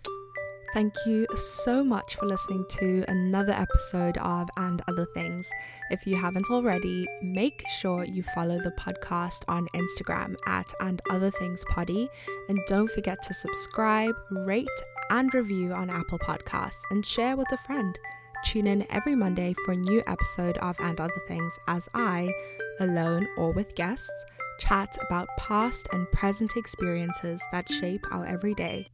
Thank 0.73 0.93
you 1.05 1.25
so 1.35 1.83
much 1.83 2.17
for 2.17 2.25
listening 2.25 2.65
to 2.71 3.05
another 3.07 3.53
episode 3.53 4.17
of 4.17 4.49
And 4.57 4.81
Other 4.87 5.07
Things. 5.13 5.49
If 5.89 6.05
you 6.05 6.17
haven't 6.17 6.51
already, 6.51 7.07
make 7.23 7.63
sure 7.79 8.03
you 8.03 8.21
follow 8.21 8.59
the 8.59 8.75
podcast 8.77 9.43
on 9.47 9.67
Instagram 9.73 10.35
at 10.45 10.71
And 10.81 11.01
Other 11.09 11.31
Things 11.31 11.63
Poddy, 11.69 12.09
and 12.49 12.59
don't 12.67 12.91
forget 12.91 13.23
to 13.23 13.33
subscribe, 13.33 14.13
rate, 14.29 14.67
and 15.09 15.33
review 15.33 15.73
on 15.73 15.89
Apple 15.89 16.19
Podcasts, 16.19 16.81
and 16.91 17.05
share 17.05 17.37
with 17.37 17.51
a 17.53 17.57
friend. 17.57 17.97
Tune 18.45 18.67
in 18.67 18.85
every 18.91 19.15
Monday 19.15 19.55
for 19.65 19.71
a 19.71 19.77
new 19.77 20.03
episode 20.05 20.57
of 20.57 20.77
And 20.79 20.99
Other 20.99 21.21
Things 21.27 21.57
as 21.67 21.89
I, 21.93 22.31
alone 22.79 23.27
or 23.37 23.51
with 23.51 23.73
guests, 23.73 24.25
chat 24.59 24.97
about 25.07 25.27
past 25.37 25.87
and 25.91 26.11
present 26.11 26.53
experiences 26.55 27.43
that 27.51 27.71
shape 27.71 28.05
our 28.11 28.25
everyday. 28.25 28.85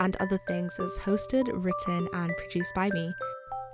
And 0.00 0.16
Other 0.16 0.38
Things 0.46 0.78
is 0.78 0.98
hosted, 0.98 1.48
written, 1.52 2.08
and 2.12 2.32
produced 2.36 2.74
by 2.74 2.90
me. 2.90 3.12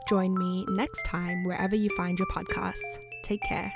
Join 0.09 0.37
me 0.37 0.65
next 0.69 1.05
time 1.05 1.45
wherever 1.45 1.77
you 1.77 1.89
find 1.97 2.19
your 2.19 2.29
podcasts. 2.29 2.99
Take 3.23 3.43
care. 3.43 3.73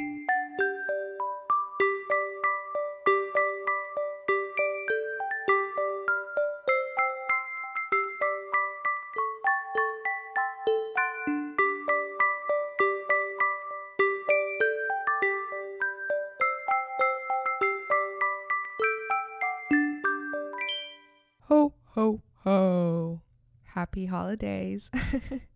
Ho. 22.47 23.23
Happy 23.65 24.07
holidays. 24.07 24.89